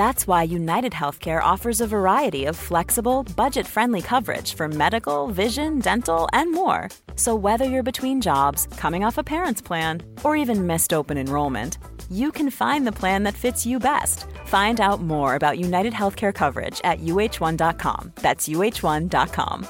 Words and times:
That's 0.00 0.26
why 0.26 0.44
United 0.44 0.92
Healthcare 0.92 1.42
offers 1.42 1.82
a 1.82 1.86
variety 1.86 2.46
of 2.46 2.56
flexible, 2.56 3.22
budget 3.36 3.66
friendly 3.66 4.00
coverage 4.00 4.54
for 4.54 4.66
medical, 4.66 5.28
vision, 5.28 5.78
dental, 5.78 6.26
and 6.32 6.54
more. 6.54 6.88
So, 7.16 7.34
whether 7.34 7.66
you're 7.66 7.92
between 7.92 8.22
jobs, 8.22 8.66
coming 8.78 9.04
off 9.04 9.18
a 9.18 9.22
parent's 9.22 9.60
plan, 9.60 10.02
or 10.24 10.36
even 10.36 10.66
missed 10.66 10.94
open 10.94 11.18
enrollment, 11.18 11.76
you 12.10 12.32
can 12.32 12.48
find 12.50 12.86
the 12.86 12.98
plan 13.00 13.24
that 13.24 13.34
fits 13.34 13.66
you 13.66 13.78
best. 13.78 14.24
Find 14.46 14.80
out 14.80 15.02
more 15.02 15.34
about 15.34 15.58
United 15.58 15.92
Healthcare 15.92 16.32
coverage 16.32 16.80
at 16.82 17.00
uh1.com. 17.00 18.12
That's 18.22 18.48
uh1.com. 18.48 19.66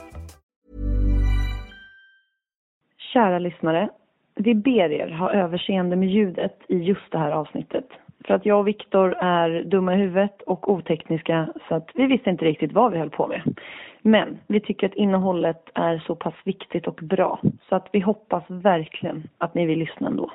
Kära 3.13 3.39
lyssnare. 3.39 3.89
Vi 4.37 4.55
ber 4.55 4.93
er 4.93 5.11
ha 5.11 5.33
överseende 5.33 5.97
med 5.97 6.09
ljudet 6.09 6.57
i 6.69 6.77
just 6.77 7.13
det 7.13 7.19
här 7.19 7.31
avsnittet. 7.31 7.89
För 8.31 8.35
att 8.35 8.47
jag 8.47 8.59
och 8.59 8.69
Viktor 8.69 9.15
är 9.21 9.63
dumma 9.65 9.95
i 9.95 9.97
huvudet 9.97 10.43
och 10.47 10.73
otekniska 10.73 11.49
så 11.69 11.75
att 11.75 11.89
vi 11.95 12.07
visste 12.07 12.31
inte 12.31 12.45
riktigt 12.45 12.73
vad 12.73 12.93
vi 12.93 12.99
höll 12.99 13.11
på 13.11 13.27
med. 13.27 13.59
Men 14.03 14.39
vi 14.47 14.61
tycker 14.61 14.87
att 14.87 14.95
innehållet 14.95 15.63
är 15.75 16.03
så 16.07 16.15
pass 16.15 16.35
viktigt 16.45 16.87
och 16.87 16.99
bra 17.03 17.41
så 17.69 17.77
att 17.77 17.89
vi 17.93 18.01
hoppas 18.01 18.45
verkligen 18.49 19.29
att 19.39 19.55
ni 19.55 19.67
vill 19.67 19.79
lyssna 19.79 20.07
ändå. 20.07 20.33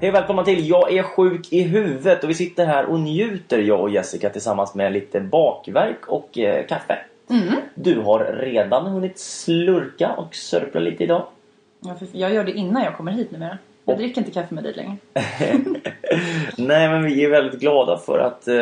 Hej 0.00 0.08
och 0.08 0.14
välkomna 0.14 0.44
till 0.44 0.68
Jag 0.68 0.92
är 0.92 1.02
sjuk 1.02 1.52
i 1.52 1.62
huvudet 1.62 2.24
och 2.24 2.30
vi 2.30 2.34
sitter 2.34 2.66
här 2.66 2.86
och 2.86 3.00
njuter 3.00 3.58
jag 3.58 3.80
och 3.80 3.90
Jessica 3.90 4.30
tillsammans 4.30 4.74
med 4.74 4.92
lite 4.92 5.20
bakverk 5.20 6.08
och 6.08 6.38
eh, 6.38 6.66
kaffe. 6.66 6.98
Du 7.74 8.00
har 8.00 8.24
redan 8.24 8.86
hunnit 8.86 9.18
slurka 9.18 10.12
och 10.16 10.34
sörpla 10.34 10.80
lite 10.80 11.04
idag. 11.04 11.26
Ja, 11.84 11.94
för 11.94 12.06
jag 12.12 12.34
gör 12.34 12.44
det 12.44 12.52
innan 12.52 12.82
jag 12.82 12.96
kommer 12.96 13.12
hit 13.12 13.30
numera. 13.30 13.58
Jag 13.84 13.98
dricker 13.98 14.20
inte 14.20 14.30
kaffe 14.32 14.54
med 14.54 14.64
dig 14.64 14.72
längre. 14.72 14.96
Nej 16.56 16.88
men 16.88 17.02
vi 17.04 17.24
är 17.24 17.30
väldigt 17.30 17.60
glada 17.60 17.98
för 17.98 18.18
att 18.18 18.48
eh, 18.48 18.54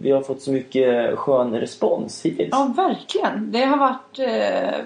vi 0.00 0.10
har 0.10 0.20
fått 0.22 0.42
så 0.42 0.52
mycket 0.52 1.18
skön 1.18 1.54
respons 1.60 2.22
hittills. 2.24 2.48
Ja, 2.52 2.72
verkligen. 2.76 3.52
Det 3.52 3.64
har 3.64 3.76
varit... 3.76 4.18
Eh, 4.18 4.80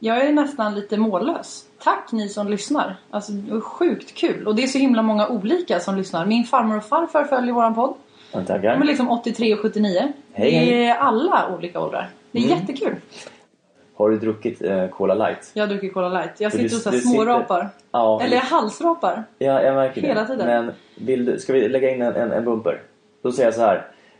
jag 0.00 0.24
är 0.24 0.32
nästan 0.32 0.74
lite 0.74 0.96
mållös. 0.96 1.64
Tack 1.84 2.12
ni 2.12 2.28
som 2.28 2.48
lyssnar. 2.48 2.96
Alltså, 3.10 3.32
det 3.32 3.52
var 3.54 3.60
sjukt 3.60 4.14
kul. 4.14 4.46
Och 4.46 4.54
det 4.54 4.62
är 4.62 4.66
så 4.66 4.78
himla 4.78 5.02
många 5.02 5.28
olika 5.28 5.80
som 5.80 5.96
lyssnar. 5.96 6.26
Min 6.26 6.44
farmor 6.44 6.76
och 6.76 6.84
farfar 6.84 7.24
följer 7.24 7.52
våran 7.54 7.74
podd. 7.74 7.94
Ja, 8.32 8.38
De 8.38 8.44
Tackar. 8.46 8.68
är 8.68 8.84
liksom 8.84 9.10
83 9.10 9.54
och 9.54 9.60
79. 9.60 10.12
Hej, 10.32 10.50
det 10.66 10.84
är 10.84 10.94
alla 10.96 11.54
olika 11.56 11.80
åldrar. 11.80 12.08
Det 12.30 12.38
är 12.38 12.44
Mm. 12.44 12.58
jättekul. 12.58 12.96
Har 13.98 14.10
du 14.10 14.18
druckit 14.18 14.62
eh, 14.62 14.88
Cola 14.88 15.14
light? 15.14 15.50
Jag 15.54 15.68
dricker 15.68 15.88
Cola 15.88 16.08
light. 16.08 16.30
Jag 16.40 16.52
sitter 16.52 16.68
du- 16.68 16.76
och 16.76 16.80
så 16.82 16.88
här 16.90 16.96
du 16.96 17.02
sitter- 17.02 17.14
smårapar. 17.14 17.68
Ja, 17.90 18.20
Eller 18.22 18.36
halsrapar. 18.36 19.24
ja 19.38 19.62
jag 19.62 19.74
märker 19.74 20.00
hela 20.00 20.20
det. 20.20 20.26
tiden. 20.26 20.46
Men 20.46 20.72
vill 21.06 21.24
du, 21.24 21.38
ska 21.38 21.52
vi 21.52 21.68
lägga 21.68 21.90
in 21.90 22.02
en, 22.02 22.14
en, 22.16 22.32
en 22.32 22.44
bumper? 22.44 22.80
Då 23.22 23.32
säger 23.32 23.46
jag 23.46 23.54
så 23.54 23.60
här. 23.60 23.76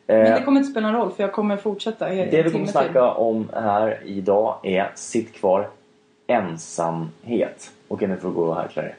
Eh, 0.06 0.16
Men 0.18 0.32
det 0.32 0.42
kommer 0.42 0.60
inte 0.60 0.70
spela 0.70 0.90
någon 0.90 1.00
roll 1.00 1.10
för 1.12 1.22
jag 1.22 1.32
kommer 1.32 1.56
fortsätta 1.56 2.08
en 2.08 2.30
Det 2.30 2.42
vi 2.42 2.50
kommer 2.50 2.66
snacka 2.66 3.10
om 3.12 3.48
här 3.54 3.98
idag 4.04 4.58
är 4.62 4.90
Sitt 4.94 5.32
kvar 5.34 5.68
ensamhet. 6.26 7.70
Okej, 7.88 8.08
nu 8.08 8.16
får 8.16 8.28
du 8.28 8.34
gå 8.34 8.44
och 8.44 8.56
härkla 8.56 8.82
dig. 8.82 8.94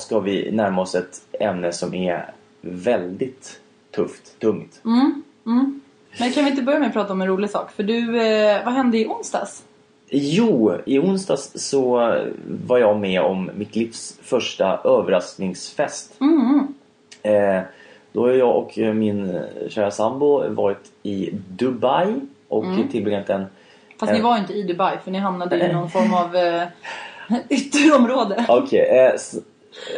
Ska 0.00 0.20
vi 0.20 0.50
närma 0.52 0.82
oss 0.82 0.94
ett 0.94 1.20
ämne 1.40 1.72
som 1.72 1.94
är 1.94 2.30
väldigt 2.60 3.60
tufft, 3.94 4.38
tungt. 4.40 4.80
Men 6.18 6.32
kan 6.32 6.44
vi 6.44 6.50
inte 6.50 6.62
börja 6.62 6.78
med 6.78 6.86
att 6.88 6.92
prata 6.94 7.12
om 7.12 7.20
en 7.20 7.26
rolig 7.28 7.50
sak? 7.50 7.72
För 7.72 7.82
du, 7.82 8.22
eh, 8.22 8.64
vad 8.64 8.74
hände 8.74 8.98
i 8.98 9.06
onsdags? 9.06 9.62
Jo, 10.12 10.74
i 10.86 10.98
onsdags 10.98 11.50
så 11.54 11.96
var 12.46 12.78
jag 12.78 13.00
med 13.00 13.20
om 13.22 13.50
mitt 13.56 13.76
livs 13.76 14.18
första 14.22 14.80
överraskningsfest. 14.84 16.12
Eh, 17.22 17.60
då 18.12 18.20
har 18.26 18.30
jag 18.32 18.56
och 18.56 18.78
min 18.96 19.40
kära 19.68 19.90
sambo 19.90 20.48
varit 20.48 20.92
i 21.02 21.30
Dubai 21.48 22.14
och 22.48 22.64
tillbringat 22.90 23.30
en... 23.30 23.44
Fast 24.00 24.12
ni 24.12 24.18
Eh. 24.18 24.24
var 24.24 24.38
inte 24.38 24.52
i 24.52 24.62
Dubai 24.62 24.96
för 25.04 25.10
ni 25.10 25.18
hamnade 25.18 25.66
i 25.68 25.72
någon 25.72 25.90
form 25.90 26.14
av 26.14 26.36
eh, 26.36 26.62
ytterområde. 27.48 28.44
Okej, 28.48 28.80
eh, 28.98 29.14
s- 29.14 29.34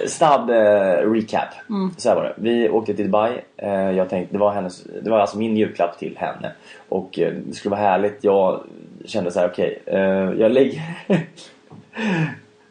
snabb 0.06 0.50
eh, 0.50 1.10
recap. 1.12 1.48
Så 1.96 2.08
här 2.08 2.16
var 2.16 2.22
det. 2.24 2.34
Vi 2.36 2.68
åkte 2.68 2.94
till 2.94 3.04
Dubai. 3.06 3.32
Eh, 3.56 3.90
jag 3.90 4.08
tänkte, 4.08 4.34
det, 4.34 4.38
var 4.38 4.52
hennes, 4.52 4.84
det 5.02 5.10
var 5.10 5.18
alltså 5.18 5.38
min 5.38 5.56
julklapp 5.56 5.98
till 5.98 6.16
henne. 6.18 6.52
Och 6.88 7.18
eh, 7.18 7.32
det 7.46 7.54
skulle 7.54 7.70
vara 7.70 7.80
härligt. 7.80 8.24
Jag 8.24 8.60
kände 9.04 9.30
så 9.30 9.40
här, 9.40 9.48
okej, 9.48 9.82
eh, 9.86 10.00
jag 10.40 10.52
lägger... 10.52 10.80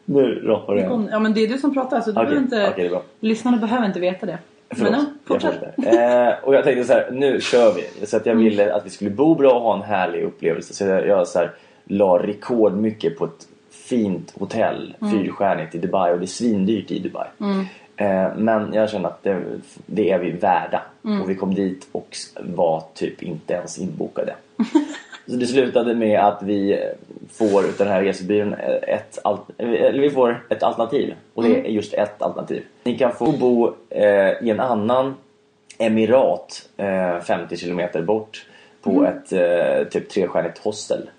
nu 0.04 0.34
rapar 0.46 0.76
jag. 0.76 0.88
Kom- 0.90 1.08
Ja 1.12 1.18
men 1.18 1.34
det 1.34 1.40
är 1.40 1.48
du 1.48 1.58
som 1.58 1.74
pratar 1.74 2.00
så 2.00 2.10
du 2.12 2.20
Okej, 2.20 2.40
behöver 2.40 2.76
inte, 2.82 2.88
bra. 2.90 3.02
lyssnarna 3.20 3.56
behöver 3.56 3.86
inte 3.86 4.00
veta 4.00 4.26
det. 4.26 4.38
Förlåt, 4.74 4.90
men 4.92 5.00
jag 5.00 5.06
fortsätt. 5.24 5.54
fortsätter. 5.76 6.28
Eh, 6.28 6.34
och 6.42 6.54
jag 6.54 6.64
tänkte 6.64 6.84
så 6.84 6.92
här, 6.92 7.08
nu 7.12 7.40
kör 7.40 7.72
vi. 7.74 8.06
Så 8.06 8.16
att 8.16 8.26
jag 8.26 8.34
ville 8.34 8.74
att 8.74 8.86
vi 8.86 8.90
skulle 8.90 9.10
bo 9.10 9.34
bra 9.34 9.52
och 9.52 9.60
ha 9.60 9.74
en 9.76 9.82
härlig 9.82 10.22
upplevelse. 10.22 10.74
Så 10.74 10.84
jag, 10.84 11.06
jag 11.06 11.28
så 11.28 11.38
här, 11.38 11.50
la 11.84 12.18
rekordmycket 12.22 13.18
på 13.18 13.24
ett 13.24 13.48
fint 13.96 14.34
hotell, 14.38 14.94
fyrstjärnigt 15.10 15.74
i 15.74 15.78
Dubai 15.78 16.12
och 16.12 16.18
det 16.18 16.24
är 16.24 16.26
svindyrt 16.26 16.90
i 16.90 16.98
Dubai. 16.98 17.28
Eh, 17.96 18.34
men 18.36 18.72
jag 18.72 18.90
kände 18.90 19.08
att 19.08 19.22
det, 19.22 19.42
det 19.86 20.10
är 20.10 20.18
vi 20.18 20.30
värda. 20.30 20.82
Och 21.22 21.30
vi 21.30 21.34
kom 21.34 21.54
dit 21.54 21.88
och 21.92 22.16
var 22.40 22.82
typ 22.94 23.22
inte 23.22 23.54
ens 23.54 23.78
inbokade. 23.78 24.34
Så 25.26 25.36
det 25.36 25.46
slutade 25.46 25.94
med 25.94 26.20
att 26.20 26.42
vi 26.42 26.78
får 27.32 27.64
utav 27.64 27.86
den 27.86 27.94
här 27.94 28.02
resebyrån 28.02 28.54
ett, 28.82 29.18
alt- 29.24 29.50
eller 29.58 30.00
vi 30.00 30.10
får 30.10 30.46
ett 30.50 30.62
alternativ. 30.62 31.14
Och 31.34 31.42
det 31.42 31.60
är 31.60 31.70
just 31.70 31.94
ett 31.94 32.22
alternativ. 32.22 32.62
Ni 32.84 32.98
kan 32.98 33.12
få 33.12 33.32
bo 33.32 33.74
eh, 33.90 34.30
i 34.46 34.50
en 34.50 34.60
annan 34.60 35.14
emirat 35.78 36.68
eh, 36.76 37.20
50 37.20 37.56
kilometer 37.56 38.02
bort 38.02 38.46
på 38.82 39.06
ett 39.06 39.32
eh, 39.32 39.88
typ 39.88 40.08
trestjärnigt 40.10 40.58
hostel. 40.58 41.10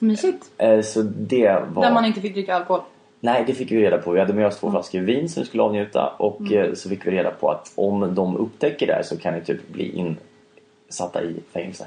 Mysigt. 0.00 0.50
Eh, 0.58 0.80
så 0.80 1.02
det 1.02 1.62
var... 1.68 1.82
Där 1.82 1.92
man 1.92 2.04
inte 2.04 2.20
fick 2.20 2.34
dricka 2.34 2.54
alkohol. 2.54 2.80
Nej, 3.20 3.44
det 3.46 3.54
fick 3.54 3.72
vi 3.72 3.82
reda 3.82 3.98
på. 3.98 4.10
Vi 4.10 4.20
hade 4.20 4.32
med 4.32 4.46
oss 4.46 4.60
två 4.60 4.70
flaskor 4.70 5.00
vin 5.00 5.28
som 5.28 5.42
vi 5.42 5.46
skulle 5.46 5.62
avnjuta 5.62 6.06
och 6.06 6.52
eh, 6.52 6.74
så 6.74 6.88
fick 6.88 7.06
vi 7.06 7.10
reda 7.10 7.30
på 7.30 7.50
att 7.50 7.72
om 7.74 8.14
de 8.14 8.36
upptäcker 8.36 8.86
det 8.86 8.92
här 8.92 9.02
så 9.02 9.18
kan 9.18 9.34
ni 9.34 9.40
typ 9.40 9.68
bli 9.68 10.14
insatta 10.88 11.22
i 11.22 11.34
fängelse. 11.52 11.86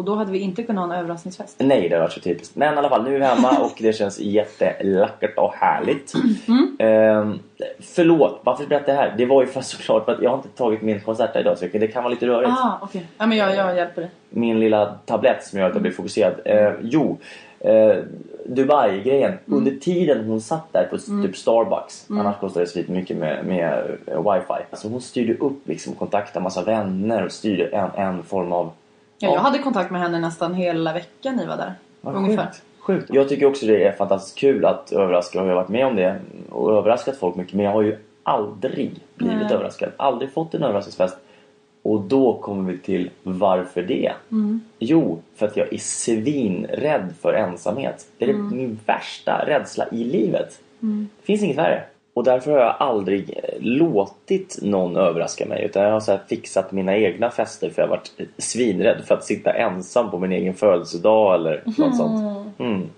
Och 0.00 0.06
då 0.06 0.14
hade 0.14 0.32
vi 0.32 0.38
inte 0.38 0.62
kunnat 0.62 0.86
ha 0.86 0.94
en 0.94 1.00
överraskningsfest. 1.00 1.56
Nej, 1.58 1.88
det 1.88 1.98
var 1.98 2.08
så 2.08 2.20
typiskt. 2.20 2.56
Men 2.56 2.74
i 2.74 2.78
alla 2.78 2.88
fall, 2.88 3.04
nu 3.04 3.14
är 3.14 3.18
vi 3.18 3.24
hemma 3.24 3.58
och 3.58 3.72
det 3.78 3.92
känns 3.92 4.20
jätteläckert 4.20 5.38
och 5.38 5.54
härligt. 5.54 6.12
Mm. 6.48 6.76
Ehm, 6.78 7.38
förlåt, 7.80 8.40
varför 8.44 8.66
berättar 8.66 8.92
jag 8.92 8.96
det 8.96 9.02
här? 9.02 9.14
Det 9.18 9.26
var 9.26 9.42
ju 9.42 9.48
för 9.48 9.60
såklart 9.60 10.04
för 10.04 10.12
att 10.12 10.22
jag 10.22 10.30
har 10.30 10.36
inte 10.36 10.48
tagit 10.48 10.82
min 10.82 11.00
konsert 11.00 11.36
idag 11.36 11.58
så 11.58 11.66
det 11.72 11.88
kan 11.88 12.02
vara 12.02 12.10
lite 12.14 12.26
rörigt. 12.26 12.50
Ah, 12.50 12.78
okej. 12.82 13.06
Ja, 13.18 13.26
men 13.26 13.38
jag, 13.38 13.56
jag 13.56 13.76
hjälper 13.76 14.00
dig. 14.00 14.10
Min 14.30 14.60
lilla 14.60 14.94
tablett 15.06 15.44
som 15.44 15.58
gör 15.58 15.66
att 15.66 15.74
jag 15.74 15.82
blir 15.82 15.92
fokuserad. 15.92 16.34
Eh, 16.44 16.72
jo, 16.82 17.18
eh, 17.60 17.96
Dubai-grejen. 18.46 19.32
Mm. 19.46 19.58
Under 19.58 19.70
tiden 19.70 20.24
hon 20.24 20.40
satt 20.40 20.72
där 20.72 20.88
på 20.90 20.98
typ 20.98 21.36
Starbucks. 21.36 22.06
Annars 22.10 22.36
kostar 22.40 22.60
det 22.60 22.66
så 22.66 22.80
mycket 22.86 23.16
med, 23.16 23.44
med 23.46 23.98
eh, 24.06 24.32
wifi. 24.32 24.62
Alltså 24.70 24.88
hon 24.88 25.00
styrde 25.00 25.34
upp 25.34 25.68
liksom, 25.68 25.94
kontaktade 25.94 26.42
massa 26.42 26.64
vänner 26.64 27.24
och 27.24 27.32
styrde 27.32 27.66
en, 27.66 27.90
en 27.96 28.22
form 28.22 28.52
av 28.52 28.72
Ja, 29.22 29.34
jag 29.34 29.40
hade 29.40 29.58
kontakt 29.58 29.90
med 29.90 30.00
henne 30.00 30.18
nästan 30.20 30.54
hela 30.54 30.92
veckan 30.92 31.36
ni 31.36 31.46
var 31.46 31.56
där. 31.56 31.74
Ja, 32.00 32.10
ungefär. 32.10 32.44
Sjukt. 32.46 32.62
sjukt. 32.78 33.10
Jag 33.14 33.28
tycker 33.28 33.46
också 33.46 33.66
det 33.66 33.84
är 33.84 33.92
fantastiskt 33.92 34.38
kul 34.38 34.64
att 34.64 34.92
överraska. 34.92 35.38
Jag 35.38 35.46
har 35.46 35.54
varit 35.54 35.68
med 35.68 35.86
om 35.86 35.96
det 35.96 36.16
och 36.50 36.72
överraskat 36.78 37.16
folk 37.16 37.36
mycket. 37.36 37.54
Men 37.54 37.64
jag 37.64 37.72
har 37.72 37.82
ju 37.82 37.96
aldrig 38.22 39.00
blivit 39.14 39.36
Nej. 39.42 39.52
överraskad. 39.54 39.88
Aldrig 39.96 40.32
fått 40.32 40.54
en 40.54 40.62
överraskningsfest. 40.62 41.16
Och 41.82 42.00
då 42.00 42.38
kommer 42.38 42.72
vi 42.72 42.78
till 42.78 43.10
varför 43.22 43.82
det? 43.82 44.12
Mm. 44.30 44.60
Jo, 44.78 45.18
för 45.36 45.46
att 45.46 45.56
jag 45.56 45.72
är 45.72 45.78
svinrädd 45.78 47.14
för 47.22 47.32
ensamhet. 47.34 48.06
Det 48.18 48.24
är 48.24 48.28
Mm. 48.28 48.56
min 48.56 48.78
värsta 48.86 49.44
rädsla 49.46 49.88
i 49.92 50.04
livet. 50.04 50.58
Det 50.80 51.22
finns 51.22 51.42
inget 51.42 51.58
värre. 51.58 51.82
Och 52.14 52.24
därför 52.24 52.50
har 52.50 52.58
jag 52.58 52.76
aldrig 52.78 53.30
eh, 53.30 53.60
låtit 53.60 54.58
någon 54.62 54.96
överraska 54.96 55.46
mig. 55.46 55.64
Utan 55.64 55.82
jag 55.82 55.92
har 55.92 56.00
så 56.00 56.10
här 56.10 56.20
fixat 56.28 56.72
mina 56.72 56.96
egna 56.96 57.30
fester 57.30 57.70
för 57.70 57.82
jag 57.82 57.88
har 57.88 57.96
varit 57.96 58.10
svinrädd 58.38 59.04
för 59.04 59.14
att 59.14 59.24
sitta 59.24 59.52
ensam 59.52 60.10
på 60.10 60.18
min 60.18 60.32
egen 60.32 60.54
födelsedag 60.54 61.34
eller 61.34 61.62
något 61.64 61.96
sånt. 61.96 62.54
Mm. 62.58 62.88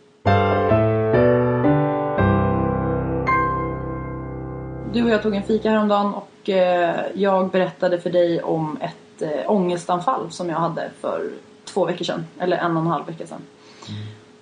Du 4.92 5.02
och 5.02 5.10
jag 5.10 5.22
tog 5.22 5.34
en 5.34 5.42
fika 5.42 5.70
häromdagen 5.70 6.14
och 6.14 6.48
eh, 6.48 6.96
jag 7.14 7.50
berättade 7.50 8.00
för 8.00 8.10
dig 8.10 8.42
om 8.42 8.78
ett 8.80 9.22
eh, 9.22 9.50
ångestanfall 9.50 10.30
som 10.30 10.48
jag 10.48 10.56
hade 10.56 10.90
för 11.00 11.30
två 11.64 11.84
veckor 11.84 12.04
sedan. 12.04 12.24
Eller 12.38 12.56
en 12.56 12.76
och 12.76 12.82
en 12.82 12.88
halv 12.88 13.06
vecka 13.06 13.26
sedan. 13.26 13.42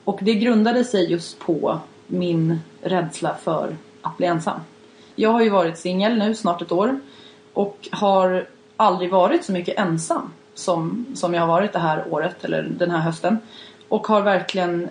Och 0.05 0.19
det 0.23 0.35
grundade 0.35 0.85
sig 0.85 1.11
just 1.11 1.39
på 1.39 1.79
min 2.07 2.61
rädsla 2.83 3.35
för 3.35 3.77
att 4.03 4.17
bli 4.17 4.27
ensam. 4.27 4.61
Jag 5.15 5.31
har 5.31 5.43
ju 5.43 5.51
varit 5.51 5.79
singel 5.79 6.19
nu 6.19 6.35
snart 6.35 6.63
ett 6.63 6.73
år 6.73 7.01
och 7.53 7.89
har 7.93 8.49
aldrig 8.77 9.11
varit 9.11 9.45
så 9.45 9.53
mycket 9.53 9.79
ensam 9.79 10.33
som, 10.55 11.07
som 11.15 11.35
jag 11.35 11.41
har 11.41 11.49
varit 11.49 11.73
det 11.73 11.79
här 11.79 12.05
året 12.11 12.45
eller 12.45 12.63
den 12.63 12.91
här 12.91 12.99
hösten. 12.99 13.39
Och 13.89 14.07
har 14.07 14.23
verkligen 14.23 14.89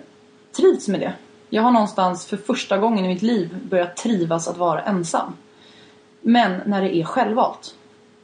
trivts 0.56 0.88
med 0.88 1.00
det. 1.00 1.12
Jag 1.48 1.62
har 1.62 1.70
någonstans 1.70 2.26
för 2.26 2.36
första 2.36 2.78
gången 2.78 3.04
i 3.04 3.08
mitt 3.08 3.22
liv 3.22 3.56
börjat 3.62 3.96
trivas 3.96 4.48
att 4.48 4.56
vara 4.56 4.82
ensam. 4.82 5.32
Men 6.20 6.60
när 6.66 6.82
det 6.82 6.96
är 6.96 7.04
självvalt. 7.04 7.74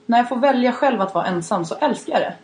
När 0.07 0.19
jag 0.19 0.29
får 0.29 0.37
välja 0.37 0.73
själv 0.73 1.01
att 1.01 1.15
vara 1.15 1.27
ensam 1.27 1.65
så 1.65 1.75
älskar 1.75 2.13
jag 2.13 2.23
det. 2.23 2.35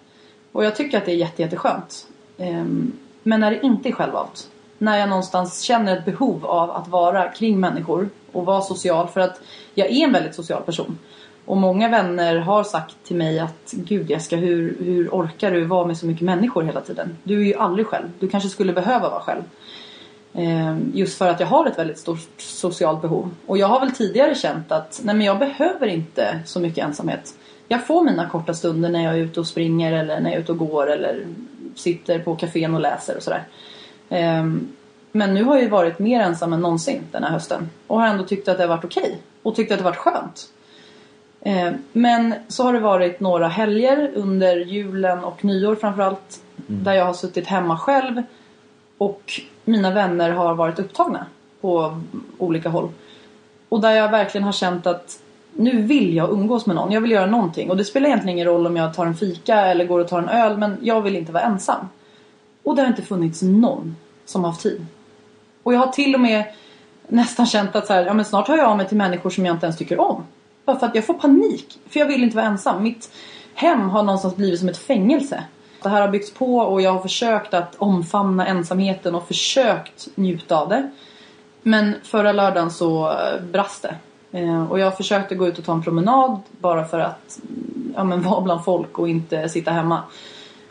Och 0.52 0.64
jag 0.64 0.76
tycker 0.76 0.98
att 0.98 1.04
det 1.04 1.12
är 1.12 1.16
jätte, 1.16 1.42
jätteskönt. 1.42 2.06
Ehm, 2.38 2.92
men 3.22 3.40
när 3.40 3.50
det 3.50 3.66
inte 3.66 3.88
är 3.88 3.92
självvalt. 3.92 4.50
När 4.78 4.98
jag 4.98 5.08
någonstans 5.08 5.60
känner 5.60 5.96
ett 5.96 6.04
behov 6.04 6.46
av 6.46 6.70
att 6.70 6.88
vara 6.88 7.28
kring 7.28 7.60
människor 7.60 8.08
och 8.32 8.46
vara 8.46 8.60
social. 8.60 9.08
För 9.08 9.20
att 9.20 9.40
jag 9.74 9.90
är 9.90 10.04
en 10.04 10.12
väldigt 10.12 10.34
social 10.34 10.62
person. 10.62 10.98
Och 11.44 11.56
många 11.56 11.88
vänner 11.88 12.36
har 12.36 12.64
sagt 12.64 12.96
till 13.04 13.16
mig 13.16 13.38
att 13.38 13.72
Gud 13.72 14.10
Jessica, 14.10 14.36
hur, 14.36 14.76
hur 14.80 15.08
orkar 15.08 15.50
du 15.50 15.64
vara 15.64 15.86
med 15.86 15.96
så 15.96 16.06
mycket 16.06 16.22
människor 16.22 16.62
hela 16.62 16.80
tiden? 16.80 17.16
Du 17.22 17.40
är 17.40 17.44
ju 17.44 17.54
aldrig 17.54 17.86
själv. 17.86 18.10
Du 18.18 18.28
kanske 18.28 18.48
skulle 18.48 18.72
behöva 18.72 19.08
vara 19.08 19.20
själv. 19.20 19.42
Ehm, 20.34 20.92
just 20.94 21.18
för 21.18 21.28
att 21.28 21.40
jag 21.40 21.46
har 21.46 21.66
ett 21.66 21.78
väldigt 21.78 21.98
stort 21.98 22.28
socialt 22.38 23.02
behov. 23.02 23.30
Och 23.46 23.58
jag 23.58 23.66
har 23.66 23.80
väl 23.80 23.92
tidigare 23.92 24.34
känt 24.34 24.72
att 24.72 25.00
nej 25.04 25.14
men 25.14 25.26
jag 25.26 25.38
behöver 25.38 25.86
inte 25.86 26.40
så 26.46 26.60
mycket 26.60 26.84
ensamhet. 26.84 27.34
Jag 27.68 27.86
får 27.86 28.04
mina 28.04 28.28
korta 28.28 28.54
stunder 28.54 28.88
när 28.88 29.04
jag 29.04 29.14
är 29.14 29.18
ute 29.18 29.40
och 29.40 29.46
springer 29.46 29.92
eller 29.92 30.20
när 30.20 30.30
jag 30.30 30.36
är 30.36 30.42
ute 30.42 30.52
och 30.52 30.58
går 30.58 30.90
eller 30.90 31.26
sitter 31.74 32.18
på 32.18 32.36
kafén 32.36 32.74
och 32.74 32.80
läser 32.80 33.16
och 33.16 33.22
sådär. 33.22 33.44
Ehm, 34.08 34.68
men 35.12 35.34
nu 35.34 35.44
har 35.44 35.54
jag 35.54 35.62
ju 35.62 35.68
varit 35.68 35.98
mer 35.98 36.20
ensam 36.20 36.52
än 36.52 36.60
någonsin 36.60 37.02
den 37.12 37.24
här 37.24 37.30
hösten. 37.30 37.70
Och 37.86 38.00
har 38.00 38.06
ändå 38.06 38.24
tyckt 38.24 38.48
att 38.48 38.56
det 38.56 38.62
har 38.62 38.68
varit 38.68 38.84
okej. 38.84 39.18
Och 39.42 39.56
tyckt 39.56 39.72
att 39.72 39.78
det 39.78 39.84
har 39.84 39.90
varit 39.90 39.98
skönt. 39.98 40.48
Ehm, 41.40 41.74
Men 41.92 42.34
så 42.48 42.64
har 42.64 42.72
det 42.72 42.80
varit 42.80 43.20
några 43.20 43.48
helger 43.48 44.10
under 44.14 44.56
julen 44.56 45.24
och 45.24 45.44
nyår 45.44 45.74
framförallt. 45.74 46.42
Där 46.56 46.92
jag 46.92 47.04
har 47.04 47.12
suttit 47.12 47.46
hemma 47.46 47.78
själv. 47.78 48.22
Och 48.98 49.32
mina 49.64 49.90
vänner 49.90 50.30
har 50.30 50.54
varit 50.54 50.78
upptagna 50.78 51.26
på 51.60 52.00
olika 52.38 52.68
håll. 52.68 52.90
Och 53.68 53.80
där 53.80 53.90
jag 53.90 54.10
verkligen 54.10 54.44
har 54.44 54.52
känt 54.52 54.86
att 54.86 55.18
nu 55.52 55.82
vill 55.82 56.14
jag 56.14 56.30
umgås 56.30 56.66
med 56.66 56.76
någon. 56.76 56.92
Jag 56.92 57.00
vill 57.00 57.10
göra 57.10 57.26
någonting. 57.26 57.70
Och 57.70 57.76
det 57.76 57.84
spelar 57.84 58.06
egentligen 58.06 58.36
ingen 58.36 58.46
roll 58.46 58.66
om 58.66 58.76
jag 58.76 58.94
tar 58.94 59.06
en 59.06 59.14
fika 59.14 59.60
eller 59.60 59.84
går 59.84 60.00
och 60.00 60.08
tar 60.08 60.18
en 60.18 60.28
öl. 60.28 60.58
Men 60.58 60.78
jag 60.82 61.00
vill 61.00 61.16
inte 61.16 61.32
vara 61.32 61.42
ensam. 61.42 61.88
Och 62.62 62.76
det 62.76 62.82
har 62.82 62.88
inte 62.88 63.02
funnits 63.02 63.42
någon 63.42 63.96
som 64.24 64.44
har 64.44 64.50
haft 64.50 64.62
tid. 64.62 64.86
Och 65.62 65.74
jag 65.74 65.78
har 65.78 65.92
till 65.92 66.14
och 66.14 66.20
med 66.20 66.44
nästan 67.08 67.46
känt 67.46 67.76
att 67.76 67.86
så 67.86 67.92
här, 67.92 68.06
ja, 68.06 68.14
men 68.14 68.24
snart 68.24 68.48
hör 68.48 68.58
jag 68.58 68.66
av 68.66 68.76
mig 68.76 68.88
till 68.88 68.96
människor 68.96 69.30
som 69.30 69.46
jag 69.46 69.54
inte 69.56 69.66
ens 69.66 69.78
tycker 69.78 70.00
om. 70.00 70.24
Bara 70.64 70.78
för 70.78 70.86
att 70.86 70.94
jag 70.94 71.06
får 71.06 71.14
panik. 71.14 71.78
För 71.90 72.00
jag 72.00 72.06
vill 72.06 72.22
inte 72.22 72.36
vara 72.36 72.46
ensam. 72.46 72.82
Mitt 72.82 73.10
hem 73.54 73.88
har 73.88 74.02
någonstans 74.02 74.36
blivit 74.36 74.60
som 74.60 74.68
ett 74.68 74.78
fängelse. 74.78 75.44
Det 75.82 75.88
här 75.88 76.00
har 76.00 76.08
byggts 76.08 76.34
på 76.34 76.56
och 76.56 76.82
jag 76.82 76.92
har 76.92 77.00
försökt 77.00 77.54
att 77.54 77.74
omfamna 77.74 78.46
ensamheten 78.46 79.14
och 79.14 79.28
försökt 79.28 80.08
njuta 80.14 80.56
av 80.56 80.68
det. 80.68 80.90
Men 81.62 81.94
förra 82.02 82.32
lördagen 82.32 82.70
så 82.70 83.10
eh, 83.10 83.42
brast 83.52 83.82
det. 83.82 83.94
Eh, 84.38 84.70
och 84.70 84.78
jag 84.78 84.96
försökte 84.96 85.34
gå 85.34 85.48
ut 85.48 85.58
och 85.58 85.64
ta 85.64 85.72
en 85.72 85.82
promenad 85.82 86.40
bara 86.60 86.84
för 86.84 86.98
att 86.98 87.40
mm, 87.48 87.94
ja, 87.96 88.04
men 88.04 88.22
vara 88.22 88.40
bland 88.40 88.64
folk 88.64 88.98
och 88.98 89.08
inte 89.08 89.48
sitta 89.48 89.70
hemma 89.70 90.02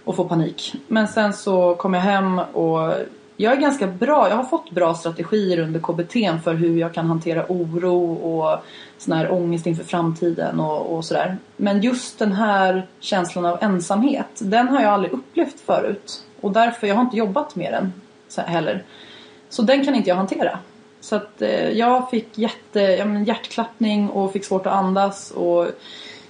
och 0.03 0.15
få 0.15 0.23
panik. 0.23 0.75
Men 0.87 1.07
sen 1.07 1.33
så 1.33 1.75
kom 1.75 1.93
jag 1.93 2.01
hem 2.01 2.39
och 2.39 2.93
jag 3.41 3.53
är 3.53 3.57
ganska 3.57 3.87
bra. 3.87 4.29
Jag 4.29 4.35
har 4.35 4.43
fått 4.43 4.71
bra 4.71 4.93
strategier 4.93 5.59
under 5.59 5.79
KBT 5.79 6.43
för 6.43 6.53
hur 6.53 6.77
jag 6.77 6.93
kan 6.93 7.05
hantera 7.05 7.45
oro 7.49 8.13
och 8.13 8.59
sån 8.97 9.13
här 9.13 9.31
ångest 9.31 9.67
inför 9.67 9.83
framtiden 9.83 10.59
och, 10.59 10.95
och 10.95 11.05
sådär. 11.05 11.37
Men 11.57 11.81
just 11.81 12.19
den 12.19 12.31
här 12.31 12.87
känslan 12.99 13.45
av 13.45 13.57
ensamhet, 13.61 14.27
den 14.39 14.67
har 14.67 14.81
jag 14.81 14.93
aldrig 14.93 15.13
upplevt 15.13 15.59
förut. 15.59 16.23
Och 16.41 16.51
därför, 16.51 16.87
jag 16.87 16.95
har 16.95 17.01
inte 17.01 17.17
jobbat 17.17 17.55
med 17.55 17.73
den 17.73 17.93
så 18.27 18.41
här 18.41 18.47
heller. 18.47 18.83
Så 19.49 19.61
den 19.61 19.85
kan 19.85 19.95
inte 19.95 20.09
jag 20.09 20.15
hantera. 20.15 20.59
Så 20.99 21.15
att 21.15 21.41
eh, 21.41 21.69
jag 21.69 22.09
fick 22.09 22.37
jätte, 22.37 22.79
ja, 22.79 23.05
men 23.05 23.23
hjärtklappning 23.23 24.09
och 24.09 24.33
fick 24.33 24.45
svårt 24.45 24.65
att 24.65 24.73
andas 24.73 25.31
och 25.31 25.67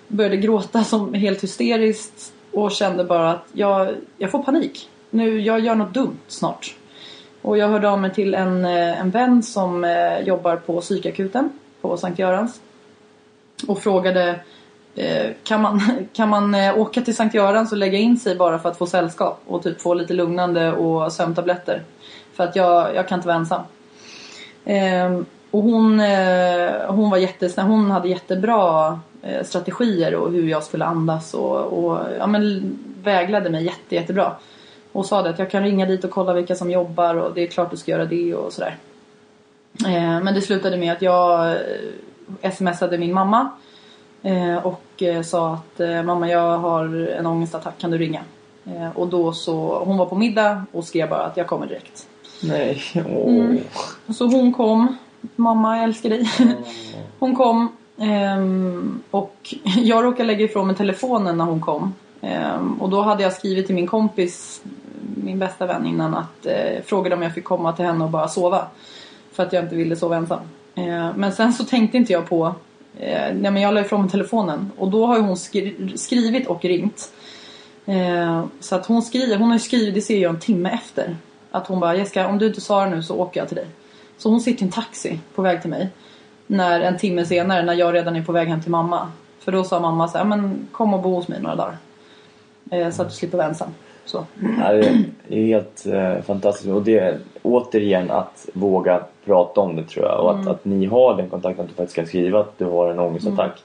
började 0.08 0.38
gråta 0.38 0.84
som 0.84 1.14
helt 1.14 1.44
hysteriskt 1.44 2.34
och 2.52 2.72
kände 2.72 3.04
bara 3.04 3.32
att 3.32 3.48
jag, 3.54 3.90
jag 4.18 4.32
får 4.32 4.44
panik. 4.44 4.90
Nu, 5.10 5.42
jag 5.42 5.60
gör 5.60 5.76
något 5.76 5.94
dumt 5.94 6.18
snart. 6.28 6.76
Och 7.42 7.58
jag 7.58 7.68
hörde 7.68 7.90
av 7.90 8.00
mig 8.00 8.14
till 8.14 8.34
en, 8.34 8.66
eh, 8.66 9.02
en 9.02 9.10
vän 9.10 9.44
som 9.44 9.84
eh, 9.84 10.20
jobbar 10.20 10.56
på 10.56 10.82
psykakuten 10.82 11.50
på 11.82 11.98
Sankt 11.98 12.20
Görans. 12.20 12.62
Och 13.68 13.80
frågade 13.80 14.40
eh, 14.96 15.30
kan 15.44 15.62
man, 15.62 15.82
kan 16.14 16.30
man 16.30 16.56
åka 16.56 17.02
till 17.02 17.16
Sankt 17.16 17.36
Görans 17.36 17.72
och 17.72 17.78
lägga 17.78 17.98
in 17.98 18.20
sig 18.20 18.36
bara 18.36 18.60
för 18.60 18.70
att 18.70 18.78
få 18.78 18.86
sällskap 18.86 19.42
och 19.48 19.64
typ 19.64 19.82
få 19.82 19.94
lite 19.94 20.14
lugnande 20.14 20.72
och 20.72 21.14
sömntabletter. 21.14 21.84
För 22.34 22.44
att 22.44 22.56
jag, 22.56 22.96
jag 22.96 23.08
kan 23.08 23.20
inte 23.20 23.28
vara 23.28 23.38
ensam. 23.38 23.62
Ehm, 24.66 25.26
och 25.52 25.64
hon, 25.64 26.00
hon 26.88 27.10
var 27.10 27.18
jättesnäll. 27.18 27.66
Hon 27.66 27.92
hade 27.92 28.10
jättebra 28.10 29.00
strategier 29.44 30.16
och 30.16 30.32
hur 30.32 30.50
jag 30.50 30.64
skulle 30.64 30.86
andas 30.86 31.34
och, 31.34 31.58
och 31.58 32.00
ja, 32.20 32.28
men 32.28 32.78
vägledde 33.04 33.50
mig 33.50 33.66
jätte, 33.66 33.96
jättebra. 33.96 34.36
Och 34.92 35.06
sa 35.06 35.22
det 35.22 35.30
att 35.30 35.40
jag 35.40 35.52
kan 35.52 35.64
ringa 35.64 35.86
dit 35.86 36.04
och 36.04 36.12
kolla 36.12 36.34
vilka 36.34 36.56
som 36.56 36.72
jobbar 36.72 37.16
och 37.16 37.34
det 37.34 37.42
är 37.42 37.48
klart 37.48 37.72
du 37.72 37.78
ska 37.78 37.92
göra 37.92 38.06
det 38.06 38.36
och 38.36 38.54
sådär. 38.54 38.78
Eh, 39.86 40.24
men 40.24 40.34
det 40.34 40.42
slutade 40.42 40.78
med 40.78 40.94
att 40.94 41.02
jag 41.02 41.52
eh, 42.42 42.52
smsade 42.52 42.98
min 42.98 43.14
mamma 43.14 43.50
eh, 44.22 44.58
och 44.58 45.04
sa 45.24 45.54
att 45.54 46.06
mamma 46.06 46.30
jag 46.30 46.58
har 46.58 47.08
en 47.08 47.26
ångestattack, 47.26 47.78
kan 47.78 47.92
du 47.92 47.98
ringa? 47.98 48.22
Och 48.96 49.08
då 49.08 49.34
så, 49.34 49.84
hon 49.86 49.98
var 49.98 50.06
på 50.06 50.16
middag 50.16 50.66
och 50.72 50.84
skrev 50.84 51.10
bara 51.10 51.24
att 51.24 51.38
jag 51.38 51.48
kommer 51.48 51.68
direkt. 51.68 52.08
Nej. 52.44 52.82
Åh. 52.96 53.36
Mm. 53.36 53.60
Så 54.14 54.26
hon 54.26 54.54
kom. 54.54 54.98
Mamma, 55.36 55.76
jag 55.76 55.84
älskar 55.84 56.10
dig. 56.10 56.32
Hon 57.20 57.36
kom. 57.36 57.70
ehm, 57.98 59.02
och 59.12 59.56
jag 59.64 60.04
råkade 60.04 60.28
lägga 60.28 60.46
ifrån 60.46 60.68
mig 60.68 60.76
telefonen 60.76 61.38
när 61.38 61.46
hon 61.46 61.62
kom. 61.62 61.94
Ehm, 62.22 62.82
och 62.82 62.90
då 62.90 63.02
hade 63.02 63.24
jag 63.24 63.34
skrivit 63.34 63.66
till 63.66 63.76
min 63.76 63.88
kompis, 63.88 64.62
min 65.24 65.40
bästa 65.40 65.66
vän 65.66 65.86
innan, 65.86 66.16
att 66.16 66.46
eh, 66.46 66.82
frågade 66.86 67.16
om 67.16 67.22
jag 67.22 67.34
fick 67.34 67.44
komma 67.44 67.74
till 67.74 67.86
henne 67.86 68.04
och 68.04 68.10
bara 68.10 68.28
sova. 68.28 68.68
För 69.32 69.44
att 69.44 69.54
jag 69.54 69.64
inte 69.64 69.76
ville 69.76 69.96
sova 69.96 70.16
ensam. 70.16 70.40
Eh, 70.76 71.10
men 71.16 71.32
sen 71.32 71.54
så 71.54 71.64
tänkte 71.64 71.98
inte 71.98 72.14
jag 72.14 72.30
på, 72.30 72.56
eh, 73.00 73.34
nej 73.34 73.52
men 73.52 73.62
jag 73.62 73.74
la 73.74 73.82
ifrån 73.82 74.02
mig 74.02 74.10
telefonen. 74.10 74.72
Och 74.78 74.92
då 74.92 75.06
har 75.06 75.16
ju 75.18 75.22
hon 75.22 75.38
skri- 75.38 75.98
skrivit 75.98 76.48
och 76.48 76.66
ringt. 76.66 77.12
Eh, 77.86 78.46
så 78.60 78.76
att 78.76 78.86
hon 78.86 79.02
skriver, 79.02 79.38
hon 79.38 79.48
har 79.48 79.56
ju 79.56 79.60
skrivit, 79.60 79.96
det 79.96 80.02
ser 80.02 80.18
jag 80.22 80.30
en 80.30 80.40
timme 80.40 80.70
efter. 80.70 81.16
Att 81.52 81.68
hon 81.68 81.80
bara 81.80 81.96
Jessica 81.96 82.28
om 82.28 82.38
du 82.38 82.48
inte 82.48 82.62
svarar 82.62 82.90
nu 82.90 83.04
så 83.04 83.16
åker 83.16 83.40
jag 83.40 83.48
till 83.48 83.58
dig. 83.58 83.68
Så 84.18 84.30
hon 84.30 84.42
sitter 84.42 84.64
i 84.64 84.66
en 84.66 84.72
taxi 84.72 85.20
på 85.36 85.42
väg 85.42 85.62
till 85.62 85.70
mig. 85.70 85.90
När 86.48 86.82
en 86.82 86.98
timme 86.98 87.26
senare 87.26 87.64
när 87.64 87.74
jag 87.74 87.94
redan 87.94 88.16
är 88.16 88.24
på 88.24 88.32
väg 88.32 88.48
hem 88.48 88.62
till 88.62 88.72
mamma. 88.72 89.12
För 89.40 89.52
då 89.52 89.64
sa 89.64 89.80
mamma 89.80 90.08
så 90.08 90.18
här, 90.18 90.26
men 90.26 90.68
kom 90.72 90.94
och 90.94 91.02
bo 91.02 91.16
hos 91.16 91.28
mig 91.28 91.42
några 91.42 91.56
dagar. 91.56 91.78
Eh, 92.72 92.90
så 92.92 93.02
att 93.02 93.10
du 93.10 93.16
slipper 93.16 93.38
vara 93.38 93.48
ensam. 93.48 93.70
Så. 94.12 94.26
Ja, 94.60 94.74
det 94.74 94.88
är 95.30 95.46
helt 95.46 95.86
eh, 95.86 96.22
fantastiskt. 96.22 96.70
Och 96.70 96.82
det 96.82 97.00
är 97.00 97.18
återigen 97.42 98.12
att 98.12 98.50
våga 98.54 99.04
prata 99.26 99.62
om 99.62 99.76
det 99.76 99.84
tror 99.84 100.06
jag. 100.06 100.20
Och 100.24 100.32
att, 100.32 100.48
att 100.48 100.66
ni 100.66 100.86
har 100.86 101.18
den 101.18 101.30
kontakten, 101.30 101.64
att 101.64 101.70
du 101.70 101.76
faktiskt 101.76 101.96
kan 101.96 102.06
skriva 102.06 102.40
att 102.40 102.58
du 102.58 102.66
har 102.66 102.92
en 102.92 103.00
ångestattack. 103.00 103.64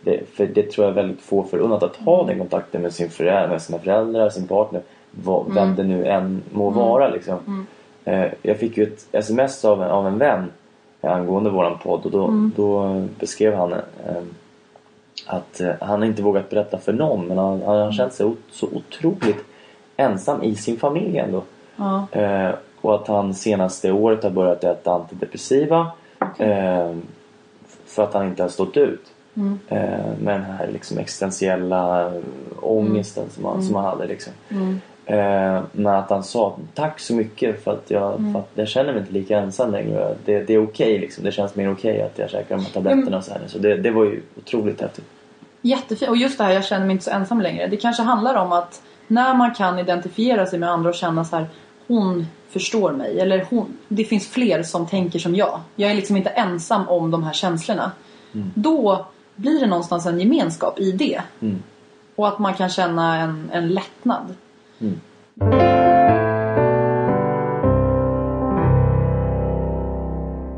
Det, 0.00 0.20
för 0.34 0.46
det 0.46 0.70
tror 0.70 0.86
jag 0.86 0.90
är 0.90 1.02
väldigt 1.02 1.20
få 1.20 1.42
förunnat 1.42 1.82
att 1.82 1.96
ha 1.96 2.26
den 2.26 2.38
kontakten 2.38 2.82
med, 2.82 2.92
sin 2.92 3.08
förä- 3.08 3.48
med 3.48 3.62
sina 3.62 3.78
föräldrar, 3.78 4.28
sin 4.30 4.46
partner. 4.46 4.80
Vad, 5.10 5.54
Vem 5.54 5.76
det 5.76 5.82
nu 5.84 6.06
än 6.06 6.42
må 6.52 6.70
vara 6.70 7.08
liksom. 7.08 7.66
Eh, 8.04 8.26
jag 8.42 8.56
fick 8.58 8.76
ju 8.76 8.82
ett 8.82 9.06
sms 9.12 9.64
av 9.64 9.82
en, 9.82 9.90
av 9.90 10.06
en 10.06 10.18
vän 10.18 10.50
eh, 11.02 11.12
angående 11.12 11.50
våran 11.50 11.78
podd 11.82 12.04
och 12.04 12.10
då, 12.10 12.50
då 12.56 13.02
beskrev 13.20 13.54
han 13.54 13.72
eh, 13.72 13.80
att 15.26 15.60
eh, 15.60 15.70
han 15.80 16.04
inte 16.04 16.22
vågat 16.22 16.50
berätta 16.50 16.78
för 16.78 16.92
någon 16.92 17.26
men 17.26 17.38
han, 17.38 17.62
han 17.66 17.76
har 17.76 17.92
känt 17.92 18.12
sig 18.12 18.32
så 18.50 18.66
otroligt 18.66 19.44
ensam 19.96 20.42
i 20.42 20.54
sin 20.54 20.76
familj 20.76 21.18
ändå. 21.18 21.42
Ja. 21.76 22.06
Eh, 22.12 22.50
och 22.80 22.94
att 22.94 23.08
han 23.08 23.34
senaste 23.34 23.92
året 23.92 24.22
har 24.22 24.30
börjat 24.30 24.64
äta 24.64 24.92
antidepressiva 24.92 25.90
eh, 26.38 26.94
för 27.86 28.02
att 28.02 28.14
han 28.14 28.26
inte 28.26 28.42
har 28.42 28.50
stått 28.50 28.76
ut 28.76 29.12
Mm. 29.38 29.58
eh, 29.68 29.78
med 30.22 30.34
den 30.34 30.42
här 30.42 30.68
liksom 30.72 30.98
existentiella 30.98 32.12
ångesten 32.60 33.24
som, 33.30 33.44
han, 33.44 33.62
som 33.62 33.74
han 33.74 33.84
hade. 33.84 34.06
Liksom. 34.06 34.32
Mm. 34.48 34.80
Eh, 35.06 35.62
men 35.72 35.86
att 35.94 36.10
han 36.10 36.24
sa 36.24 36.56
tack 36.74 37.00
så 37.00 37.14
mycket 37.14 37.64
för 37.64 37.72
att 37.72 37.90
jag, 37.90 38.14
Mm. 38.14 38.32
för 38.32 38.40
att 38.40 38.50
jag 38.54 38.68
känner 38.68 38.92
mig 38.92 39.00
inte 39.00 39.12
lika 39.12 39.38
ensam 39.38 39.72
längre. 39.72 40.14
Det, 40.24 40.40
det 40.40 40.54
är 40.54 40.64
okej 40.64 40.98
liksom. 40.98 41.24
Det 41.24 41.32
känns 41.32 41.54
mer 41.54 41.72
okej 41.72 42.02
att 42.02 42.18
jag 42.18 42.30
käkar 42.30 42.56
de 42.56 42.64
här 42.64 42.72
tabletterna 42.72 43.16
och 43.16 43.24
så 43.24 43.32
här. 43.32 43.40
Så 43.46 43.58
det, 43.58 43.76
det 43.76 43.90
var 43.90 44.04
ju 44.04 44.22
otroligt 44.38 44.80
häftigt. 44.80 45.04
Jättefint. 45.62 46.10
Och 46.10 46.16
just 46.16 46.38
det 46.38 46.44
här, 46.44 46.52
jag 46.52 46.64
känner 46.64 46.86
mig 46.86 46.92
inte 46.92 47.04
så 47.04 47.10
ensam 47.10 47.40
längre. 47.40 47.66
Det 47.66 47.76
kanske 47.76 48.02
handlar 48.02 48.34
om 48.34 48.52
att 48.52 48.82
när 49.06 49.34
man 49.34 49.54
kan 49.54 49.78
identifiera 49.78 50.46
sig 50.46 50.58
med 50.58 50.70
andra 50.70 50.88
och 50.88 50.94
känna 50.94 51.24
så 51.24 51.36
här, 51.36 51.46
hon 51.86 52.26
förstår 52.50 52.92
mig. 52.92 53.20
Eller 53.20 53.46
hon, 53.50 53.78
det 53.88 54.04
finns 54.04 54.28
fler 54.28 54.62
som 54.62 54.86
tänker 54.86 55.18
som 55.18 55.34
jag. 55.34 55.60
Jag 55.76 55.90
är 55.90 55.94
liksom 55.94 56.16
inte 56.16 56.30
ensam 56.30 56.88
om 56.88 57.10
de 57.10 57.22
här 57.22 57.32
känslorna. 57.32 57.92
Då 58.54 59.06
blir 59.36 59.60
det 59.60 59.66
någonstans 59.66 60.06
en 60.06 60.20
gemenskap 60.20 60.78
i 60.80 60.92
det. 60.92 61.22
Mm. 61.40 61.62
Och 62.16 62.28
att 62.28 62.38
man 62.38 62.54
kan 62.54 62.68
känna 62.68 63.16
en, 63.16 63.50
en 63.52 63.68
lättnad. 63.68 64.34
Mm. 64.78 65.00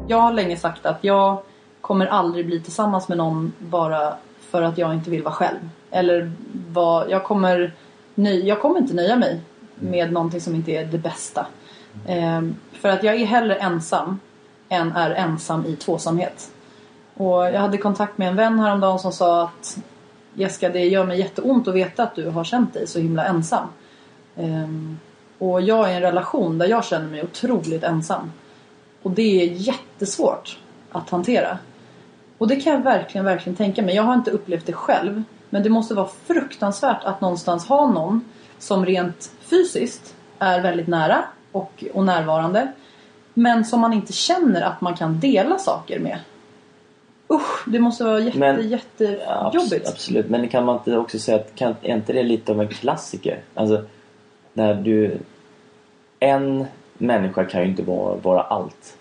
Jag 0.08 0.20
har 0.20 0.32
länge 0.32 0.56
sagt 0.56 0.86
att 0.86 1.04
jag 1.04 1.42
kommer 1.80 2.06
aldrig 2.06 2.46
bli 2.46 2.60
tillsammans 2.60 3.08
med 3.08 3.18
någon 3.18 3.52
bara 3.58 4.14
för 4.50 4.62
att 4.62 4.78
jag 4.78 4.94
inte 4.94 5.10
vill 5.10 5.22
vara 5.22 5.34
själv. 5.34 5.68
Eller 5.90 6.32
vad, 6.68 7.10
jag, 7.10 7.24
kommer 7.24 7.72
nöj, 8.18 8.48
jag 8.48 8.60
kommer 8.60 8.78
inte 8.78 8.94
nöja 8.94 9.16
mig 9.16 9.40
med 9.74 10.12
någonting 10.12 10.40
som 10.40 10.54
inte 10.54 10.70
är 10.72 10.84
det 10.84 10.98
bästa. 10.98 11.46
Ehm, 12.06 12.56
för 12.72 12.88
att 12.88 13.02
jag 13.02 13.14
är 13.14 13.26
hellre 13.26 13.54
ensam 13.54 14.20
än 14.68 14.92
är 14.92 15.10
ensam 15.10 15.66
i 15.66 15.76
tvåsamhet. 15.76 16.50
Och 17.14 17.44
jag 17.44 17.60
hade 17.60 17.78
kontakt 17.78 18.18
med 18.18 18.28
en 18.28 18.36
vän 18.36 18.60
häromdagen 18.60 18.98
som 18.98 19.12
sa 19.12 19.42
att 19.42 19.78
Jessica, 20.34 20.68
det 20.68 20.84
gör 20.84 21.06
mig 21.06 21.18
jätteont 21.18 21.68
att 21.68 21.74
veta 21.74 22.02
att 22.02 22.14
du 22.14 22.28
har 22.28 22.44
känt 22.44 22.74
dig 22.74 22.86
så 22.86 22.98
himla 22.98 23.24
ensam. 23.24 23.66
Ehm, 24.36 24.98
och 25.38 25.60
jag 25.60 25.88
är 25.88 25.92
i 25.92 25.96
en 25.96 26.02
relation 26.02 26.58
där 26.58 26.66
jag 26.66 26.84
känner 26.84 27.08
mig 27.08 27.22
otroligt 27.22 27.82
ensam. 27.82 28.32
Och 29.02 29.10
det 29.10 29.42
är 29.42 29.46
jättesvårt 29.46 30.58
att 30.92 31.10
hantera. 31.10 31.58
Och 32.38 32.48
det 32.48 32.56
kan 32.56 32.72
jag 32.72 32.80
verkligen, 32.80 33.24
verkligen 33.24 33.56
tänka 33.56 33.82
mig. 33.82 33.94
Jag 33.94 34.02
har 34.02 34.14
inte 34.14 34.30
upplevt 34.30 34.66
det 34.66 34.72
själv. 34.72 35.22
Men 35.50 35.62
det 35.62 35.68
måste 35.70 35.94
vara 35.94 36.08
fruktansvärt 36.26 37.04
att 37.04 37.20
någonstans 37.20 37.66
ha 37.68 37.86
någon 37.90 38.24
som 38.58 38.86
rent 38.86 39.30
fysiskt 39.40 40.14
är 40.38 40.60
väldigt 40.60 40.86
nära 40.86 41.24
och, 41.52 41.84
och 41.94 42.04
närvarande. 42.04 42.72
Men 43.34 43.64
som 43.64 43.80
man 43.80 43.92
inte 43.92 44.12
känner 44.12 44.62
att 44.62 44.80
man 44.80 44.96
kan 44.96 45.20
dela 45.20 45.58
saker 45.58 45.98
med. 45.98 46.18
Usch, 47.32 47.64
det 47.68 47.78
måste 47.78 48.04
vara 48.04 48.20
jätte, 48.20 48.38
Men- 48.38 48.68
jättejobbigt. 48.68 49.24
abs- 49.86 49.88
absolut, 49.88 50.28
men 50.30 50.48
kan 50.48 50.64
man 50.64 50.76
inte 50.76 50.96
också 50.96 51.18
säga 51.18 51.36
att 51.38 51.54
kan, 51.54 51.74
är 51.82 51.94
inte 51.94 52.12
det 52.12 52.22
lite 52.22 52.52
av 52.52 52.60
en 52.60 52.68
klassiker? 52.68 53.40
Alltså, 53.54 53.82
när 54.52 54.74
du... 54.74 55.18
En 56.20 56.66
människa 56.98 57.44
kan 57.44 57.62
ju 57.62 57.68
inte 57.68 57.82
vara, 57.82 58.16
vara 58.16 58.40
allt. 58.42 58.96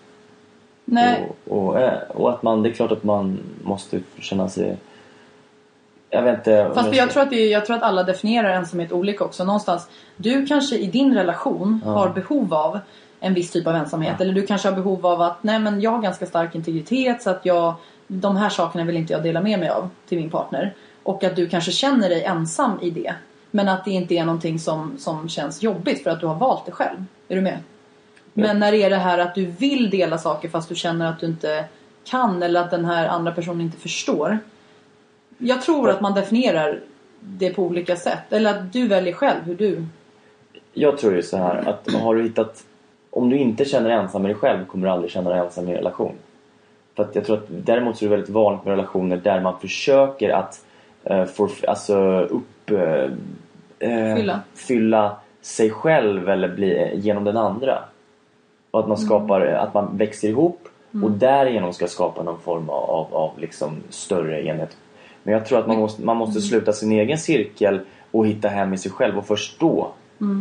Nej, 0.84 1.28
Och, 1.46 1.58
och, 1.68 1.80
eh, 1.80 1.98
och 2.08 2.30
att 2.30 2.42
man, 2.42 2.62
det 2.62 2.68
är 2.68 2.72
klart 2.72 2.92
att 2.92 3.04
man 3.04 3.38
måste 3.62 4.00
känna 4.18 4.48
sig... 4.48 4.76
Jag 6.10 6.22
vet 6.22 6.38
inte... 6.38 6.70
Fast 6.74 6.94
jag 6.94 7.10
tror, 7.10 7.22
att 7.22 7.30
det, 7.30 7.46
jag 7.46 7.66
tror 7.66 7.76
att 7.76 7.82
alla 7.82 8.02
definierar 8.02 8.50
ensamhet 8.50 8.92
olika 8.92 9.24
också. 9.24 9.44
Någonstans, 9.44 9.88
du 10.16 10.46
kanske 10.46 10.76
i 10.76 10.86
din 10.86 11.14
relation 11.14 11.80
Ja. 11.84 11.90
har 11.90 12.08
behov 12.08 12.54
av 12.54 12.80
en 13.20 13.34
viss 13.34 13.50
typ 13.50 13.66
av 13.66 13.74
ensamhet. 13.74 14.20
Eller 14.20 14.32
du 14.32 14.46
kanske 14.46 14.68
har 14.68 14.76
behov 14.76 15.06
av 15.06 15.22
att, 15.22 15.42
nej 15.42 15.58
men 15.58 15.80
jag 15.80 15.90
har 15.90 16.02
ganska 16.02 16.26
stark 16.26 16.54
integritet 16.54 17.22
så 17.22 17.30
att 17.30 17.40
jag, 17.42 17.74
de 18.06 18.36
här 18.36 18.48
sakerna 18.48 18.84
vill 18.84 18.96
inte 18.96 19.12
jag 19.12 19.22
dela 19.22 19.40
med 19.40 19.58
mig 19.58 19.68
av 19.68 19.90
till 20.08 20.18
min 20.18 20.30
partner. 20.30 20.74
Och 21.02 21.24
att 21.24 21.36
du 21.36 21.48
kanske 21.48 21.70
känner 21.72 22.08
dig 22.08 22.24
ensam 22.24 22.78
i 22.82 22.90
det. 22.90 23.14
Men 23.50 23.68
att 23.68 23.84
det 23.84 23.90
inte 23.90 24.14
är 24.14 24.24
någonting 24.24 24.58
som, 24.58 24.98
som 24.98 25.28
känns 25.28 25.62
jobbigt 25.62 26.02
för 26.02 26.10
att 26.10 26.20
du 26.20 26.26
har 26.26 26.34
valt 26.34 26.66
det 26.66 26.72
själv. 26.72 27.04
Är 27.28 27.36
du 27.36 27.42
med? 27.42 27.58
Men 28.32 28.58
när 28.58 28.72
det 28.72 28.82
är 28.82 28.90
det 28.90 28.96
här 28.96 29.18
att 29.18 29.34
du 29.34 29.46
vill 29.46 29.90
dela 29.90 30.18
saker 30.18 30.48
fast 30.48 30.68
du 30.68 30.74
känner 30.74 31.06
att 31.06 31.20
du 31.20 31.26
inte 31.26 31.64
kan 32.04 32.42
eller 32.42 32.60
att 32.60 32.70
den 32.70 32.84
här 32.84 33.08
andra 33.08 33.32
personen 33.32 33.60
inte 33.60 33.78
förstår. 33.78 34.38
Jag 35.38 35.62
tror 35.62 35.90
att 35.90 36.00
man 36.00 36.14
definierar 36.14 36.80
det 37.20 37.50
på 37.50 37.62
olika 37.62 37.96
sätt. 37.96 38.32
Eller 38.32 38.50
att 38.50 38.72
du 38.72 38.88
väljer 38.88 39.12
själv 39.12 39.42
hur 39.44 39.54
du... 39.54 39.84
Jag 40.72 40.98
tror 40.98 41.14
ju 41.14 41.22
så 41.22 41.36
här 41.36 41.68
att 41.68 41.92
har 41.92 42.14
du 42.14 42.22
hittat... 42.22 42.64
Om 43.10 43.30
du 43.30 43.38
inte 43.38 43.64
känner 43.64 43.88
dig 43.88 43.98
ensam 43.98 44.22
med 44.22 44.30
dig 44.30 44.36
själv 44.36 44.66
kommer 44.66 44.86
du 44.86 44.92
aldrig 44.92 45.10
känna 45.10 45.30
dig 45.30 45.38
ensam 45.38 45.68
i 45.68 45.70
en 45.70 45.76
relation. 45.76 46.14
För 46.96 47.02
att 47.02 47.14
jag 47.14 47.24
tror 47.24 47.36
att 47.36 47.46
däremot 47.48 47.96
så 47.96 48.04
är 48.04 48.08
det 48.08 48.16
väldigt 48.16 48.34
vanligt 48.34 48.64
med 48.64 48.70
relationer 48.70 49.16
där 49.16 49.40
man 49.40 49.60
försöker 49.60 50.30
att 50.30 50.64
uh, 51.10 51.24
for, 51.24 51.50
alltså 51.68 51.96
upp... 52.20 52.70
eh, 52.70 53.10
eh, 53.78 54.16
Fylla. 54.16 54.40
fylla 54.54 55.16
sig 55.42 55.70
själv 55.70 56.28
eller 56.28 56.48
bli, 56.48 56.92
genom 56.94 57.24
den 57.24 57.36
andra. 57.36 57.78
Och 58.70 58.80
att 58.80 58.88
man 58.88 58.98
skapar, 58.98 59.40
att 59.40 59.74
man 59.74 59.96
växer 59.96 60.28
ihop 60.28 60.68
och 61.04 61.10
därigenom 61.10 61.72
ska 61.72 61.86
skapa 61.86 62.22
någon 62.22 62.40
form 62.40 62.70
av, 62.70 62.90
av, 62.90 63.14
av 63.14 63.38
liksom 63.38 63.76
större 63.88 64.46
enhet. 64.46 64.76
Men 65.22 65.34
jag 65.34 65.46
tror 65.46 65.58
att 65.58 65.66
man 65.66 65.78
måste, 65.78 66.02
man 66.02 66.16
måste 66.16 66.40
sluta 66.40 66.72
sin 66.72 66.92
egen 66.92 67.18
cirkel 67.18 67.80
och 68.10 68.26
hitta 68.26 68.48
hem 68.48 68.74
i 68.74 68.78
sig 68.78 68.90
själv 68.90 69.18
och 69.18 69.26
först 69.26 69.60
då 69.60 69.92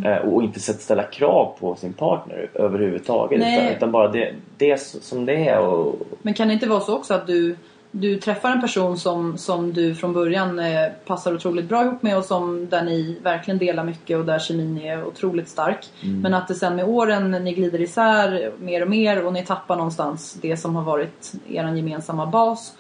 eh, 0.06 0.18
och 0.18 0.44
inte 0.44 0.60
ställa 0.60 1.04
krav 1.04 1.56
på 1.60 1.76
sin 1.76 1.94
partner 1.94 2.50
överhuvudtaget. 2.54 3.40
Utan, 3.40 3.76
utan 3.76 3.92
bara 3.92 4.08
det, 4.08 4.34
det 4.58 4.82
som 4.82 5.26
det 5.26 5.50
är. 5.50 5.60
Och, 5.60 5.96
Men 6.22 6.34
kan 6.34 6.48
det 6.48 6.54
inte 6.54 6.70
vara 6.70 6.80
så 6.80 6.96
också 6.96 7.14
att 7.14 7.28
du, 7.28 7.56
du 7.92 8.18
träffar 8.18 8.52
en 8.52 8.62
person 8.62 8.98
som, 8.98 9.38
som 9.38 9.74
du 9.74 9.96
från 9.96 10.14
början 10.14 10.60
eh, 10.60 10.90
passar 11.06 11.34
otroligt 11.34 11.70
bra 11.70 11.84
ihop 11.84 12.04
med 12.04 12.18
och 12.18 12.26
som, 12.26 12.70
där 12.70 12.84
ni 12.84 13.18
verkligen 13.24 13.58
delar 13.58 13.84
mycket 13.84 14.18
och 14.18 14.26
där 14.26 14.40
kemin 14.40 14.78
är 14.78 15.06
otroligt 15.06 15.50
stark. 15.50 15.86
Men 16.22 16.34
att 16.34 16.48
det 16.48 16.56
sen 16.56 16.76
med 16.76 16.86
åren 16.86 17.32
ni 17.32 17.54
glider 17.54 17.82
isär 17.82 18.52
mer 18.60 18.82
och 18.82 18.90
mer 18.90 19.26
och 19.26 19.34
ni 19.34 19.46
tappar 19.46 19.76
någonstans 19.76 20.38
det 20.42 20.58
som 20.58 20.76
har 20.76 20.84
varit 20.84 21.34
er 21.50 21.76
gemensamma 21.76 22.26
bas. 22.26 22.74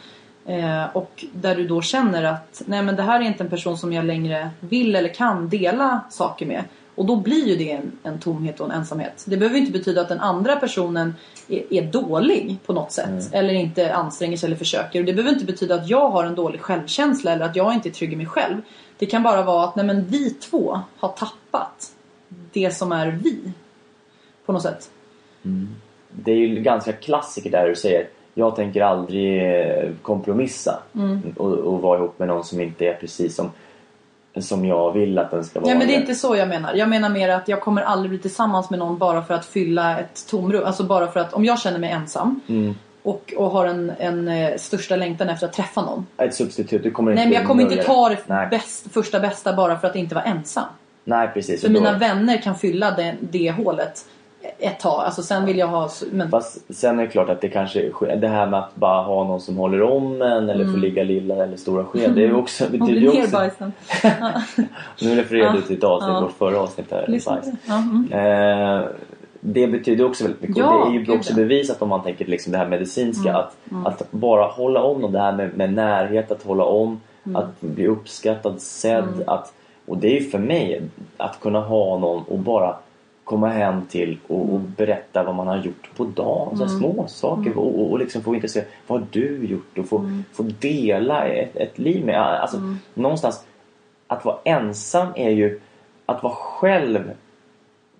Eh, 0.48 0.86
och 0.94 1.26
där 1.34 1.56
du 1.56 1.68
då 1.68 1.82
känner 1.82 2.24
att 2.24 2.62
nej 2.66 2.84
men 2.84 2.96
det 2.96 3.04
här 3.04 3.20
är 3.20 3.24
inte 3.24 3.44
en 3.44 3.50
person 3.50 3.78
som 3.78 3.94
jag 3.94 4.06
längre 4.06 4.50
vill 4.60 4.96
eller 4.96 5.14
kan 5.14 5.50
dela 5.50 6.02
saker 6.10 6.46
med. 6.46 6.64
Och 6.96 7.06
då 7.06 7.16
blir 7.16 7.48
ju 7.48 7.56
det 7.56 7.72
en, 7.72 7.92
en 8.04 8.20
tomhet 8.20 8.60
och 8.60 8.66
en 8.66 8.72
ensamhet. 8.72 9.24
Det 9.28 9.38
behöver 9.38 9.60
inte 9.60 9.72
betyda 9.72 10.02
att 10.02 10.10
den 10.10 10.20
andra 10.20 10.56
personen 10.56 11.16
är, 11.48 11.74
är 11.74 11.82
dålig 11.82 12.58
på 12.66 12.74
något 12.74 12.92
sätt. 12.92 13.34
Eller 13.34 13.54
inte 13.54 13.94
anstränger 13.94 14.38
sig 14.38 14.48
eller 14.48 14.58
försöker. 14.58 15.00
Och 15.00 15.06
det 15.06 15.14
behöver 15.14 15.34
inte 15.34 15.46
betyda 15.46 15.76
att 15.76 15.90
jag 15.90 16.10
har 16.10 16.24
en 16.24 16.36
dålig 16.36 16.62
självkänsla 16.62 17.32
eller 17.32 17.46
att 17.46 17.56
jag 17.56 17.74
inte 17.74 17.90
är 17.90 17.94
trygg 17.94 18.14
i 18.14 18.16
mig 18.16 18.26
själv. 18.26 18.62
Det 18.98 19.06
kan 19.06 19.24
bara 19.24 19.42
vara 19.42 19.64
att 19.64 19.76
nej 19.76 19.86
men 19.86 20.06
vi 20.06 20.30
två 20.30 20.80
har 20.98 21.10
tappat 21.10 21.92
det 22.30 22.76
som 22.76 22.92
är 22.92 23.08
vi. 23.08 23.52
På 24.46 24.54
något 24.54 24.62
sätt. 24.62 24.90
det 26.12 26.32
är 26.32 26.36
ju 26.36 26.62
ganska 26.62 26.94
klassiker 26.94 27.52
där 27.52 27.68
du 27.68 27.76
säger 27.76 28.08
jag 28.38 28.56
tänker 28.56 28.82
aldrig 28.82 29.60
eh, 29.60 29.90
kompromissa 30.02 30.80
Mm. 30.96 31.22
och, 31.38 31.52
och 31.52 31.82
vara 31.82 31.98
ihop 31.98 32.20
med 32.20 32.28
någon 32.28 32.44
som 32.44 32.62
inte 32.62 32.86
är 32.86 32.94
precis 32.94 33.36
som, 33.36 33.52
som 34.40 34.66
jag 34.66 34.92
vill 34.92 35.18
att 35.20 35.32
den 35.32 35.44
ska 35.44 35.60
vara. 35.60 35.70
Nej 35.70 35.78
men 35.78 35.88
det 35.88 35.96
är 35.96 36.00
inte 36.00 36.16
så 36.16 36.36
jag 36.36 36.48
menar. 36.48 36.74
Jag 36.74 36.90
menar 36.90 37.10
mer 37.10 37.30
att 37.30 37.48
jag 37.48 37.62
kommer 37.62 37.82
aldrig 37.82 38.10
bli 38.10 38.20
tillsammans 38.20 38.70
med 38.70 38.80
någon 38.80 38.98
bara 38.98 39.24
för 39.24 39.34
att 39.34 39.46
fylla 39.46 40.00
ett 40.00 40.28
tomrum. 40.30 40.66
Alltså 40.66 40.84
bara 40.84 41.08
för 41.08 41.20
att 41.20 41.34
om 41.34 41.46
jag 41.46 41.60
känner 41.60 41.80
mig 41.80 41.90
ensam 41.92 42.40
Mm. 42.50 42.76
och, 43.04 43.34
och 43.38 43.50
har 43.52 43.66
en, 43.66 43.92
en 44.00 44.28
eh, 44.28 44.58
största 44.58 44.96
längtan 44.96 45.30
efter 45.30 45.48
att 45.48 45.54
träffa 45.54 45.82
någon. 45.82 46.06
Ett 46.18 46.36
substitut, 46.36 46.84
du 46.84 46.92
kommer 46.92 47.14
Nej 47.14 47.24
inte 47.24 47.30
men 47.30 47.40
jag 47.40 47.48
kommer 47.48 47.64
inte 47.64 47.84
ta 47.84 48.10
det 48.10 48.18
Nej. 48.28 48.48
bäst, 48.52 48.94
första 48.94 49.20
bästa 49.20 49.54
bara 49.54 49.78
för 49.80 49.88
att 49.88 49.96
inte 49.96 50.16
vara 50.16 50.26
ensam. 50.26 50.64
Nej 51.04 51.30
precis. 51.34 51.62
För 51.62 51.70
mina 51.70 51.98
vänner 51.98 52.38
kan 52.42 52.56
fylla 52.56 52.92
det, 52.92 53.16
det 53.20 53.52
hålet 53.52 54.06
ett 54.60 54.80
tag. 54.80 55.04
Alltså 55.06 55.24
sen 55.24 55.46
vill 55.46 55.58
jag 55.58 55.68
ha... 55.68 55.90
Men, 56.12 56.30
Fast 56.30 56.76
sen 56.76 57.00
är 57.00 57.04
det 57.04 57.10
klart 57.10 57.30
att 57.30 57.42
det 57.42 57.50
kanske 57.50 57.92
det 58.22 58.28
här 58.28 58.48
med 58.48 58.60
att 58.60 58.76
bara 58.76 59.02
ha 59.04 59.24
någon 59.24 59.42
som 59.42 59.58
håller 59.58 59.82
om 59.82 60.22
en 60.22 60.50
eller 60.50 60.66
få 60.66 60.78
ligga 60.78 61.04
lilla 61.04 61.36
eller 61.44 61.58
stora 61.58 61.84
sked. 61.86 62.12
Det 62.16 62.26
är 62.26 62.36
också, 62.36 62.66
och 62.66 62.72
betyder 62.72 63.02
ju 63.02 63.08
också... 63.08 63.20
nerbajsad. 63.22 63.72
Nu 65.02 65.16
refererar 65.16 65.54
du 65.54 65.62
till 65.62 65.78
ett 65.78 65.84
avsnitt, 65.84 66.10
Ja. 66.14 66.22
vårt 66.22 66.32
förra 66.38 66.60
avsnitt 66.60 66.92
här. 66.92 67.06
Mm. 67.68 68.12
Eh, 68.12 68.88
det 69.40 69.68
betyder 69.68 70.06
också 70.06 70.24
väldigt 70.24 70.42
mycket. 70.42 70.58
Ja, 70.58 70.74
och 70.84 70.92
det 70.92 70.98
är 70.98 71.02
ju 71.02 71.18
också 71.18 71.36
bevisat 71.36 71.82
om 71.82 71.90
man 71.90 72.04
tänker 72.04 72.26
liksom 72.26 72.52
det 72.52 72.58
här 72.58 72.68
medicinska. 72.68 73.30
Mm, 73.72 73.86
Att, 73.86 74.02
att 74.02 74.12
bara 74.12 74.48
hålla 74.48 74.84
om 74.84 75.04
och 75.04 75.12
det 75.12 75.20
här 75.20 75.32
med, 75.32 75.58
med 75.58 75.74
närhet, 75.74 76.32
att 76.32 76.44
hålla 76.44 76.64
om, 76.64 77.02
Mm. 77.26 77.36
att 77.36 77.62
bli 77.62 77.88
uppskattad, 77.88 78.62
sedd. 78.62 79.24
Att, 79.28 79.54
och 79.88 79.98
det 79.98 80.08
är 80.08 80.22
ju 80.22 80.30
för 80.30 80.40
mig 80.40 80.82
att 81.18 81.40
kunna 81.40 81.60
ha 81.60 81.98
någon 82.00 82.24
och 82.24 82.40
bara 82.40 82.76
komma 83.28 83.48
hem 83.50 83.82
till 83.90 84.18
och, 84.28 84.42
och 84.42 84.60
Mm. 84.60 84.74
berätta 84.78 85.24
vad 85.24 85.36
man 85.36 85.48
har 85.48 85.58
gjort 85.58 85.90
på 85.98 86.04
dagen. 86.06 86.58
Så 86.58 86.68
små 86.68 87.06
saker 87.08 87.58
och, 87.58 87.80
och, 87.80 87.92
och 87.92 88.00
liksom 88.00 88.22
få 88.24 88.36
intressera. 88.36 88.66
Vad 88.88 89.00
har 89.00 89.08
du 89.12 89.46
gjort? 89.46 89.78
Och 89.78 89.86
få, 89.90 89.98
Mm. 89.98 90.24
få 90.34 90.44
dela 90.44 91.26
ett, 91.26 91.56
ett 91.56 91.80
liv 91.80 92.06
med. 92.06 92.22
Alltså, 92.22 92.58
Någonstans 92.94 93.44
att 94.08 94.26
vara 94.26 94.38
ensam 94.44 95.08
är 95.16 95.30
ju 95.30 95.60
att 96.06 96.24
vara 96.24 96.34
själv. 96.34 97.12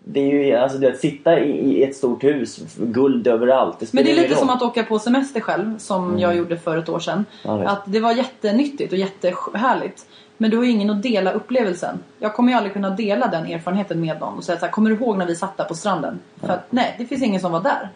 Det 0.10 0.20
är 0.20 0.26
ju 0.46 0.54
alltså 0.56 0.78
det 0.78 0.88
att 0.88 0.98
sitta 0.98 1.40
i, 1.40 1.52
i 1.52 1.84
ett 1.84 1.96
stort 1.96 2.24
hus, 2.24 2.76
guld 2.78 3.28
överallt. 3.28 3.80
Det 3.80 3.94
Men 3.94 4.04
det 4.06 4.12
är 4.12 4.16
lite 4.16 4.36
som 4.36 4.50
att 4.50 4.62
åka 4.62 4.84
på 4.84 5.00
semester 5.00 5.40
själv 5.40 5.78
som 5.78 6.20
jag 6.20 6.36
gjorde 6.38 6.58
för 6.58 6.78
ett 6.78 6.90
år 6.90 7.00
sedan. 7.00 7.26
Ja, 7.44 7.68
att 7.68 7.82
det 7.86 8.00
var 8.00 8.14
jättenyttigt 8.14 8.92
och 8.94 8.98
jättehärligt. 9.00 10.06
Men 10.38 10.52
du 10.52 10.58
har 10.58 10.64
ju 10.64 10.70
ingen 10.70 10.90
att 10.90 11.04
dela 11.04 11.32
upplevelsen. 11.32 12.00
Jag 12.20 12.36
kommer 12.36 12.52
ju 12.52 12.58
aldrig 12.58 12.74
kunna 12.74 12.90
dela 12.90 13.28
den 13.28 13.46
erfarenheten 13.46 14.02
med 14.02 14.20
någon 14.20 14.38
och 14.38 14.44
säga 14.44 14.60
så 14.60 14.66
här, 14.66 14.72
kommer 14.72 14.90
du 14.90 14.96
ihåg 14.96 15.18
när 15.18 15.26
vi 15.26 15.36
satt 15.36 15.58
där 15.58 15.66
på 15.66 15.76
stranden? 15.76 16.20
För 16.42 16.50
att 16.50 16.68
nej, 16.70 16.96
det 16.98 17.06
finns 17.06 17.24
ingen 17.24 17.42
som 17.42 17.52
var 17.52 17.62
där. 17.62 17.90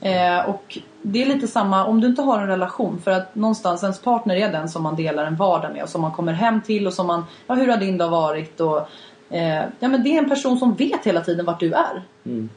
Eh, 0.00 0.48
och 0.48 0.78
det 1.02 1.22
är 1.22 1.26
lite 1.26 1.46
samma 1.46 1.86
om 1.86 2.00
du 2.00 2.06
inte 2.06 2.22
har 2.22 2.40
en 2.40 2.48
relation 2.48 3.00
för 3.04 3.10
att 3.10 3.34
någonstans 3.34 3.82
ens 3.82 4.00
partner 4.00 4.36
är 4.36 4.52
den 4.52 4.68
som 4.68 4.82
man 4.82 4.96
delar 4.96 5.24
en 5.24 5.36
vardag 5.36 5.72
med 5.72 5.82
och 5.82 5.88
som 5.88 6.00
man 6.02 6.12
kommer 6.12 6.32
hem 6.32 6.60
till 6.60 6.86
och 6.86 6.92
som 6.92 7.06
man, 7.06 7.24
ja 7.46 7.54
hur 7.54 7.68
har 7.68 7.76
din 7.76 7.98
dag 7.98 8.08
varit 8.08 8.60
och 8.60 8.88
eh, 9.30 9.64
ja 9.78 9.88
men 9.88 10.02
det 10.02 10.16
är 10.16 10.18
en 10.18 10.28
person 10.28 10.58
som 10.58 10.74
vet 10.74 11.04
hela 11.04 11.20
tiden 11.20 11.46
vart 11.46 11.60
du 11.60 11.72
är. 11.72 12.02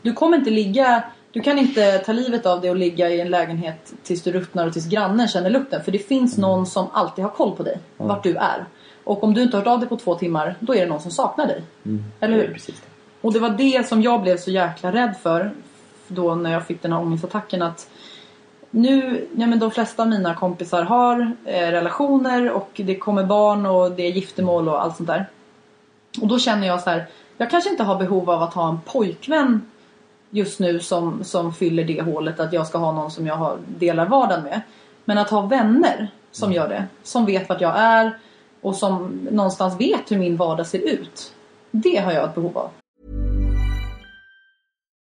Du 0.01 0.13
kommer 0.13 0.37
inte 0.37 0.49
ligga 0.49 1.03
du 1.31 1.41
kan 1.41 1.59
inte 1.59 1.97
ta 1.97 2.11
livet 2.11 2.45
av 2.45 2.61
dig 2.61 2.69
och 2.69 2.75
ligga 2.75 3.09
i 3.09 3.21
en 3.21 3.29
lägenhet 3.29 3.93
tills 4.03 4.23
du 4.23 4.31
ruttnar 4.31 4.67
och 4.67 4.73
tills 4.73 4.89
grannen 4.89 5.27
känner 5.27 5.49
lukten. 5.49 5.83
För 5.83 5.91
det 5.91 5.99
finns 5.99 6.37
någon 6.37 6.65
som 6.65 6.87
alltid 6.93 7.23
har 7.23 7.31
koll 7.31 7.55
på 7.55 7.63
dig. 7.63 7.79
Vart 7.97 8.23
du 8.23 8.35
är. 8.35 8.65
Och 9.09 9.23
om 9.23 9.33
du 9.33 9.41
inte 9.43 9.57
har 9.57 9.61
hört 9.61 9.73
av 9.73 9.79
dig 9.79 9.89
på 9.89 9.97
två 9.97 10.15
timmar, 10.15 10.55
då 10.59 10.75
är 10.75 10.79
det 10.79 10.85
någon 10.85 11.01
som 11.01 11.11
saknar 11.11 11.47
dig. 11.47 11.63
Eller 12.19 12.37
Det 12.37 12.43
är 12.43 12.47
hur? 12.47 12.53
precis. 12.53 12.81
Och 13.21 13.33
det 13.33 13.39
var 13.39 13.49
det 13.49 13.87
som 13.87 14.01
jag 14.01 14.21
blev 14.21 14.37
så 14.37 14.51
jäkla 14.51 14.91
rädd 14.91 15.15
för. 15.21 15.51
Då 16.07 16.35
när 16.35 16.51
jag 16.51 16.67
fick 16.67 16.81
den 16.81 16.93
här 16.93 16.99
ångestattacken 16.99 17.61
att 17.61 17.89
nu, 18.69 19.27
ja 19.35 19.47
men 19.47 19.59
de 19.59 19.71
flesta 19.71 20.03
av 20.03 20.09
mina 20.09 20.35
kompisar 20.35 20.83
har 20.83 21.31
eh, 21.45 21.71
relationer 21.71 22.51
och 22.51 22.69
det 22.75 22.95
kommer 22.95 23.23
barn 23.23 23.65
och 23.65 23.91
det 23.91 24.03
är 24.03 24.11
giftermål 24.11 24.69
och 24.69 24.83
allt 24.83 24.97
sånt 24.97 25.07
där. 25.07 25.29
Och 26.21 26.27
då 26.27 26.39
känner 26.39 26.67
jag 26.67 26.81
så 26.81 26.89
här, 26.89 27.05
jag 27.37 27.49
kanske 27.49 27.69
inte 27.69 27.83
har 27.83 27.95
behov 27.95 28.29
av 28.29 28.43
att 28.43 28.53
ha 28.53 28.69
en 28.69 28.79
pojkvän 28.85 29.61
just 30.29 30.59
nu 30.59 30.79
som, 30.79 31.23
som 31.23 31.53
fyller 31.53 31.83
det 31.83 32.01
hålet 32.01 32.39
att 32.39 32.53
jag 32.53 32.67
ska 32.67 32.77
ha 32.77 32.91
någon 32.91 33.11
som 33.11 33.27
jag 33.27 33.35
har, 33.35 33.57
delar 33.77 34.05
vardagen 34.05 34.43
med. 34.43 34.61
Men 35.05 35.17
att 35.17 35.29
ha 35.29 35.41
vänner 35.41 36.11
som 36.31 36.53
gör 36.53 36.69
det, 36.69 36.85
som 37.03 37.25
vet 37.25 37.49
vart 37.49 37.61
jag 37.61 37.73
är 37.77 38.17
och 38.61 38.75
som 38.75 39.27
någonstans 39.31 39.81
vet 39.81 40.11
hur 40.11 40.17
min 40.17 40.37
vardag 40.37 40.67
ser 40.67 40.79
ut. 40.79 41.33
Det 41.71 41.97
har 41.97 42.11
jag 42.11 42.29
ett 42.29 42.35
behov 42.35 42.57
av. 42.57 42.69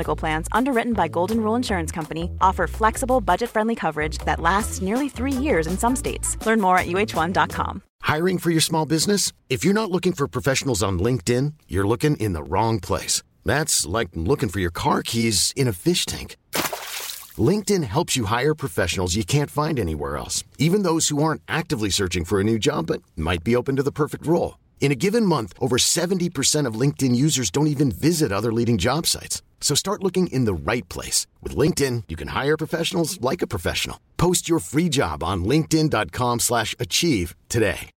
Medical 0.00 0.16
Plans, 0.16 0.48
underwritten 0.52 0.94
by 0.94 1.08
Golden 1.08 1.42
Rule 1.42 1.56
Insurance 1.56 1.92
Company, 1.92 2.30
offer 2.40 2.66
flexible, 2.66 3.20
budget 3.20 3.50
friendly 3.50 3.74
coverage 3.74 4.16
that 4.24 4.40
lasts 4.40 4.80
nearly 4.80 5.10
three 5.10 5.44
years 5.46 5.66
in 5.66 5.76
some 5.76 5.94
states. 5.94 6.38
Learn 6.46 6.58
more 6.58 6.78
at 6.78 6.86
uh1.com. 6.86 7.82
Hiring 8.00 8.38
for 8.38 8.50
your 8.50 8.62
small 8.62 8.86
business? 8.86 9.32
If 9.50 9.62
you're 9.62 9.74
not 9.82 9.90
looking 9.90 10.14
for 10.14 10.26
professionals 10.26 10.82
on 10.82 10.98
LinkedIn, 10.98 11.52
you're 11.68 11.86
looking 11.86 12.16
in 12.16 12.32
the 12.32 12.42
wrong 12.42 12.80
place. 12.80 13.22
That's 13.44 13.84
like 13.84 14.08
looking 14.14 14.48
for 14.48 14.60
your 14.60 14.72
car 14.72 15.02
keys 15.02 15.52
in 15.54 15.68
a 15.68 15.74
fish 15.74 16.06
tank. 16.06 16.36
LinkedIn 17.50 17.84
helps 17.84 18.16
you 18.16 18.24
hire 18.24 18.54
professionals 18.54 19.16
you 19.16 19.24
can't 19.24 19.50
find 19.50 19.78
anywhere 19.78 20.16
else, 20.16 20.44
even 20.58 20.82
those 20.82 21.08
who 21.10 21.22
aren't 21.22 21.42
actively 21.46 21.90
searching 21.90 22.24
for 22.24 22.40
a 22.40 22.44
new 22.44 22.58
job 22.58 22.86
but 22.86 23.02
might 23.16 23.44
be 23.44 23.54
open 23.54 23.76
to 23.76 23.82
the 23.82 23.92
perfect 23.92 24.26
role. 24.26 24.56
In 24.80 24.92
a 24.92 25.00
given 25.06 25.26
month, 25.26 25.52
over 25.60 25.76
70% 25.76 26.66
of 26.66 26.80
LinkedIn 26.80 27.14
users 27.26 27.50
don't 27.50 27.74
even 27.74 27.92
visit 27.92 28.32
other 28.32 28.50
leading 28.50 28.78
job 28.78 29.06
sites. 29.06 29.42
So 29.60 29.76
start 29.76 30.02
looking 30.02 30.26
in 30.32 30.46
the 30.46 30.72
right 30.72 30.88
place. 30.88 31.28
With 31.42 31.56
LinkedIn, 31.56 32.04
you 32.08 32.16
can 32.16 32.28
hire 32.28 32.56
professionals 32.56 33.20
like 33.20 33.42
a 33.42 33.46
professional. 33.46 33.96
Post 34.16 34.48
your 34.48 34.58
free 34.58 34.88
job 34.88 35.22
on 35.22 35.44
linkedin.com 35.44 36.40
slash 36.40 36.74
achieve 36.80 37.36
today. 37.48 37.90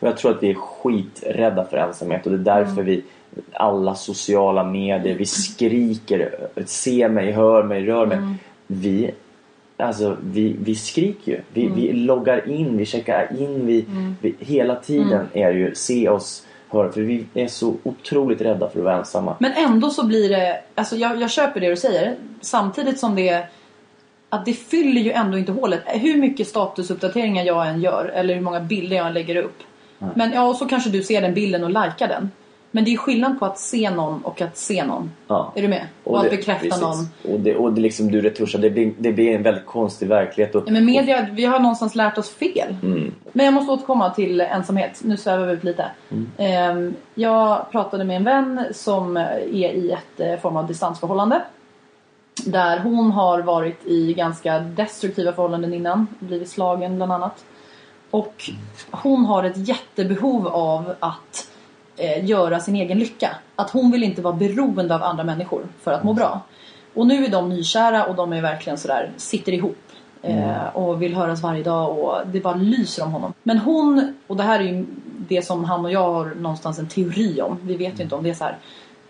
Och 0.00 0.08
jag 0.08 0.16
tror 0.16 0.30
att 0.30 0.42
vi 0.42 0.50
är 0.50 0.54
skiträdda 0.54 1.64
för 1.64 1.76
ensamhet 1.76 2.26
och 2.26 2.32
det 2.32 2.52
är 2.52 2.58
därför 2.58 2.82
vi 2.82 3.04
alla 3.52 3.94
sociala 3.94 4.64
medier, 4.64 5.14
vi 5.18 5.26
skriker 5.26 6.48
se 6.66 7.08
mig, 7.08 7.32
hör 7.32 7.62
mig, 7.62 7.86
rör 7.86 8.06
mig. 8.06 8.18
Vi, 8.66 9.10
alltså, 9.76 10.16
vi, 10.22 10.56
vi 10.60 10.74
skriker 10.74 11.32
ju. 11.32 11.40
Vi, 11.52 11.68
vi 11.68 11.92
loggar 11.92 12.48
in, 12.48 12.76
vi 12.76 12.86
checkar 12.86 13.36
in, 13.40 13.66
vi, 13.66 13.86
vi, 14.20 14.34
hela 14.38 14.76
tiden 14.76 15.26
är 15.32 15.50
ju 15.52 15.74
se 15.74 16.08
oss, 16.08 16.46
hör 16.70 16.88
för 16.88 17.00
vi 17.00 17.26
är 17.34 17.48
så 17.48 17.76
otroligt 17.82 18.40
rädda 18.40 18.70
för 18.70 18.78
att 18.78 18.84
vara 18.84 18.96
ensamma. 18.96 19.36
Men 19.38 19.52
ändå 19.52 19.90
så 19.90 20.06
blir 20.06 20.28
det, 20.28 20.60
alltså 20.74 20.96
jag, 20.96 21.20
jag 21.20 21.30
köper 21.30 21.60
det 21.60 21.68
du 21.68 21.76
säger. 21.76 22.16
Samtidigt 22.40 22.98
som 22.98 23.16
det 23.16 23.48
att 24.28 24.44
det 24.44 24.52
fyller 24.52 25.00
ju 25.00 25.12
ändå 25.12 25.38
inte 25.38 25.52
hålet. 25.52 25.80
Hur 25.86 26.16
mycket 26.16 26.48
statusuppdateringar 26.48 27.44
jag 27.44 27.68
än 27.68 27.80
gör 27.80 28.04
eller 28.14 28.34
hur 28.34 28.40
många 28.40 28.60
bilder 28.60 28.96
jag 28.96 29.06
än 29.06 29.14
lägger 29.14 29.36
upp. 29.36 29.62
Men 30.14 30.32
ja, 30.32 30.48
och 30.48 30.56
så 30.56 30.66
kanske 30.66 30.90
du 30.90 31.02
ser 31.02 31.22
den 31.22 31.34
bilden 31.34 31.64
och 31.64 31.70
likar 31.70 32.08
den. 32.08 32.30
Men 32.70 32.84
det 32.84 32.92
är 32.92 32.96
skillnad 32.96 33.38
på 33.38 33.46
att 33.46 33.58
se 33.58 33.90
någon 33.90 34.22
och 34.24 34.40
att 34.40 34.56
se 34.56 34.84
någon. 34.84 35.10
Ja. 35.26 35.52
Är 35.54 35.62
du 35.62 35.68
med? 35.68 35.86
Och, 36.04 36.20
att 36.20 36.30
bekräfta 36.30 36.64
precis. 36.64 36.82
någon. 36.82 37.34
Och 37.34 37.40
det, 37.40 37.56
och 37.56 37.72
det 37.72 37.80
liksom 37.80 38.10
du 38.10 38.20
retuschar, 38.20 38.58
det 38.58 38.70
blir, 38.70 38.92
det 38.98 39.12
blir 39.12 39.34
en 39.34 39.42
väldigt 39.42 39.66
konstig 39.66 40.08
verklighet. 40.08 40.54
Och, 40.54 40.62
Ja, 40.66 40.72
men 40.72 40.84
media, 40.84 41.26
vi 41.32 41.44
har 41.44 41.58
någonstans 41.58 41.94
lärt 41.94 42.18
oss 42.18 42.30
fel. 42.30 42.76
Mm. 42.82 43.14
Men 43.32 43.44
jag 43.44 43.54
måste 43.54 43.72
återkomma 43.72 44.10
till 44.10 44.40
ensamhet. 44.40 45.00
Nu 45.04 45.16
svävar 45.16 45.46
vi 45.46 45.52
ut 45.52 45.64
lite. 45.64 45.90
Ehm, 46.36 46.94
Jag 47.14 47.70
pratade 47.70 48.04
med 48.04 48.16
en 48.16 48.24
vän 48.24 48.64
som 48.72 49.16
är 49.16 49.38
i 49.40 49.90
ett 49.90 50.20
eh, 50.20 50.36
form 50.40 50.56
av 50.56 50.66
distansförhållande. 50.66 51.42
Där 52.44 52.78
hon 52.78 53.10
har 53.10 53.42
varit 53.42 53.86
i 53.86 54.14
ganska 54.14 54.58
destruktiva 54.58 55.32
förhållanden 55.32 55.74
innan. 55.74 56.06
Blivit 56.18 56.48
slagen 56.48 56.96
bland 56.96 57.12
annat. 57.12 57.44
Och 58.10 58.50
hon 58.90 59.24
har 59.24 59.44
ett 59.44 59.68
jättebehov 59.68 60.46
av 60.46 60.94
att 61.00 61.49
eh, 62.00 62.24
göra 62.24 62.60
sin 62.60 62.76
egen 62.76 62.98
lycka. 62.98 63.36
Att 63.56 63.70
hon 63.70 63.90
vill 63.90 64.02
inte 64.02 64.22
vara 64.22 64.34
beroende 64.34 64.94
av 64.94 65.02
andra 65.02 65.24
människor 65.24 65.62
för 65.82 65.92
att 65.92 66.04
må 66.04 66.12
bra. 66.12 66.40
Och 66.94 67.06
nu 67.06 67.24
är 67.24 67.28
de 67.30 67.48
nykära 67.48 68.04
och 68.04 68.14
de 68.14 68.32
är 68.32 68.42
verkligen 68.42 68.78
sådär, 68.78 69.10
sitter 69.16 69.52
ihop. 69.52 69.78
Eh, 70.22 70.76
och 70.76 71.02
vill 71.02 71.14
höras 71.14 71.42
varje 71.42 71.62
dag 71.62 71.98
och 71.98 72.14
det 72.26 72.40
bara 72.40 72.54
lyser 72.54 73.04
om 73.04 73.12
honom. 73.12 73.32
Men 73.42 73.58
hon, 73.58 74.14
och 74.26 74.36
det 74.36 74.42
här 74.42 74.60
är 74.60 74.64
ju 74.64 74.86
det 75.28 75.42
som 75.42 75.64
han 75.64 75.84
och 75.84 75.92
jag 75.92 76.12
har 76.12 76.26
någonstans 76.26 76.78
en 76.78 76.88
teori 76.88 77.40
om. 77.40 77.58
Vi 77.62 77.76
vet 77.76 77.98
ju 77.98 78.02
inte 78.02 78.14
om 78.14 78.22
det 78.22 78.30
är 78.30 78.34
så 78.34 78.44
här. 78.44 78.58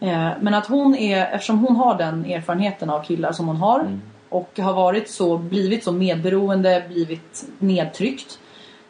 Eh, 0.01 0.33
men 0.41 0.55
att 0.55 0.67
hon 0.67 0.95
är, 0.95 1.35
eftersom 1.35 1.59
hon 1.59 1.77
har 1.77 1.99
den 1.99 2.25
erfarenheten 2.25 2.91
av 2.91 3.03
killar 3.03 3.33
som 3.33 3.47
hon 3.47 3.57
har. 3.57 3.99
Och 4.29 4.59
har 4.59 4.73
varit 4.73 5.11
så, 5.11 5.39
blivit 5.39 5.85
så 5.85 5.93
medberoende, 5.93 6.85
blivit 6.89 7.45
nedtryckt. 7.59 8.39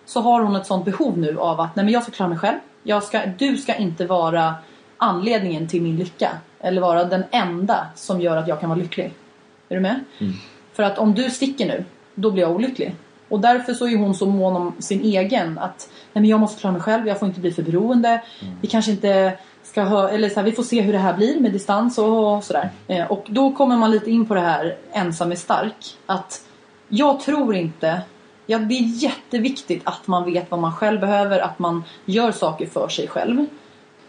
Så 0.05 0.21
har 0.21 0.41
hon 0.41 0.57
ett 0.57 0.67
sånt 0.67 0.85
behov 0.85 1.19
nu 1.19 1.39
av 1.39 1.61
att, 1.61 1.77
nej 1.77 1.85
men 1.85 1.95
jag 1.95 2.03
ska 2.03 2.13
klara 2.13 2.29
mig 2.29 2.39
själv. 2.39 2.59
Jag 2.83 3.03
ska, 3.03 3.21
du 3.39 3.57
ska 3.57 3.75
inte 3.75 4.07
vara 4.07 4.55
anledningen 4.97 5.69
till 5.69 5.83
min 5.83 5.97
lycka. 5.97 6.31
Eller 6.61 6.81
vara 6.81 7.05
den 7.05 7.25
enda 7.31 7.87
som 7.95 8.21
gör 8.21 8.37
att 8.37 8.49
jag 8.49 8.61
kan 8.61 8.69
vara 8.69 8.79
lycklig. 8.79 9.15
Är 9.69 9.75
du 9.75 9.81
med? 9.81 10.01
För 10.73 10.83
att 10.83 10.99
om 10.99 11.15
du 11.15 11.31
sticker 11.31 11.67
nu, 11.67 11.85
då 12.15 12.31
blir 12.31 12.43
jag 12.43 12.53
olycklig. 12.53 12.95
Och 13.29 13.41
därför 13.41 13.75
så 13.75 13.89
är 13.89 13.97
hon 13.97 14.15
så 14.15 14.27
mån 14.27 14.57
om 14.57 14.73
sin 14.79 15.01
egen. 15.01 15.59
Att 15.59 15.89
nej 16.13 16.23
men 16.23 16.31
jag 16.31 16.41
måste 16.41 16.61
klara 16.61 16.73
mig 16.73 16.83
själv, 16.83 17.09
jag 17.09 17.19
får 17.19 17.29
inte 17.29 17.41
bli 17.41 17.53
för 17.53 17.63
beroende. 17.63 18.23
Vi 18.61 18.69
kanske 18.69 18.91
inte 18.91 19.39
ska 19.63 19.83
ha, 19.83 20.09
eller 20.09 20.29
så 20.29 20.35
här, 20.35 20.43
vi 20.43 20.53
får 20.53 20.63
se 20.63 20.81
hur 20.81 20.93
det 20.93 20.99
här 20.99 21.17
blir 21.17 21.41
med 21.41 21.53
distans 21.53 21.99
och 21.99 22.45
sådär. 22.45 22.71
Eh, 22.89 23.11
och 23.11 23.27
då 23.29 23.53
kommer 23.53 23.77
man 23.77 23.91
lite 23.91 24.11
in 24.11 24.27
på 24.27 24.35
det 24.35 24.41
här 24.41 24.77
ensam 24.93 25.33
är 25.33 25.37
stark. 25.37 25.97
Att 26.07 26.41
jag 26.89 27.21
tror 27.21 27.55
inte 27.55 28.01
Ja, 28.51 28.59
det 28.59 28.75
är 28.75 28.83
jätteviktigt 28.83 29.83
att 29.85 30.07
man 30.07 30.25
vet 30.25 30.51
vad 30.51 30.61
man 30.61 30.73
själv 30.73 31.01
behöver, 31.01 31.39
att 31.39 31.59
man 31.59 31.85
gör 32.05 32.33
saker 32.33 32.67
för 32.67 32.89
sig 32.89 33.09
själv. 33.09 33.47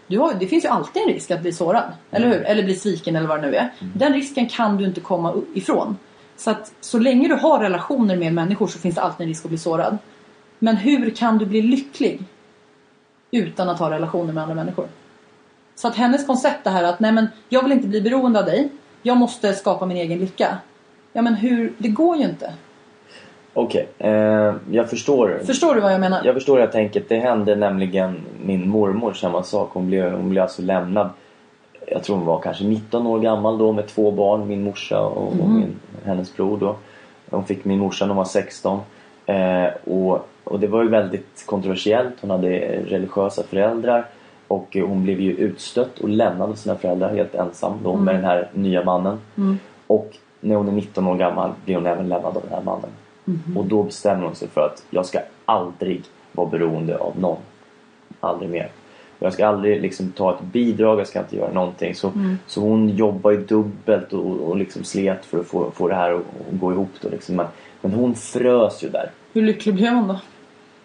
Du 0.08 0.20
har, 0.20 0.34
det 0.34 0.48
finns 0.48 0.66
ju 0.66 0.70
alltid 0.70 1.02
en 1.02 1.10
risk 1.14 1.32
att 1.32 1.42
bli 1.42 1.54
sårad, 1.54 1.92
eller 2.12 2.28
hur? 2.28 2.42
Eller 2.42 2.64
bli 2.64 2.76
sviken 2.76 3.16
eller 3.16 3.28
vad 3.28 3.42
det 3.42 3.48
nu 3.48 3.56
är. 3.56 3.70
Den 3.80 4.14
risken 4.14 4.50
kan 4.50 4.78
du 4.78 4.86
inte 4.86 5.02
komma 5.02 5.42
ifrån. 5.54 5.98
Så 6.38 6.52
att 6.52 6.74
så 6.82 7.00
länge 7.00 7.28
du 7.28 7.36
har 7.36 7.60
relationer 7.60 8.16
med 8.16 8.34
människor 8.34 8.68
så 8.68 8.80
finns 8.80 8.96
det 8.96 9.02
alltid 9.02 9.22
en 9.22 9.28
risk 9.28 9.46
att 9.46 9.50
bli 9.50 9.58
sårad. 9.58 9.98
Men 10.60 10.76
hur 10.76 11.10
kan 11.10 11.38
du 11.38 11.46
bli 11.46 11.62
lycklig 11.62 12.24
utan 13.32 13.70
att 13.70 13.80
ha 13.80 13.92
relationer 13.92 14.34
med 14.34 14.44
andra 14.44 14.56
människor? 14.56 14.88
Så 15.76 15.88
att 15.88 15.96
hennes 15.96 16.28
koncept 16.28 16.64
det 16.64 16.70
här 16.70 16.84
att 16.84 17.00
nej 17.00 17.12
men 17.12 17.28
jag 17.50 17.64
vill 17.64 17.72
inte 17.72 17.88
bli 17.88 18.02
beroende 18.02 18.40
av 18.40 18.46
dig. 18.46 18.70
Jag 19.02 19.18
måste 19.18 19.54
skapa 19.54 19.86
min 19.86 19.98
egen 19.98 20.20
lycka. 20.20 20.58
Ja 21.14 21.22
men 21.22 21.36
hur, 21.36 21.74
det 21.78 21.90
går 21.90 22.18
ju 22.18 22.24
inte. 22.24 22.54
Okej, 23.54 23.88
eh, 23.98 24.54
jag 24.72 24.90
förstår. 24.90 25.40
Förstår 25.46 25.76
du 25.76 25.82
vad 25.82 25.94
jag 25.94 26.00
menar? 26.00 26.22
Jag 26.24 26.34
förstår 26.36 26.60
här 26.60 26.68
tänket. 26.68 27.10
Det 27.10 27.18
hände 27.20 27.56
nämligen 27.56 28.22
min 28.46 28.70
mormor 28.70 29.14
samma 29.14 29.44
sak. 29.44 29.70
Hon 29.74 29.88
blev, 29.88 30.12
hon 30.12 30.30
blev 30.30 30.44
alltså 30.44 30.62
lämnad. 30.62 31.10
Jag 31.88 32.04
tror 32.04 32.16
hon 32.18 32.26
var 32.26 32.40
kanske 32.40 32.64
19 32.64 33.08
år 33.08 33.20
gammal 33.20 33.58
då 33.58 33.72
med 33.72 33.88
två 33.88 34.12
barn. 34.12 34.48
Min 34.48 34.64
morsa 34.64 35.02
och, 35.02 35.28
och 35.28 35.36
Mhm. 35.36 35.56
min, 35.56 35.80
hennes 36.06 36.36
bror 36.36 36.58
då. 36.58 36.76
Hon 37.30 37.46
fick 37.46 37.66
min 37.66 37.80
morsa 37.80 38.06
när 38.06 38.10
hon 38.10 38.18
var 38.18 38.26
16. 38.26 38.80
Eh, 39.26 39.66
och, 39.84 40.28
och 40.44 40.60
det 40.60 40.68
var 40.68 40.84
ju 40.84 40.90
väldigt 40.90 41.44
kontroversiellt. 41.46 42.14
Hon 42.22 42.30
hade 42.30 42.50
religiösa 42.88 43.44
föräldrar. 43.44 44.06
Och 44.48 44.78
hon 44.88 45.04
blev 45.04 45.20
ju 45.20 45.32
utstött 45.36 46.00
och 46.00 46.10
lämnad 46.10 46.50
av 46.50 46.54
sina 46.54 46.76
föräldrar 46.76 47.16
helt 47.16 47.36
ensam 47.36 47.74
då 47.84 47.92
Mm. 47.94 48.06
med 48.06 48.16
den 48.16 48.24
här 48.26 48.50
nya 48.54 48.84
mannen. 48.84 49.20
Och 49.88 50.18
när 50.40 50.56
hon 50.56 50.68
är 50.68 50.72
19 50.72 51.08
år 51.08 51.16
gammal 51.16 51.52
blir 51.66 51.76
hon 51.76 51.86
även 51.86 52.10
lämnad 52.10 52.38
av 52.38 52.42
den 52.44 52.52
här 52.58 52.62
mannen. 52.64 52.90
Mhm. 53.26 53.58
Och 53.58 53.66
då 53.66 53.84
bestämmer 53.84 54.24
hon 54.26 54.36
sig 54.36 54.48
för 54.48 54.62
att 54.66 54.84
jag 54.90 55.06
ska 55.06 55.20
aldrig 55.46 56.04
vara 56.32 56.48
beroende 56.50 56.98
av 56.98 57.20
någon. 57.20 57.38
Aldrig 58.20 58.50
mer. 58.50 58.70
Jag 59.20 59.34
ska 59.34 59.48
aldrig 59.48 59.82
liksom 59.82 60.12
ta 60.12 60.34
ett 60.34 60.42
bidrag, 60.42 61.00
jag 61.00 61.08
ska 61.08 61.20
inte 61.20 61.36
göra 61.38 61.54
någonting. 61.54 61.96
Så, 61.96 62.08
Mm. 62.08 62.38
så 62.48 62.62
hon 62.62 62.90
jobbar 62.90 63.32
ju 63.32 63.38
dubbelt 63.46 64.14
och, 64.14 64.26
och 64.26 64.58
liksom 64.58 64.84
slet 64.84 65.26
för 65.26 65.40
att 65.40 65.46
få, 65.48 65.72
få 65.72 65.88
det 65.88 65.96
här 65.96 66.14
att 66.14 66.22
gå 66.52 66.72
ihop. 66.72 66.90
Då, 67.02 67.10
liksom. 67.10 67.36
men, 67.36 67.46
men 67.82 67.94
hon 67.94 68.16
frös 68.16 68.84
ju 68.84 68.90
där. 68.90 69.12
Hur 69.34 69.42
lycklig 69.42 69.76
blev 69.76 69.94
hon 69.94 70.08
då? 70.08 70.20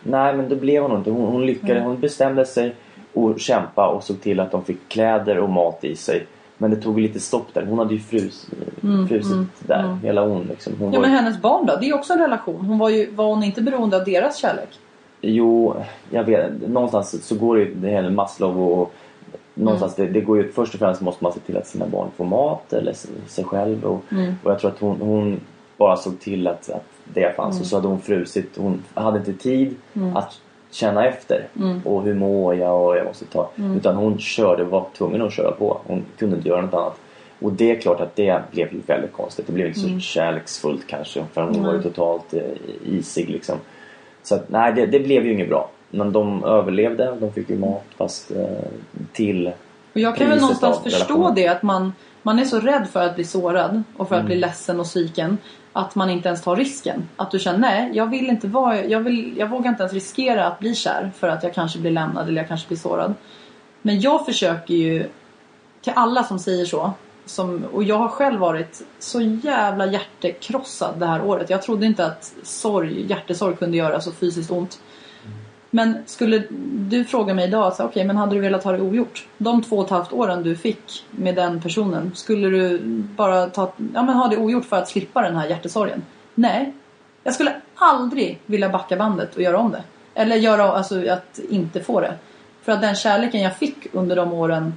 Nej 0.03 0.37
men 0.37 0.49
det 0.49 0.57
blev 0.57 0.83
hon 0.83 0.99
inte. 0.99 1.11
Hon, 1.11 1.27
hon 1.33 1.47
lyckades. 1.47 1.85
Hon 1.85 2.01
bestämde 2.01 2.47
sig 2.47 2.75
och 3.15 3.41
kämpa 3.41 3.89
och 3.89 4.05
såg 4.05 4.21
till 4.21 4.41
att 4.41 4.51
de 4.51 4.65
fick 4.65 4.89
kläder 4.89 5.39
och 5.39 5.51
mat 5.51 5.85
i 5.85 5.97
sig. 5.97 6.27
Men 6.59 6.71
det 6.71 6.77
tog 6.77 7.01
ju 7.01 7.07
lite 7.07 7.21
stopp 7.21 7.55
där. 7.55 7.67
Hon 7.67 7.79
hade 7.79 7.95
ju 7.95 8.01
frus, 8.01 8.47
frusit 9.09 9.49
där. 9.67 9.99
Hela 10.03 10.27
hon 10.27 10.43
liksom. 10.43 10.73
Hon 10.79 10.83
Mm, 10.89 10.95
Ja 10.95 11.01
men 11.01 11.11
ju- 11.11 11.17
hennes 11.17 11.41
barn 11.43 11.67
då? 11.67 11.77
Det 11.81 11.89
är 11.89 11.95
också 11.95 12.13
en 12.13 12.19
relation. 12.19 12.65
Hon 12.67 12.79
var 12.79 12.89
ju, 12.89 13.11
var 13.11 13.25
hon 13.27 13.43
inte 13.43 13.63
beroende 13.63 13.97
av 13.97 14.05
deras 14.05 14.37
kärlek? 14.37 14.69
Jo, 15.21 15.75
jag 16.11 16.25
vet. 16.25 16.69
Någonstans 16.69 17.27
så 17.27 17.35
går 17.35 17.57
det 17.57 17.63
ju 17.63 17.75
det 17.75 17.89
hela 17.89 18.11
Maslow 18.11 18.59
och 18.63 18.93
någonstans 19.55 19.99
Mm. 19.99 20.13
det, 20.13 20.21
det 20.21 20.25
går 20.27 20.37
ju 20.37 20.53
först 20.53 20.75
och 20.75 20.81
främst 20.81 21.01
måste 21.01 21.25
man 21.25 21.33
se 21.33 21.41
till 21.41 21.57
att 21.57 21.67
sina 21.67 21.87
barn 21.87 22.09
får 22.17 22.25
mat 22.25 22.73
eller 22.73 22.93
sig 23.27 23.45
själv 23.45 23.85
och, 23.85 24.03
Mm. 24.13 24.35
och 24.43 24.51
jag 24.51 24.59
tror 24.61 24.71
att 24.71 24.79
hon, 24.81 25.01
hon 25.01 25.41
bara 25.77 25.97
såg 25.97 26.21
till 26.21 26.47
att, 26.47 26.71
att 26.71 26.85
det 27.05 27.37
fanns 27.37 27.55
Mm. 27.55 27.61
och 27.63 27.67
så 27.67 27.77
hade 27.77 27.89
hon 27.89 28.01
frusit. 28.01 28.51
Hon 28.59 28.83
hade 28.95 29.19
inte 29.19 29.33
tid 29.33 29.75
att 30.15 30.41
känna 30.77 31.07
efter 31.07 31.49
Mm. 31.57 31.81
och 31.85 32.03
hur 32.03 32.15
mår 32.15 32.55
jag 32.55 32.85
och 32.87 32.97
jag 32.97 33.07
måste 33.07 33.25
ta. 33.25 33.51
Utan 33.77 33.97
hon 33.97 34.19
körde, 34.19 34.65
var 34.65 34.87
tvungen 34.99 35.23
att 35.23 35.33
köra 35.33 35.51
på. 35.53 35.81
Hon 35.87 36.05
kunde 36.19 36.37
inte 36.37 36.49
göra 36.49 36.61
något 36.61 36.75
annat. 36.75 36.97
Och 37.41 37.53
det 37.53 37.71
är 37.71 37.81
klart 37.81 38.01
att 38.01 38.17
det 38.17 38.43
blev 38.53 38.73
ju 38.73 38.81
väldigt 38.87 39.13
konstigt. 39.13 39.47
Det 39.47 39.53
blev 39.53 39.67
inte 39.67 39.81
så 39.81 39.87
Mm. 39.87 40.01
kärleksfullt 40.01 40.87
kanske 40.87 41.25
för 41.33 41.43
hon 41.43 41.63
var 41.65 41.73
ju 41.75 41.83
totalt 41.83 42.35
eh, 42.35 42.41
isig 42.85 43.29
liksom. 43.31 43.57
Så 44.23 44.35
att, 44.35 44.49
nej, 44.51 44.73
det, 44.73 44.87
det 44.87 45.01
blev 45.01 45.27
ju 45.27 45.33
inget 45.33 45.49
bra. 45.49 45.71
Men 45.91 46.13
de 46.13 46.45
överlevde. 46.45 47.17
De 47.21 47.33
fick 47.33 47.51
ju 47.51 47.59
mat 47.59 47.85
fast 47.97 48.31
eh, 48.31 48.45
till 49.13 49.47
Och 49.93 50.01
jag 50.01 50.17
kan 50.17 50.29
väl 50.29 50.41
någonstans 50.41 50.79
förstå 50.83 51.33
det 51.37 51.49
att 51.49 51.63
man, 51.63 51.93
man 52.27 52.39
är 52.39 52.45
så 52.45 52.61
rädd 52.61 52.89
för 52.93 53.03
att 53.03 53.15
bli 53.15 53.25
sårad 53.25 53.83
och 53.97 54.09
för 54.09 54.15
att 54.15 54.21
Mm. 54.21 54.27
bli 54.27 54.37
ledsen 54.37 54.81
och 54.81 54.87
sviken. 54.87 55.39
Att 55.73 55.95
man 55.95 56.11
inte 56.11 56.29
ens 56.29 56.43
tar 56.43 56.57
risken. 56.57 57.09
Att 57.17 57.31
du 57.31 57.39
känner 57.39 57.59
nej, 57.59 57.91
jag 57.95 58.07
vill 58.07 58.27
inte 58.29 58.49
vara, 58.49 58.85
jag, 58.85 59.01
vill, 59.01 59.35
jag 59.39 59.49
vågar 59.49 59.71
inte 59.71 59.83
ens 59.83 59.93
riskera 59.93 60.47
att 60.47 60.59
bli 60.59 60.75
kär 60.75 61.13
för 61.19 61.29
att 61.29 61.43
jag 61.43 61.55
kanske 61.55 61.79
blir 61.79 61.91
lämnad 61.91 62.29
eller 62.29 62.37
jag 62.41 62.49
kanske 62.49 62.69
blir 62.69 62.79
sårad. 62.79 63.15
Men 63.83 64.01
jag 64.01 64.27
försöker 64.27 64.75
ju 64.75 65.09
till 65.83 65.93
alla 65.97 66.25
som 66.25 66.39
säger 66.39 66.65
så. 66.65 66.93
Som, 67.27 67.65
och 67.73 67.83
jag 67.83 67.99
har 67.99 68.09
själv 68.09 68.41
varit 68.41 68.83
så 68.99 69.21
jävla 69.21 69.87
hjärtekrossad 69.87 70.95
det 70.99 71.07
här 71.07 71.25
året. 71.25 71.51
Jag 71.51 71.63
trodde 71.63 71.87
inte 71.87 72.07
att 72.07 72.35
sorg, 72.43 73.07
hjärtesorg 73.09 73.57
kunde 73.57 73.77
göra 73.77 74.01
så 74.01 74.13
fysiskt 74.13 74.51
ont. 74.51 74.81
Men 75.77 75.97
skulle 76.07 76.43
du 76.89 77.05
fråga 77.05 77.35
mig 77.35 77.49
idag, 77.49 77.73
okej 77.73 77.87
okay, 77.87 78.05
men 78.05 78.17
hade 78.17 78.35
du 78.35 78.41
velat 78.41 78.65
ha 78.65 78.73
det 78.73 78.81
ogjort? 78.81 79.27
De 79.39 79.63
två 79.63 79.79
och 79.79 79.85
ett 79.85 79.91
halvt 79.91 80.13
åren 80.13 80.43
du 80.43 80.57
fick 80.57 81.05
med 81.11 81.35
den 81.35 81.61
personen, 81.61 82.13
skulle 82.15 82.49
du 82.49 82.79
bara 83.17 83.47
ta, 83.47 83.73
ja, 83.95 84.03
men 84.03 84.17
ha 84.17 84.29
det 84.29 84.37
ogjort 84.37 84.65
för 84.65 84.77
att 84.77 84.89
slippa 84.89 85.23
den 85.23 85.37
här 85.37 85.49
hjärtesorgen? 85.49 86.03
Nej. 86.35 86.73
Jag 87.23 87.35
skulle 87.35 87.55
aldrig 87.75 88.39
vilja 88.47 88.69
backa 88.69 88.97
bandet 88.97 89.35
och 89.35 89.43
göra 89.43 89.59
om 89.59 89.71
det. 89.71 89.83
Eller 90.15 90.37
göra, 90.37 90.63
alltså 90.63 91.11
att 91.11 91.41
inte 91.51 91.81
få 91.81 92.01
det. 92.01 92.15
För 92.63 92.73
att 92.73 92.81
den 92.81 92.95
kärleken 92.95 93.41
jag 93.41 93.57
fick 93.57 93.87
under 93.93 94.17
de 94.17 94.33
åren 94.33 94.75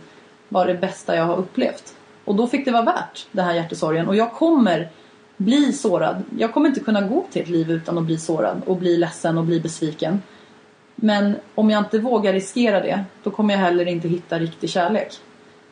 var 0.50 0.66
det 0.66 0.74
bästa 0.74 1.16
jag 1.16 1.24
har 1.24 1.38
upplevt. 1.38 1.96
Och 2.26 2.36
då 2.36 2.48
fick 2.48 2.66
det 2.66 2.72
vara 2.72 2.84
värt 2.84 3.28
den 3.32 3.46
här 3.46 3.54
hjärtesorgen. 3.54 4.08
Och 4.08 4.16
jag 4.16 4.32
kommer 4.32 4.90
bli 5.38 5.74
sårad. 5.74 6.24
Jag 6.38 6.54
kommer 6.54 6.70
inte 6.70 6.80
kunna 6.80 7.02
gå 7.02 7.26
till 7.32 7.42
ett 7.42 7.50
liv 7.50 7.72
utan 7.72 7.98
att 7.98 8.04
bli 8.04 8.18
sårad 8.18 8.62
och 8.66 8.78
bli 8.78 8.98
ledsen 8.98 9.38
och 9.38 9.44
bli 9.44 9.60
besviken. 9.60 10.22
Men 11.02 11.36
om 11.56 11.70
jag 11.70 11.80
inte 11.80 12.00
vågar 12.00 12.34
riskera 12.34 12.80
det, 12.80 13.04
då 13.24 13.32
kommer 13.32 13.54
jag 13.54 13.62
heller 13.62 13.86
inte 13.88 14.08
hitta 14.08 14.40
riktig 14.40 14.70
kärlek. 14.70 15.14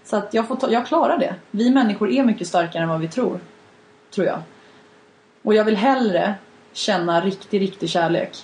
Så 0.03 0.15
att 0.15 0.33
jag, 0.33 0.47
får 0.47 0.55
ta, 0.55 0.71
jag 0.71 0.87
klarar 0.87 1.17
det. 1.17 1.35
Vi 1.51 1.69
människor 1.69 2.11
är 2.11 2.23
mycket 2.23 2.47
starkare 2.47 2.83
än 2.83 2.89
vad 2.89 2.99
vi 2.99 3.07
tror. 3.07 3.39
Tror 4.15 4.27
jag. 4.27 4.39
Och 5.43 5.53
jag 5.53 5.65
vill 5.65 5.75
hellre 5.75 6.35
känna 6.73 7.21
riktig, 7.21 7.61
riktig 7.61 7.89
kärlek. 7.89 8.37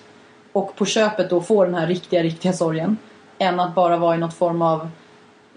Och 0.51 0.75
på 0.75 0.85
köpet 0.85 1.29
då 1.29 1.41
få 1.41 1.65
den 1.65 1.75
här 1.75 1.87
riktiga, 1.87 2.23
riktiga 2.23 2.53
sorgen. 2.53 2.97
Än 3.37 3.59
att 3.59 3.75
bara 3.75 3.97
vara 3.97 4.15
i 4.15 4.17
något 4.17 4.33
form 4.33 4.61
av 4.61 4.89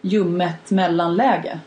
ljummet 0.00 0.70
mellanläge. 0.70 1.60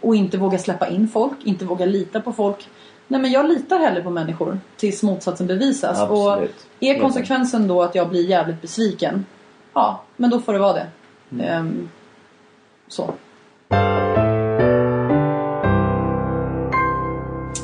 Och 0.00 0.16
inte 0.16 0.38
våga 0.38 0.58
släppa 0.58 0.88
in 0.88 1.08
folk, 1.08 1.36
inte 1.44 1.64
våga 1.64 1.86
lita 1.86 2.20
på 2.20 2.32
folk. 2.32 2.68
Nej 3.12 3.20
men 3.20 3.30
jag 3.30 3.48
litar 3.48 3.78
hellre 3.78 4.02
på 4.02 4.10
människor 4.10 4.58
tills 4.76 5.02
motsatsen 5.02 5.46
bevisas. 5.46 6.00
Absolut. 6.00 6.66
Och 6.78 6.82
är 6.82 7.00
konsekvensen 7.00 7.68
då 7.68 7.82
att 7.82 7.94
jag 7.94 8.08
blir 8.08 8.26
jävligt 8.26 8.62
besviken. 8.62 9.26
ja, 9.72 10.02
men 10.16 10.30
då 10.30 10.40
får 10.40 10.52
det 10.52 10.58
vara 10.58 10.72
det. 10.72 10.86
Mm. 11.30 11.46
Ehm, 11.46 11.88
så. 12.88 13.14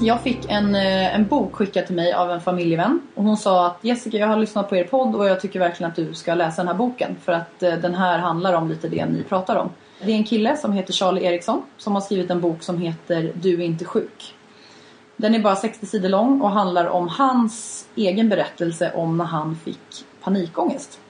Jag 0.01 0.21
fick 0.23 0.51
en, 0.51 0.75
eh, 0.75 1.15
en 1.15 1.27
bok 1.27 1.55
skickad 1.55 1.87
till 1.87 1.97
mig 1.97 2.13
av 2.13 2.31
en 2.31 2.41
familjevän. 2.41 3.01
Och 3.15 3.25
hon 3.25 3.37
sa 3.37 3.67
att 3.67 3.79
Jessica, 3.81 4.17
jag 4.17 4.27
har 4.27 4.37
lyssnat 4.37 4.69
på 4.69 4.77
er 4.77 4.85
podd 4.85 5.15
och 5.15 5.27
jag 5.27 5.41
tycker 5.41 5.59
verkligen 5.59 5.91
att 5.91 5.97
du 5.97 6.15
ska 6.15 6.35
läsa 6.35 6.63
den 6.63 6.69
här 6.69 6.75
boken. 6.75 7.17
För 7.25 7.33
att 7.33 7.63
eh, 7.63 7.75
den 7.75 7.95
här 7.95 8.19
handlar 8.19 8.53
om 8.55 8.69
lite 8.69 8.89
det 8.89 9.07
ni 9.07 9.23
pratar 9.23 9.57
om. 9.57 9.71
Det 10.05 10.13
är 10.13 10.17
en 10.17 10.25
kille 10.25 10.57
som 10.57 10.73
heter 10.73 10.93
Charlie 10.93 11.25
Eriksson 11.25 11.63
som 11.77 11.95
har 11.95 12.01
skrivit 12.01 12.31
en 12.31 12.41
bok 12.41 12.63
som 12.63 12.79
heter 12.79 13.33
Du 13.35 13.55
är 13.55 13.67
inte 13.67 13.85
sjuk. 13.85 14.35
Den 15.21 15.35
är 15.35 15.39
bara 15.39 15.57
60 15.57 15.87
sidor 15.87 16.09
lång 16.09 16.41
och 16.41 16.51
handlar 16.51 16.87
om 16.87 17.09
hans 17.09 17.87
egen 17.95 18.29
berättelse 18.29 18.93
om 18.95 19.19
när 19.19 19.25
han 19.25 19.57
fick 19.57 20.05
panikångest. 20.23 21.01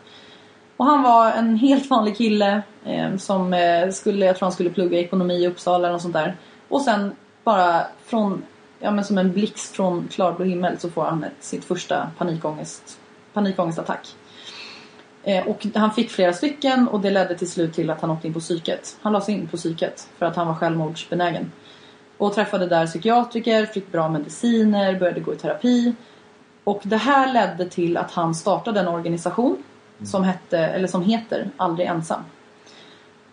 Och 0.76 0.86
han 0.86 1.02
var 1.02 1.32
en 1.32 1.56
helt 1.56 1.90
vanlig 1.90 2.16
kille 2.16 2.62
eh, 2.84 3.16
som 3.16 3.54
eh, 3.54 3.90
skulle, 3.90 4.26
jag 4.26 4.36
tror 4.36 4.46
han 4.46 4.52
skulle 4.52 4.70
plugga 4.70 4.98
ekonomi 4.98 5.34
i 5.34 5.46
Uppsala 5.46 5.88
eller 5.88 5.98
sånt 5.98 6.14
där. 6.14 6.36
Och 6.68 6.82
sen 6.82 7.16
bara 7.44 7.86
från, 8.04 8.42
ja 8.80 8.90
men 8.90 9.04
som 9.04 9.18
en 9.18 9.32
blixt 9.32 9.76
från 9.76 10.08
klarblå 10.08 10.44
himmel 10.44 10.78
så 10.78 10.90
får 10.90 11.04
han 11.04 11.24
ett, 11.24 11.32
sitt 11.40 11.64
första 11.64 12.10
panikångest, 12.18 12.98
panikångestattack. 13.32 14.08
Eh, 15.22 15.46
och 15.46 15.66
han 15.74 15.92
fick 15.92 16.10
flera 16.10 16.32
stycken 16.32 16.88
och 16.88 17.00
det 17.00 17.10
ledde 17.10 17.38
till 17.38 17.50
slut 17.50 17.74
till 17.74 17.90
att 17.90 18.00
han 18.00 18.10
åkte 18.10 18.26
in 18.26 18.34
på 18.34 18.40
psyket. 18.40 18.96
Han 19.02 19.12
lades 19.12 19.28
in 19.28 19.48
på 19.48 19.56
psyket 19.56 20.08
för 20.18 20.26
att 20.26 20.36
han 20.36 20.46
var 20.46 20.54
självmordsbenägen. 20.54 21.52
Och 22.18 22.34
träffade 22.34 22.66
där 22.66 22.86
psykiatriker, 22.86 23.66
fick 23.66 23.92
bra 23.92 24.08
mediciner, 24.08 24.98
började 24.98 25.20
gå 25.20 25.34
i 25.34 25.36
terapi. 25.36 25.94
Och 26.64 26.80
det 26.82 26.96
här 26.96 27.32
ledde 27.32 27.70
till 27.70 27.96
att 27.96 28.10
han 28.10 28.34
startade 28.34 28.80
en 28.80 28.88
organisation 28.88 29.62
som, 30.04 30.24
hette, 30.24 30.58
eller 30.58 30.88
som 30.88 31.02
heter 31.02 31.50
Aldrig 31.56 31.88
ensam. 31.88 32.20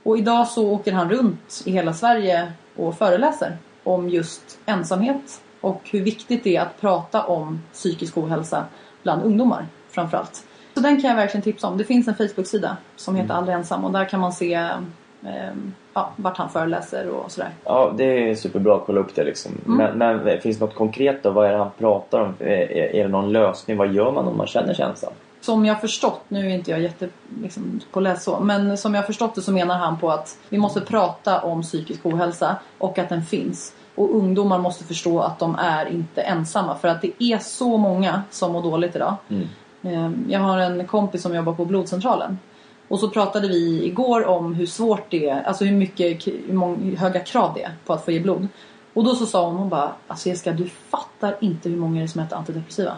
Och 0.04 0.18
idag 0.18 0.48
så 0.48 0.72
åker 0.72 0.94
han 0.94 1.10
runt 1.10 1.64
i 1.66 1.72
hela 1.72 1.94
Sverige 1.94 2.52
och 2.76 2.98
föreläser 2.98 3.58
om 3.84 4.10
just 4.10 4.60
ensamhet 4.66 5.42
och 5.62 5.82
hur 5.92 6.04
viktigt 6.04 6.44
det 6.44 6.56
är 6.56 6.62
att 6.62 6.82
prata 6.82 7.24
om 7.24 7.62
psykisk 7.74 8.18
ohälsa 8.18 8.66
bland 9.04 9.24
ungdomar 9.24 9.68
framförallt. 9.90 10.44
Så 10.74 10.80
den 10.80 11.02
kan 11.02 11.10
jag 11.10 11.18
verkligen 11.18 11.42
tipsa 11.42 11.68
om. 11.68 11.78
Det 11.78 11.84
finns 11.84 12.08
en 12.08 12.16
Facebook-sida 12.16 12.78
som 12.96 13.16
heter 13.16 13.34
Aldrig 13.34 13.56
ensam 13.56 13.86
och 13.86 13.92
där 13.92 14.06
kan 14.06 14.20
man 14.20 14.34
se 14.34 14.54
eh, 14.54 15.52
ja, 15.96 16.10
vart 16.16 16.38
han 16.38 16.50
föreläser 16.50 17.10
och 17.10 17.32
sådär. 17.32 17.50
Ja, 17.64 17.94
det 17.98 18.30
är 18.30 18.36
superbra 18.36 18.76
att 18.76 18.86
kolla 18.86 19.00
upp 19.02 19.16
det 19.16 19.24
liksom. 19.24 19.52
Mm. 19.66 19.98
Men, 19.98 20.20
men 20.20 20.42
finns 20.42 20.58
det 20.60 20.66
något 20.66 20.76
konkret 20.76 21.24
då? 21.24 21.32
Vad 21.32 21.48
är 21.48 21.52
det 21.52 21.58
han 21.58 21.72
pratar 21.78 22.20
om? 22.20 22.34
Är, 22.40 22.72
är 22.96 23.04
det 23.04 23.10
någon 23.10 23.32
lösning? 23.32 23.78
Vad 23.78 23.94
gör 23.94 24.12
man 24.12 24.28
om 24.28 24.38
man 24.38 24.48
känner 24.48 24.82
ensam? 24.82 25.14
Som 25.42 25.66
jag 25.66 25.82
förstått, 25.82 26.22
nu 26.28 26.50
är 26.50 26.56
inte 26.56 26.72
jag 26.72 26.80
jätte 26.80 27.10
liksom, 27.42 27.80
påläst 27.92 28.24
så, 28.24 28.40
men 28.40 28.78
som 28.78 28.96
jag 28.96 29.06
förstått 29.06 29.36
det 29.36 29.42
så 29.42 29.52
menar 29.52 29.78
han 29.78 30.00
på 30.00 30.12
att 30.12 30.38
vi 30.50 30.58
måste 30.58 30.82
prata 30.82 31.42
om 31.42 31.62
psykisk 31.62 32.06
ohälsa 32.06 32.56
och 32.78 33.00
att 33.00 33.10
den 33.10 33.24
finns. 33.24 33.76
Och 33.96 34.16
ungdomar 34.16 34.58
måste 34.60 34.84
förstå 34.84 35.20
att 35.20 35.40
de 35.40 35.56
är 35.60 35.86
inte 35.86 36.22
ensamma 36.22 36.76
för 36.76 36.88
att 36.88 37.02
det 37.02 37.24
är 37.24 37.38
så 37.38 37.78
många 37.78 38.22
som 38.32 38.52
mår 38.52 38.62
dåligt 38.62 38.96
idag. 38.96 39.16
Mm. 39.30 39.48
Eh, 39.82 40.32
Jag 40.34 40.40
har 40.40 40.58
en 40.60 40.88
kompis 40.88 41.22
som 41.22 41.36
jobbar 41.36 41.54
på 41.54 41.66
blodcentralen. 41.66 42.40
Och 42.88 43.00
så 43.00 43.10
pratade 43.10 43.48
vi 43.48 43.86
igår 43.86 44.26
om 44.26 44.54
hur 44.54 44.66
svårt 44.66 45.12
det 45.12 45.30
är, 45.30 45.44
alltså 45.44 45.66
hur 45.66 45.76
mycket, 45.76 46.28
hur 46.28 46.54
många, 46.54 46.98
höga 46.98 47.20
krav 47.20 47.54
det 47.56 47.64
är 47.64 47.74
på 47.86 47.94
att 47.94 48.06
få 48.06 48.12
ge 48.12 48.20
blod. 48.20 48.48
Och 48.94 49.04
då 49.04 49.16
så 49.16 49.26
sa 49.26 49.46
hon, 49.46 49.56
hon 49.56 49.70
bara, 49.70 49.92
alltså 50.08 50.30
Jessica 50.30 50.52
du 50.52 50.70
fattar 50.90 51.36
inte 51.40 51.70
hur 51.70 51.78
många 51.78 52.00
det 52.00 52.06
är 52.06 52.08
som 52.08 52.22
äter 52.22 52.38
antidepressiva. 52.38 52.96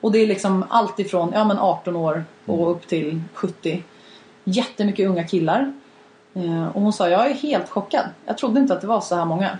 Och 0.00 0.12
det 0.12 0.18
är 0.18 0.26
liksom 0.26 0.64
allt 0.68 0.98
ifrån 0.98 1.30
ja, 1.34 1.44
men 1.44 1.58
18 1.58 1.96
år 1.96 2.24
och 2.46 2.70
upp 2.70 2.86
till 2.86 3.22
70. 3.34 3.82
Jättemycket 4.44 5.08
unga 5.08 5.24
killar. 5.24 5.74
Eh, 6.34 6.66
och 6.66 6.82
hon 6.82 6.92
sa, 6.92 7.08
jag 7.08 7.30
är 7.30 7.34
helt 7.34 7.70
chockad. 7.70 8.06
Jag 8.26 8.38
trodde 8.38 8.60
inte 8.60 8.74
att 8.74 8.80
det 8.80 8.86
var 8.86 9.00
så 9.00 9.14
här 9.14 9.24
många. 9.24 9.58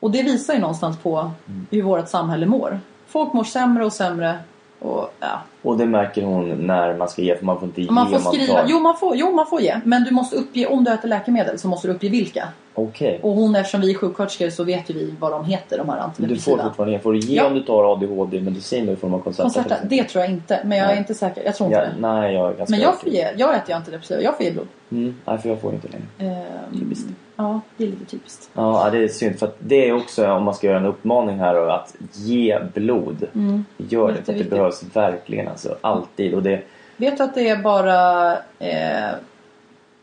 Och 0.00 0.10
det 0.10 0.22
visar 0.22 0.54
ju 0.54 0.60
någonstans 0.60 0.98
på 0.98 1.30
hur 1.70 1.82
vårt 1.82 2.08
samhälle 2.08 2.46
mår. 2.46 2.80
Folk 3.06 3.32
mår 3.32 3.44
sämre 3.44 3.84
och 3.84 3.92
sämre. 3.92 4.38
Och, 4.82 5.08
ja. 5.20 5.42
Och 5.62 5.76
det 5.78 5.86
märker 5.86 6.22
hon 6.22 6.48
när 6.66 6.94
man 6.96 7.08
ska 7.08 7.22
ge, 7.22 7.36
för 7.36 7.44
man 7.44 7.58
får 7.58 7.68
inte 7.68 7.82
ge 7.82 7.90
Man 7.90 8.06
får 8.10 8.18
man 8.20 8.32
skriva, 8.32 8.54
tar. 8.54 8.64
jo 8.68 8.78
man 8.80 8.96
får, 8.96 9.16
jo 9.16 9.30
man 9.32 9.46
får 9.46 9.60
ge. 9.60 9.80
Men 9.84 10.04
du 10.04 10.10
måste 10.10 10.36
uppge, 10.36 10.66
om 10.66 10.84
du 10.84 10.90
äter 10.92 11.08
läkemedel 11.08 11.58
så 11.58 11.68
måste 11.68 11.88
du 11.88 11.94
uppge 11.94 12.08
vilka. 12.08 12.48
Okej. 12.74 13.20
Och 13.22 13.32
hon, 13.32 13.56
eftersom 13.56 13.80
vi 13.80 13.90
är 13.90 13.94
sjuksköterskor 13.94 14.50
så 14.50 14.64
vet 14.64 14.90
ju 14.90 14.94
vi 14.94 15.14
vad 15.20 15.32
de 15.32 15.44
heter, 15.44 15.78
de 15.78 15.88
här 15.88 15.96
Du 15.96 16.00
får 16.00 16.04
antidepressiva. 16.08 16.62
fortfarande 16.64 16.92
ge. 16.92 16.98
Får 16.98 17.12
du 17.12 17.18
ge 17.18 17.36
Ja. 17.36 17.46
om 17.46 17.54
du 17.54 17.60
tar 17.62 17.92
ADHD-medicin 17.92 18.88
i 18.88 18.96
form 18.96 19.14
av 19.14 19.18
Concerta? 19.18 19.76
det 19.84 20.04
tror 20.04 20.24
jag 20.24 20.32
inte. 20.32 20.60
Men 20.64 20.78
jag 20.78 20.84
är 20.86 20.90
Nej. 20.90 20.98
inte 20.98 21.14
säker. 21.14 21.42
Jag 21.44 21.54
tror 21.54 21.66
inte 21.68 21.78
Ja, 21.80 22.08
det. 22.08 22.18
nej, 22.20 22.34
jag 22.34 22.50
är 22.52 22.54
ganska 22.56 22.72
Men 22.76 22.80
jag 22.80 23.00
får 23.00 23.08
ge, 23.08 23.28
jag 23.36 23.54
äter 23.56 23.68
ju 23.68 23.74
antidepressiva. 23.74 24.20
Jag 24.20 24.36
får 24.36 24.44
ge 24.46 24.52
blod. 24.52 24.68
Mm, 24.90 25.14
nej, 25.24 25.38
för 25.38 25.48
jag 25.48 25.60
får 25.60 25.74
inte 25.74 25.88
längre. 25.88 26.34
Ehm, 26.36 26.78
Typiskt. 26.80 27.08
Ja, 27.42 27.60
det 27.76 27.84
är 27.84 27.88
lite 27.88 28.04
typiskt. 28.04 28.50
Ja, 28.54 28.88
det 28.92 28.98
är 28.98 29.08
synd. 29.08 29.38
För 29.38 29.50
det 29.58 29.88
är 29.88 29.92
också, 29.92 30.30
om 30.30 30.44
man 30.44 30.54
ska 30.54 30.66
göra 30.66 30.78
en 30.78 30.86
uppmaning 30.86 31.38
här, 31.38 31.68
att 31.68 31.94
ge 32.12 32.58
blod. 32.74 33.26
Mm. 33.34 33.64
Gör 33.76 34.08
det, 34.08 34.22
för 34.24 34.32
att 34.32 34.38
det 34.38 34.50
behövs 34.50 34.84
verkligen. 34.96 35.48
Alltså, 35.48 35.76
alltid. 35.80 36.34
Och 36.34 36.42
det, 36.42 36.62
Vet 36.96 37.20
att 37.20 37.34
det 37.34 37.48
är 37.48 37.56
bara 37.62 38.32
eh, 38.58 39.10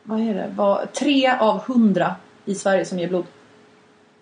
vad 0.04 0.20
är 0.20 0.34
det? 0.34 0.50
Var, 0.56 0.86
tre 0.94 1.32
av 1.40 1.60
hundra 1.68 2.16
i 2.46 2.56
Sverige 2.56 2.86
som 2.86 3.00
ger 3.00 3.08
blod. 3.08 3.26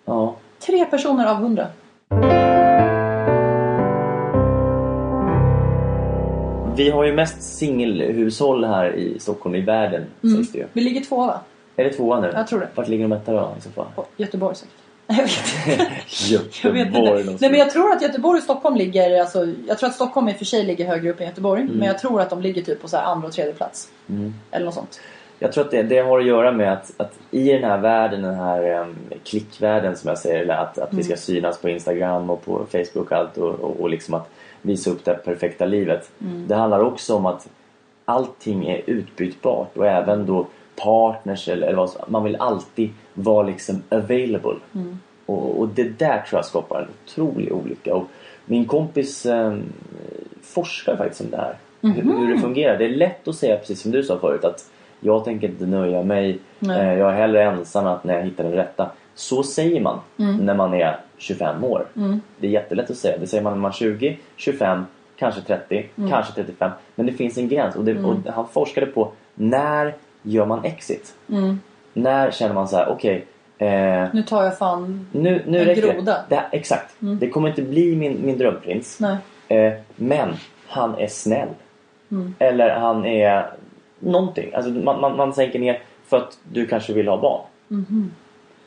ja, 0.06 0.36
Tre 0.60 0.86
personer 0.86 1.25
av 1.25 1.36
hundra. 1.36 1.67
vi 6.75 6.89
har 6.89 7.03
ju 7.03 7.13
mest 7.13 7.41
singelhushåll 7.41 8.63
här 8.65 8.95
i 8.95 9.19
Stockholm, 9.19 9.56
i 9.56 9.62
världen, 9.62 10.06
Mm. 10.23 10.36
sägs 10.38 10.51
det 10.51 10.58
ju. 10.58 10.65
Vi 10.73 10.82
ligger 10.82 11.01
tvåa 11.01 11.25
va? 11.27 11.39
Är 11.79 11.83
det 11.83 11.93
tvåa 11.93 12.19
nu? 12.19 12.31
Jag 12.33 12.47
tror 12.47 12.59
det. 12.59 12.67
Vart 12.75 12.87
ligger 12.87 13.03
de 13.07 13.15
etta 13.15 13.31
då 13.31 13.55
i 13.57 13.61
så 13.61 13.69
fall? 13.69 13.85
Göteborg 14.17 14.55
säkert. 14.55 14.73
Jag 15.09 15.21
vet 15.23 16.41
inte. 16.41 16.57
Jag 16.63 16.71
vet 16.71 16.87
inte. 16.87 16.99
Göteborg. 16.99 17.37
Nej 17.39 17.49
men 17.49 17.59
jag 17.59 17.71
tror 17.71 17.91
att 17.91 18.01
Göteborg 18.01 18.37
och 18.37 18.43
Stockholm 18.43 18.75
ligger, 18.75 19.19
alltså, 19.19 19.47
jag 19.67 19.77
tror 19.77 19.89
att 19.89 19.95
Stockholm 19.95 20.29
i 20.29 20.33
och 20.33 20.35
för 20.35 20.45
sig 20.45 20.63
ligger 20.63 20.87
högre 20.87 21.09
upp 21.09 21.19
än 21.19 21.27
Göteborg. 21.27 21.61
Mm. 21.61 21.75
Men 21.75 21.87
jag 21.87 21.99
tror 21.99 22.21
att 22.21 22.29
de 22.29 22.41
ligger 22.41 22.61
typ 22.61 22.81
på 22.81 22.87
så 22.87 22.97
här 22.97 23.03
andra 23.03 23.27
och 23.27 23.33
tredje 23.33 23.53
plats. 23.53 23.89
Eller 24.51 24.65
något 24.65 24.73
sånt. 24.73 24.99
Jag 25.39 25.53
tror 25.53 25.63
att 25.63 25.71
det, 25.71 25.83
det 25.83 25.99
har 25.99 26.19
att 26.19 26.25
göra 26.25 26.51
med 26.51 26.73
att, 26.73 26.91
att 26.97 27.13
i 27.31 27.51
den 27.51 27.63
här 27.63 27.77
världen, 27.77 28.21
den 28.21 28.35
här 28.35 28.81
um, 28.81 28.95
klickvärlden 29.23 29.97
som 29.97 30.07
jag 30.07 30.17
säger, 30.17 30.41
eller 30.41 30.53
att, 30.53 30.77
att 30.77 30.93
vi 30.93 31.03
ska 31.03 31.15
synas 31.15 31.61
på 31.61 31.69
Instagram 31.69 32.29
och 32.29 32.45
på 32.45 32.65
Facebook 32.71 33.11
och 33.11 33.17
allt 33.17 33.37
och, 33.37 33.59
och, 33.59 33.79
och 33.79 33.89
liksom 33.89 34.13
att 34.13 34.29
visa 34.61 34.89
upp 34.89 35.05
det 35.05 35.13
perfekta 35.13 35.65
livet. 35.65 36.11
Det 36.19 36.55
handlar 36.55 36.79
också 36.79 37.15
om 37.15 37.25
att 37.25 37.49
allting 38.05 38.67
är 38.67 38.81
utbytbart 38.85 39.77
och 39.77 39.87
även 39.87 40.25
då 40.25 40.47
partners 40.83 41.47
eller, 41.47 41.67
eller 41.67 41.77
vad 41.77 41.89
som- 41.89 42.01
man 42.07 42.23
vill 42.23 42.35
alltid 42.35 42.89
vara 43.13 43.47
liksom 43.47 43.83
available. 43.89 44.55
Och, 45.25 45.59
och 45.59 45.67
det 45.67 45.83
där 45.99 46.21
tror 46.29 46.37
jag 46.37 46.45
skapar 46.45 46.81
en 46.81 46.87
otrolig 47.05 47.53
olycka. 47.53 47.95
Och 47.95 48.03
min 48.45 48.65
kompis 48.65 49.25
um, 49.25 49.63
forskar 50.41 50.95
faktiskt 50.95 51.21
om 51.21 51.29
det 51.29 51.37
här. 51.37 51.55
Hur, 51.81 52.03
hur 52.19 52.33
det 52.33 52.39
fungerar. 52.41 52.77
Det 52.77 52.85
är 52.85 52.89
lätt 52.89 53.27
att 53.27 53.35
säga 53.35 53.57
precis 53.57 53.81
som 53.81 53.91
du 53.91 54.03
sa 54.03 54.19
förut 54.19 54.45
att 54.45 54.65
jag 54.99 55.25
tänker 55.25 55.47
inte 55.47 55.65
nöja 55.65 56.03
mig. 56.03 56.39
Eh, 56.79 56.93
jag 56.99 57.09
är 57.11 57.15
hellre 57.15 57.43
ensam 57.43 57.85
än 57.87 57.91
att 57.93 58.03
när 58.03 58.13
jag 58.15 58.21
hittar 58.23 58.43
den 58.43 58.53
rätta. 58.53 58.91
Så 59.15 59.43
säger 59.43 59.81
man 59.81 59.99
när 60.45 60.53
man 60.55 60.73
är 60.73 60.99
25 61.17 61.63
år. 61.63 61.85
Det 62.39 62.47
är 62.47 62.51
jättelätt 62.51 62.89
att 62.89 62.97
säga. 62.97 63.17
Det 63.17 63.27
säger 63.27 63.43
man 63.43 63.53
när 63.53 63.59
man 63.59 63.71
är 63.71 63.75
20, 63.75 64.17
25, 64.35 64.85
kanske 65.15 65.41
30, 65.41 65.85
kanske 66.09 66.33
35. 66.33 66.71
Men 66.95 67.05
det 67.05 67.11
finns 67.13 67.37
en 67.37 67.47
gräns. 67.47 67.75
Och, 67.75 67.83
det, 67.83 68.03
och 68.03 68.15
han 68.33 68.47
forskade 68.47 68.85
på 68.87 69.11
när 69.35 69.95
gör 70.27 70.45
man 70.45 70.65
exit? 70.65 71.13
När 71.93 72.31
känner 72.31 72.53
man 72.55 72.67
så 72.67 72.77
här, 72.77 72.89
okej. 72.89 73.25
eh, 73.57 74.07
Nu 74.13 74.23
tar 74.27 74.43
jag 74.43 74.57
fan... 74.57 75.07
nu, 75.11 75.43
nu 75.47 75.59
En 75.59 75.67
det. 75.67 75.73
groda. 75.73 76.17
det. 76.29 76.43
Exakt. 76.51 76.95
Det 76.99 77.29
kommer 77.29 77.49
inte 77.49 77.61
bli 77.61 77.95
min, 77.95 78.25
min 78.25 78.37
drömprins. 78.37 78.99
Eh, 79.47 79.73
men 79.95 80.33
han 80.67 80.95
är 80.95 81.07
snäll. 81.07 81.47
Eller 82.39 82.69
han 82.75 83.05
är 83.05 83.49
någonting. 83.99 84.53
Alltså 84.53 84.71
man, 84.71 85.01
man, 85.01 85.17
man 85.17 85.33
sänker 85.33 85.59
ner 85.59 85.81
för 86.07 86.17
att 86.17 86.37
du 86.51 86.67
kanske 86.67 86.93
vill 86.93 87.07
ha 87.07 87.17
barn. 87.21 87.41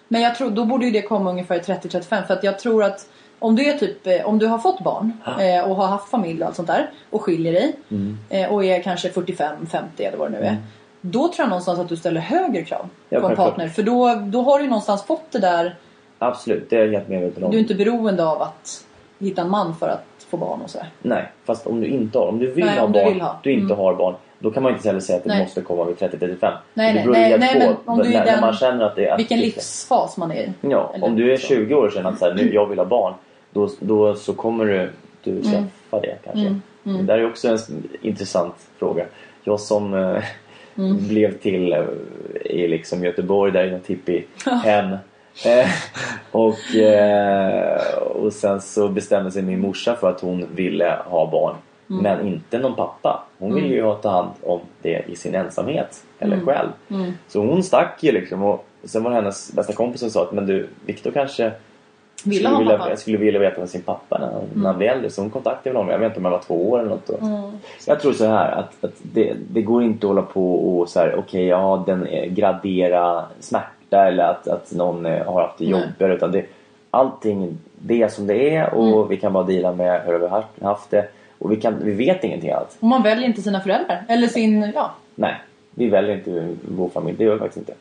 Men 0.08 0.20
jag 0.20 0.34
tror, 0.34 0.50
då 0.50 0.64
borde 0.64 0.84
ju 0.86 0.90
det 0.90 1.02
komma 1.02 1.30
ungefär 1.30 1.54
i 1.56 1.58
30-35 1.60 2.26
för 2.26 2.34
att 2.34 2.44
jag 2.44 2.58
tror 2.58 2.84
att 2.84 3.06
om 3.38 3.56
du 3.56 3.64
är 3.64 3.78
typ, 3.78 4.06
eh, 4.06 4.26
om 4.28 4.38
du 4.38 4.46
har 4.46 4.58
fått 4.58 4.80
barn 4.84 5.12
eh, 5.40 5.70
och 5.70 5.76
har 5.76 5.86
haft 5.86 6.08
familj 6.10 6.40
och 6.42 6.46
allt 6.46 6.56
sånt 6.56 6.68
där 6.68 6.90
och 7.10 7.22
skiljer 7.22 7.52
dig 7.52 7.72
Mm. 7.90 8.18
eh, 8.28 8.52
och 8.52 8.64
är 8.64 8.82
kanske 8.82 9.08
45-50 9.08 9.80
eller 9.98 10.18
vad 10.18 10.32
det 10.32 10.38
nu 10.38 10.44
är. 10.46 10.56
Då 11.00 11.20
tror 11.28 11.34
jag 11.38 11.48
någonstans 11.48 11.78
att 11.78 11.88
du 11.88 11.96
ställer 11.96 12.20
högre 12.20 12.62
krav 12.64 12.88
Ja, 13.08 13.20
på 13.20 13.28
en 13.28 13.36
partner. 13.36 13.68
För 13.68 13.82
då, 13.82 14.14
då 14.26 14.42
har 14.42 14.58
du 14.58 14.64
ju 14.64 14.70
någonstans 14.70 15.02
fått 15.04 15.22
det 15.32 15.38
där, 15.38 15.74
Absolut, 16.18 16.70
det 16.70 16.76
är 16.76 16.84
jag 16.84 16.92
helt 16.92 17.08
medveten 17.08 17.44
om. 17.44 17.50
du 17.50 17.56
är 17.56 17.60
inte 17.60 17.74
beroende 17.74 18.26
av 18.26 18.42
att 18.42 18.84
hitta 19.18 19.42
en 19.42 19.50
man 19.50 19.76
för 19.76 19.88
att 19.88 20.24
få 20.30 20.36
barn 20.36 20.60
och 20.64 20.70
sådär. 20.70 20.88
Nej, 21.02 21.28
fast 21.44 21.66
om 21.66 21.80
du 21.80 21.86
inte 21.86 22.18
har, 22.18 22.26
om 22.26 22.38
du 22.38 22.50
vill 22.52 22.64
Nej, 22.64 22.78
ha 22.78 22.84
om 22.84 22.92
du 22.92 22.98
barn, 23.02 23.12
vill 23.12 23.20
ha. 23.22 23.40
du 23.42 23.52
inte 23.52 23.64
Mm. 23.74 23.78
har 23.78 23.94
barn. 23.94 24.14
Då 24.38 24.50
kan 24.50 24.62
man 24.62 24.72
inte 24.72 24.88
heller 24.88 25.00
säga 25.00 25.16
att 25.18 25.24
det 25.24 25.28
Nej. 25.30 25.42
måste 25.42 25.60
komma 25.60 25.84
vid 25.84 25.96
30-35. 25.96 26.52
Nej, 26.74 26.92
det 26.92 26.94
nej, 26.94 27.02
beror 27.02 27.12
nej, 27.12 27.24
helt 27.24 27.40
nej, 27.40 27.52
på 27.60 27.66
men 27.66 27.76
om 27.84 27.98
du 27.98 28.04
är 28.14 28.18
när, 28.18 28.26
den- 28.26 28.40
man 28.40 28.52
känner 28.54 28.84
att 28.84 28.96
det 28.96 29.06
är... 29.06 29.16
Vilken 29.16 29.38
att 29.38 29.44
livsfas 29.44 30.16
man 30.16 30.30
är 30.32 30.36
i. 30.42 30.52
Ja, 30.60 30.94
om 31.02 31.16
du 31.16 31.32
är 31.32 31.36
så. 31.36 31.46
20 31.46 31.74
år 31.74 31.86
och 31.86 31.92
känner 31.92 32.10
att 32.10 32.18
så 32.18 32.24
här, 32.24 32.34
nu, 32.34 32.54
jag 32.54 32.66
vill 32.66 32.78
ha 32.78 32.86
barn. 32.86 33.14
Då, 33.50 33.68
då 33.80 34.14
så 34.14 34.32
kommer 34.32 34.64
du, 34.64 34.90
du 35.22 35.30
Mm. 35.30 35.42
skaffa 35.52 36.00
det 36.02 36.16
kanske. 36.24 36.54
Det 36.82 37.02
där 37.02 37.18
är 37.18 37.26
också 37.26 37.48
en 37.48 37.58
intressant 38.02 38.54
fråga. 38.78 39.04
Jag 39.44 39.60
som 39.60 39.94
eh, 40.80 41.08
blev 41.08 41.38
till 41.38 41.72
eh, 41.72 41.84
i 42.44 42.68
liksom 42.68 43.04
Göteborg 43.04 43.52
där 43.52 43.64
i 43.64 43.70
något 43.70 43.86
hippiehem. 43.86 44.96
Eh, 45.46 45.68
och, 46.30 46.76
eh, 46.76 47.98
och 47.98 48.32
sen 48.32 48.60
så 48.60 48.88
bestämde 48.88 49.30
sig 49.30 49.42
min 49.42 49.60
morsa 49.60 49.96
för 49.96 50.10
att 50.10 50.20
hon 50.20 50.46
ville 50.54 50.98
ha 51.06 51.30
barn. 51.30 51.54
Men 51.86 52.26
inte 52.26 52.58
någon 52.58 52.76
pappa. 52.76 53.24
Hon 53.38 53.54
ville 53.54 53.74
ju 53.74 53.82
ha 53.82 53.94
ta 53.94 54.10
hand 54.10 54.30
om 54.42 54.60
det 54.82 55.04
i 55.08 55.16
sin 55.16 55.34
ensamhet. 55.34 56.04
Eller 56.18 56.40
själv. 56.40 56.68
Så 57.28 57.40
hon 57.40 57.62
stack 57.62 58.02
ju 58.02 58.12
liksom. 58.12 58.42
Och 58.42 58.66
sen 58.84 59.02
var 59.02 59.10
det 59.10 59.16
hennes 59.16 59.52
bästa 59.52 59.72
kompis 59.72 60.00
som 60.00 60.10
sa 60.10 60.22
att 60.22 60.32
men 60.32 60.46
du, 60.46 60.68
Viktor 60.86 61.10
kanske 61.10 61.52
Ville 62.24 62.36
skulle, 62.36 62.48
ha 62.48 62.58
vilja, 62.58 62.78
pappa. 62.78 62.96
skulle 62.96 63.16
vilja 63.16 63.40
veta 63.40 63.60
med 63.60 63.70
sin 63.70 63.82
pappa 63.82 64.18
när 64.18 64.40
när 64.54 64.66
han 64.70 64.78
blir 64.78 64.88
äldre. 64.88 65.10
Så 65.10 65.20
hon 65.20 65.30
kontaktade 65.30 65.76
honom. 65.76 65.90
Jag 65.92 65.98
vet 65.98 66.06
inte 66.06 66.18
om 66.18 66.24
jag 66.24 66.30
var 66.32 66.38
två 66.46 66.70
år 66.70 66.78
eller 66.80 66.90
något. 66.90 67.06
Så 67.78 67.90
jag 67.90 68.00
tror 68.00 68.12
så 68.12 68.26
här 68.26 68.50
att, 68.50 68.84
att 68.84 68.94
det, 69.02 69.32
det 69.50 69.62
går 69.62 69.82
inte 69.82 70.06
att 70.06 70.08
hålla 70.08 70.22
på 70.22 70.54
och 70.54 70.88
så 70.88 71.00
här, 71.00 71.14
okej, 71.18 71.46
ja 71.46 71.82
den 71.86 72.06
eh, 72.06 72.26
gradera 72.32 73.24
smärta 73.40 74.06
eller 74.08 74.24
att, 74.24 74.48
att 74.48 74.72
någon 74.72 75.06
eh, 75.06 75.26
har 75.26 75.42
haft 75.42 75.58
det 75.58 75.64
jobbigare. 75.64 76.14
Utan 76.14 76.32
det, 76.32 76.44
allting 76.90 77.58
det 77.78 78.02
är 78.02 78.08
som 78.08 78.26
det 78.26 78.56
är 78.56 78.74
och 78.74 78.96
Mm. 78.96 79.08
vi 79.08 79.16
kan 79.16 79.32
bara 79.32 79.44
dela 79.44 79.72
med 79.72 80.00
hur 80.06 80.18
vi 80.18 80.26
har 80.26 80.44
haft 80.62 80.90
det. 80.90 81.06
Och 81.38 81.52
vi, 81.52 81.56
kan, 81.56 81.74
vi 81.84 81.92
vet 81.92 82.24
ingenting 82.24 82.50
allt. 82.50 82.76
Och 82.80 82.88
man 82.88 83.02
väljer 83.02 83.26
inte 83.28 83.42
sina 83.42 83.60
föräldrar. 83.60 84.02
Eller 84.08 84.26
sin, 84.26 84.72
ja. 84.74 84.90
Nej, 85.14 85.34
vi 85.74 85.88
väljer 85.88 86.14
inte 86.16 86.54
vår 86.68 86.88
familj. 86.88 87.18
Det 87.18 87.24
gör 87.24 87.32
vi 87.32 87.38
faktiskt 87.38 87.56
inte. 87.68 87.72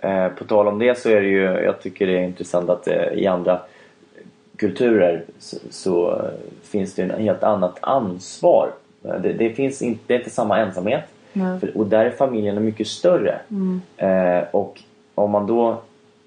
Eh, 0.00 0.28
på 0.28 0.44
tal 0.44 0.68
om 0.68 0.78
det 0.78 0.98
så 0.98 1.08
är 1.10 1.20
det 1.20 1.26
ju, 1.28 1.42
jag 1.42 1.80
tycker 1.82 2.06
det 2.06 2.18
är 2.18 2.22
intressant 2.22 2.70
att 2.70 2.88
eh, 2.88 3.02
i 3.12 3.26
andra 3.26 3.60
kulturer 4.56 5.24
så, 5.38 5.56
så 5.70 6.10
eh, 6.10 6.24
finns 6.62 6.94
det 6.94 7.02
en 7.02 7.10
helt 7.22 7.42
annat 7.42 7.78
ansvar. 7.80 8.70
Eh, 9.04 9.14
Det, 9.20 9.32
det 9.32 9.50
finns 9.50 9.82
inte, 9.82 10.00
det 10.06 10.14
är 10.14 10.18
inte 10.18 10.30
samma 10.30 10.58
ensamhet. 10.58 11.04
För, 11.60 11.76
och 11.78 11.86
där 11.86 12.04
är 12.06 12.10
familjerna 12.10 12.60
mycket 12.60 12.86
större. 12.86 13.38
Eh, 13.96 14.44
och 14.50 14.80
om 15.14 15.30
man 15.30 15.46
då, 15.46 15.76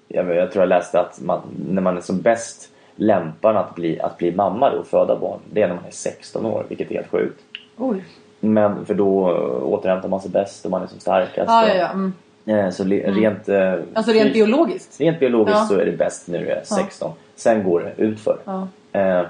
jag, 0.08 0.34
jag 0.36 0.52
tror 0.52 0.62
jag 0.62 0.68
läste 0.68 1.00
att 1.00 1.20
man, 1.20 1.40
när 1.68 1.82
man 1.82 1.96
är 1.96 2.00
som 2.00 2.20
bäst 2.20 2.70
lämpad 2.96 3.56
att 3.56 3.74
bli, 3.74 4.00
att 4.00 4.18
bli 4.18 4.32
mamma 4.32 4.70
då, 4.70 4.76
och 4.78 4.86
föda 4.86 5.16
barn, 5.18 5.38
det 5.52 5.62
är 5.62 5.68
när 5.68 5.74
man 5.74 5.84
är 5.84 5.90
16 5.90 6.46
år, 6.46 6.64
vilket 6.68 6.90
är 6.90 6.94
helt 6.94 7.10
sjukt. 7.10 7.40
Oj. 7.76 8.04
Men 8.40 8.86
för 8.86 8.94
då 8.94 9.30
återhämtar 9.62 10.08
man 10.08 10.20
sig 10.20 10.30
bäst 10.30 10.64
och 10.64 10.70
man 10.70 10.82
är 10.82 10.86
som 10.86 11.00
starkast. 11.00 11.48
Och- 11.48 11.54
ja, 11.70 11.74
ja. 11.74 11.88
Mm. 11.90 12.12
Eh, 12.46 12.70
Så 12.70 12.84
le- 12.84 13.10
rent, 13.10 13.48
eh, 13.48 13.74
Alltså 13.94 14.12
rent 14.12 14.32
biologiskt. 14.32 15.00
rent 15.00 15.20
biologiskt 15.20 15.58
Ja. 15.58 15.66
så 15.66 15.74
är 15.80 15.84
det 15.84 15.92
bäst 15.92 16.28
när 16.28 16.38
du 16.38 16.46
är 16.48 16.62
16. 16.64 17.12
Sen 17.36 17.64
går 17.64 17.80
det 17.96 18.02
utför. 18.02 18.38
Ja. 18.44 18.68
Eh, 18.92 19.22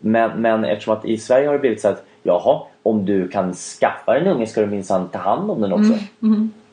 Men, 0.00 0.30
men 0.42 0.64
eftersom 0.64 0.94
att 0.94 1.04
i 1.04 1.18
Sverige 1.18 1.46
har 1.46 1.52
det 1.52 1.58
blivit 1.58 1.80
så 1.80 1.88
att 1.88 2.04
jaha, 2.22 2.60
om 2.82 3.04
du 3.04 3.28
kan 3.28 3.54
skaffa 3.54 4.16
en 4.18 4.26
unge 4.26 4.46
ska 4.46 4.60
du 4.60 4.66
minsann 4.66 5.08
ta 5.08 5.18
hand 5.18 5.50
om 5.50 5.60
den 5.60 5.72
också. 5.72 5.92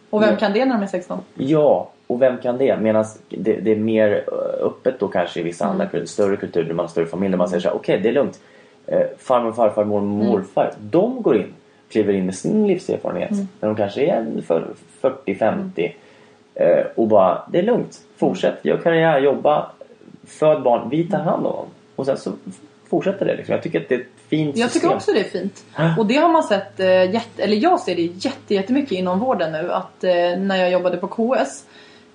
Och 0.10 0.22
vem 0.22 0.30
Ja. 0.30 0.36
kan 0.36 0.54
det 0.54 0.66
när 0.66 0.74
de 0.76 0.84
är 0.84 0.88
16? 0.88 1.20
Ja, 1.36 1.90
och 2.08 2.22
vem 2.22 2.38
kan 2.38 2.58
det? 2.58 2.78
Medan 2.82 3.06
det, 3.30 3.54
det 3.54 3.72
är 3.72 3.76
mer 3.76 4.24
eh, 4.28 4.66
öppet 4.66 5.00
då 5.00 5.08
kanske 5.08 5.40
i 5.40 5.44
vissa 5.44 5.66
andra 5.66 5.86
kulturer, 5.86 6.06
större 6.06 6.36
kulturer, 6.38 6.74
man 6.74 6.84
har 6.84 6.88
större 6.88 7.06
familj, 7.06 7.32
där 7.32 7.38
man 7.38 7.50
säger 7.50 7.62
så 7.62 7.68
här, 7.70 7.76
okej 7.76 8.00
det 8.00 8.10
är 8.10 8.14
lugnt. 8.14 8.40
Eh, 8.88 9.02
farmor, 9.20 9.52
farfar, 9.52 9.84
mormor, 9.84 10.26
morfar, 10.26 10.72
de 10.80 11.22
går 11.22 11.38
in, 11.38 11.54
kliver 11.90 12.14
in 12.14 12.26
med 12.26 12.36
sin 12.36 12.68
livserfarenhet. 12.68 13.32
När 13.60 13.68
de 13.70 13.76
kanske 13.76 14.02
är 14.06 14.16
en 14.18 14.42
för- 14.44 14.74
40-50. 15.02 15.92
Eh, 16.56 16.86
och 16.96 17.08
bara, 17.08 17.44
det 17.52 17.60
är 17.60 17.64
lugnt. 17.64 18.00
Fortsätt, 18.18 18.56
gör 18.66 18.78
karriär, 18.78 19.20
jobba, 19.20 19.72
föd 20.28 20.64
barn, 20.64 20.90
vi 20.90 21.04
tar 21.04 21.18
hand 21.20 21.46
om 21.46 21.54
dem. 21.54 21.66
Och 21.96 22.06
sen 22.06 22.18
så 22.18 22.32
fortsätter 22.90 23.26
det 23.26 23.36
liksom. 23.36 23.54
Jag 23.54 23.64
tycker 23.64 23.82
att 23.82 23.90
det 23.90 23.96
är 23.96 24.00
ett 24.00 24.06
fint 24.28 24.58
Jag 24.58 24.70
tycker 24.72 24.88
system. 24.88 24.98
också 24.98 25.12
det 25.14 25.20
är 25.20 25.24
fint. 25.24 25.66
Och 25.98 26.06
det 26.06 26.16
har 26.16 26.30
man 26.30 26.44
sett, 26.44 26.80
eh, 26.80 26.86
eller 27.44 27.58
jag 27.58 27.80
ser 27.80 27.96
det 27.96 28.02
jätte, 28.02 28.54
jättemycket 28.54 28.92
inom 28.92 29.20
vården 29.20 29.52
nu. 29.52 29.72
Att 29.72 30.04
eh, 30.04 30.12
när 30.40 30.56
jag 30.56 30.72
jobbade 30.72 30.98
på 30.98 31.08
KS 31.08 31.66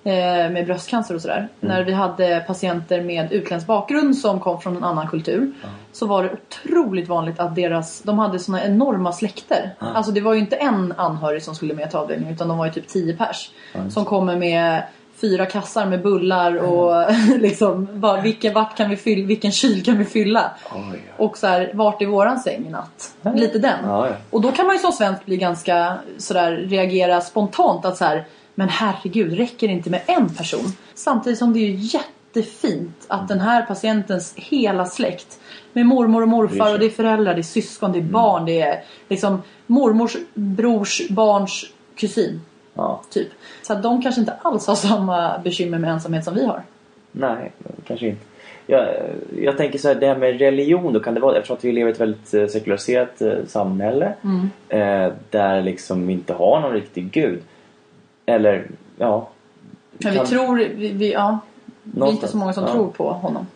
med 0.03 0.65
bröstcancer 0.65 1.15
och 1.15 1.21
sådär. 1.21 1.47
När 1.59 1.83
vi 1.83 1.91
hade 1.91 2.43
patienter 2.47 3.01
med 3.01 3.31
utländsk 3.31 3.67
bakgrund 3.67 4.17
som 4.17 4.39
kom 4.39 4.61
från 4.61 4.77
en 4.77 4.83
annan 4.83 5.07
kultur. 5.07 5.51
Så 5.91 6.05
var 6.05 6.23
det 6.23 6.29
otroligt 6.29 7.09
vanligt 7.09 7.39
att 7.39 7.55
deras, 7.55 8.01
de 8.01 8.19
hade 8.19 8.39
såna 8.39 8.63
enorma 8.63 9.11
släkter. 9.11 9.75
Alltså 9.79 10.11
det 10.11 10.21
var 10.21 10.33
ju 10.33 10.39
inte 10.39 10.55
en 10.55 10.93
anhörig 10.97 11.43
som 11.43 11.55
skulle 11.55 11.73
med 11.73 11.89
till 11.89 11.99
avdelningen 11.99 12.33
utan 12.33 12.47
de 12.47 12.57
var 12.57 12.65
ju 12.65 12.71
typ 12.71 12.87
10 12.87 13.17
pers. 13.17 13.51
Som 13.89 14.05
kommer 14.05 14.35
med 14.35 14.83
fyra 15.21 15.45
kassar 15.45 15.85
med 15.85 16.01
bullar 16.01 16.55
och 16.55 17.05
liksom 17.39 17.87
bara, 17.99 18.21
vilken, 18.21 18.53
vart 18.53 18.77
kan 18.77 18.89
vi 18.89 18.97
fylla, 18.97 19.27
vilken 19.27 19.51
kyl 19.51 19.83
kan 19.83 19.97
vi 19.97 20.05
fylla? 20.05 20.51
Oj. 20.75 21.01
Och 21.17 21.37
så 21.37 21.47
här, 21.47 21.71
vart 21.73 22.01
är 22.01 22.05
våran 22.05 22.39
säng 22.39 22.67
i 22.67 22.69
natt? 22.69 23.15
Lite 23.35 23.59
den. 23.59 23.77
Ja. 23.83 24.07
Och 24.29 24.41
då 24.41 24.51
kan 24.51 24.65
man 24.65 24.75
ju 24.75 24.79
som 24.79 24.91
svensk 24.91 25.25
bli 25.25 25.37
ganska 25.37 25.97
sådär 26.17 26.51
reagera 26.51 27.21
spontant 27.21 27.85
att 27.85 27.97
så 27.97 28.05
här, 28.05 28.25
men 28.55 28.69
herregud, 28.69 29.33
räcker 29.33 29.67
det 29.67 29.73
inte 29.73 29.89
med 29.89 30.01
en 30.05 30.29
person? 30.29 30.65
Samtidigt 30.93 31.39
som 31.39 31.53
det 31.53 31.59
är 31.59 31.95
jättefint 31.95 33.05
att 33.07 33.27
den 33.27 33.39
här 33.39 33.61
patientens 33.65 34.33
hela 34.35 34.85
släkt 34.85 35.39
med 35.73 35.85
mormor 35.85 36.21
och 36.21 36.27
morfar 36.27 36.73
och 36.73 36.79
det 36.79 36.85
är 36.85 36.89
föräldrar, 36.89 37.33
det 37.33 37.41
är 37.41 37.43
syskon, 37.43 37.91
det 37.91 37.99
är 37.99 38.03
barn, 38.03 38.45
det 38.45 38.61
är 38.61 38.83
liksom 39.09 39.41
mormors 39.67 40.15
brors 40.33 41.09
barns 41.09 41.65
kusin. 41.95 42.41
Ja. 42.73 43.01
Typ. 43.09 43.27
Så 43.61 43.73
att 43.73 43.83
de 43.83 44.01
kanske 44.01 44.21
inte 44.21 44.33
alls 44.41 44.67
har 44.67 44.75
samma 44.75 45.37
bekymmer 45.43 45.79
med 45.79 45.91
ensamhet 45.91 46.23
som 46.23 46.35
vi 46.35 46.45
har. 46.45 46.63
Nej, 47.11 47.51
kanske 47.87 48.07
inte. 48.07 48.25
Jag, 48.67 48.87
jag 49.37 49.57
tänker 49.57 49.79
så 49.79 49.87
här, 49.87 49.95
det 49.95 50.07
här 50.07 50.17
med 50.17 50.39
religion 50.39 50.93
då 50.93 50.99
kan 50.99 51.13
det 51.13 51.19
vara 51.19 51.35
eftersom 51.35 51.57
att 51.57 51.65
vi 51.65 51.71
lever 51.71 51.89
i 51.89 51.93
ett 51.93 51.99
väldigt 51.99 52.33
eh, 52.33 52.47
sekulariserat 52.47 53.21
eh, 53.21 53.33
samhälle 53.47 54.13
Mm. 54.23 54.49
eh, 54.69 55.13
där 55.29 55.61
liksom 55.61 56.07
vi 56.07 56.13
inte 56.13 56.33
har 56.33 56.61
någon 56.61 56.73
riktig 56.73 57.11
gud. 57.11 57.41
Eller 58.25 58.67
ja. 58.97 59.27
Men 59.91 60.11
vi 60.11 60.17
kan- 60.17 60.27
tror, 60.27 60.55
vi, 60.57 60.91
vi, 60.91 61.11
ja, 61.13 61.39
vi 61.83 61.89
är 61.89 61.89
inte 61.89 61.99
Någonstans, 61.99 62.31
så 62.31 62.37
många 62.37 62.53
som 62.53 62.63
ja. 62.63 62.71
tror 62.73 62.87
på 62.89 63.09
honom. 63.11 63.47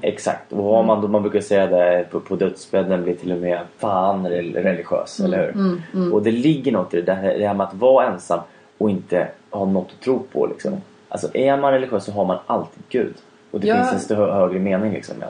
Exakt. 0.00 0.52
Och 0.52 0.64
har 0.64 0.82
man 0.82 1.00
då, 1.00 1.08
man 1.08 1.22
brukar 1.22 1.40
säga 1.40 1.66
det 1.66 2.06
på, 2.10 2.20
på 2.20 2.36
dödsbädden 2.36 3.02
blir 3.02 3.14
till 3.14 3.32
och 3.32 3.38
med 3.38 3.60
fan 3.78 4.26
rel- 4.26 4.54
religiös, 4.62 5.20
Mm, 5.20 5.32
eller 5.32 5.52
hur? 5.92 6.12
Och 6.14 6.22
det 6.22 6.30
ligger 6.30 6.72
något 6.72 6.94
i 6.94 7.00
det 7.02 7.14
här, 7.14 7.38
det 7.38 7.46
här 7.46 7.54
med 7.54 7.66
att 7.66 7.74
vara 7.74 8.06
ensam 8.06 8.40
och 8.78 8.90
inte 8.90 9.28
ha 9.50 9.64
något 9.64 9.88
att 9.98 10.00
tro 10.04 10.22
på 10.32 10.46
liksom. 10.46 10.72
Alltså 11.08 11.28
är 11.36 11.56
man 11.56 11.72
religiös 11.72 12.04
så 12.04 12.12
har 12.12 12.24
man 12.24 12.38
alltid 12.46 12.82
Gud. 12.88 13.14
Och 13.50 13.60
det 13.60 13.66
Ja. 13.66 13.76
finns 13.84 14.10
en 14.10 14.16
stö- 14.16 14.32
högre 14.34 14.58
mening 14.58 14.92
liksom. 14.92 15.16
med- 15.16 15.28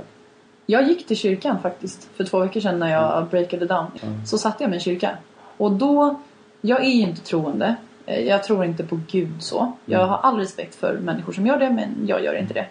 Jag 0.67 0.89
gick 0.89 1.07
till 1.07 1.17
kyrkan 1.17 1.59
faktiskt 1.63 2.09
för 2.17 2.25
två 2.25 2.39
veckor 2.39 2.61
sedan 2.61 2.79
när 2.79 2.93
jag 2.93 3.27
breakade 3.27 3.67
down. 3.67 3.87
Så 4.27 4.39
satte 4.39 4.63
jag 4.65 4.71
mig 4.71 4.77
i 4.77 4.79
en 4.79 4.85
kyrka. 4.85 5.11
Och 5.57 5.73
då, 5.73 6.15
jag 6.61 6.81
är 6.85 6.89
ju 6.91 7.03
inte 7.03 7.21
troende. 7.21 7.75
Eh, 8.07 8.21
Jag 8.21 8.45
tror 8.45 8.65
inte 8.65 8.85
på 8.85 9.01
Gud 9.11 9.43
så. 9.43 9.73
Jag 9.85 10.07
har 10.07 10.19
all 10.19 10.39
respekt 10.39 10.75
för 10.75 10.99
människor 10.99 11.33
som 11.33 11.47
gör 11.47 11.59
det 11.59 11.71
men 11.71 12.07
jag 12.07 12.25
gör 12.25 12.35
inte 12.35 12.55
det. 12.55 12.67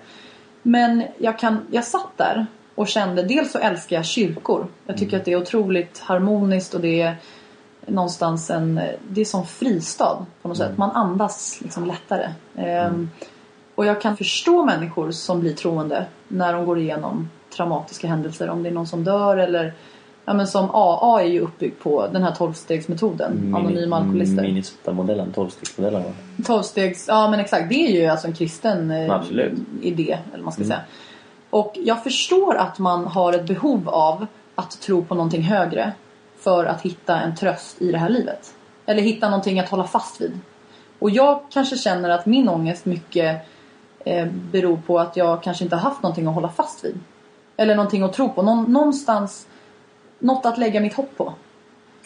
Men 0.61 1.03
jag, 1.17 1.39
kan, 1.39 1.67
jag 1.71 1.83
satt 1.83 2.17
där 2.17 2.45
och 2.75 2.87
kände, 2.87 3.23
dels 3.23 3.51
så 3.51 3.59
älskar 3.59 3.95
jag 3.95 4.05
kyrkor. 4.05 4.67
Jag 4.85 4.97
tycker 4.97 5.17
att 5.17 5.25
det 5.25 5.31
är 5.31 5.41
otroligt 5.41 5.99
harmoniskt 5.99 6.73
och 6.73 6.81
det 6.81 7.01
är 7.01 7.15
någonstans 7.87 8.49
en, 8.49 8.81
det 9.09 9.21
är 9.21 9.25
som 9.25 9.45
fristad 9.45 10.25
på 10.41 10.47
något 10.47 10.57
sätt. 10.57 10.77
Man 10.77 10.91
andas 10.91 11.61
liksom 11.61 11.85
lättare. 11.85 12.29
Ehm, 12.55 13.09
och 13.75 13.85
jag 13.85 14.01
kan 14.01 14.17
förstå 14.17 14.65
människor 14.65 15.11
som 15.11 15.39
blir 15.39 15.53
troende 15.53 16.05
när 16.27 16.53
de 16.53 16.65
går 16.65 16.79
igenom 16.79 17.29
traumatiska 17.55 18.07
händelser. 18.07 18.49
Om 18.49 18.63
det 18.63 18.69
är 18.69 18.73
någon 18.73 18.87
som 18.87 19.03
dör 19.03 19.37
eller 19.37 19.73
Ja 20.25 20.33
men 20.33 20.47
som 20.47 20.69
AA 20.73 21.21
är 21.21 21.25
ju 21.25 21.39
uppbyggd 21.39 21.79
på 21.79 22.07
den 22.07 22.23
här 22.23 22.31
tolvstegsmetoden. 22.31 23.55
Anonyma 23.55 23.97
alkoholister. 23.97 24.43
Minnesota-modellen, 24.43 25.33
12-stegsmodellen. 25.35 26.03
va? 26.03 26.11
Tolvstegs, 26.45 27.05
ja 27.07 27.29
men 27.29 27.39
exakt. 27.39 27.69
Det 27.69 27.75
är 27.75 28.01
ju 28.01 28.07
alltså 28.07 28.27
en 28.27 28.33
kristen 28.33 28.91
eh, 28.91 29.11
Absolut. 29.11 29.53
idé. 29.81 30.17
Eller 30.33 30.43
man 30.43 30.53
ska 30.53 30.63
säga. 30.63 30.79
Och 31.49 31.77
jag 31.83 32.03
förstår 32.03 32.55
att 32.55 32.79
man 32.79 33.05
har 33.05 33.33
ett 33.33 33.47
behov 33.47 33.89
av 33.89 34.25
att 34.55 34.81
tro 34.81 35.05
på 35.05 35.15
någonting 35.15 35.41
högre. 35.41 35.91
För 36.39 36.65
att 36.65 36.81
hitta 36.81 37.19
en 37.19 37.35
tröst 37.35 37.81
i 37.81 37.91
det 37.91 37.97
här 37.97 38.09
livet. 38.09 38.53
Eller 38.85 39.01
hitta 39.01 39.29
någonting 39.29 39.59
att 39.59 39.69
hålla 39.69 39.83
fast 39.83 40.21
vid. 40.21 40.39
Och 40.99 41.09
jag 41.09 41.39
kanske 41.49 41.77
känner 41.77 42.09
att 42.09 42.25
min 42.25 42.49
ångest 42.49 42.85
mycket 42.85 43.41
eh, 43.99 44.27
beror 44.51 44.77
på 44.77 44.99
att 44.99 45.17
jag 45.17 45.43
kanske 45.43 45.63
inte 45.63 45.75
har 45.75 45.89
haft 45.89 46.03
någonting 46.03 46.27
att 46.27 46.33
hålla 46.33 46.49
fast 46.49 46.85
vid. 46.85 46.99
Eller 47.57 47.75
någonting 47.75 48.03
att 48.03 48.13
tro 48.13 48.29
på. 48.29 48.41
Någon, 48.41 48.71
någonstans 48.71 49.47
något 50.23 50.45
att 50.45 50.57
lägga 50.57 50.79
mitt 50.79 50.93
hopp 50.93 51.17
på. 51.17 51.33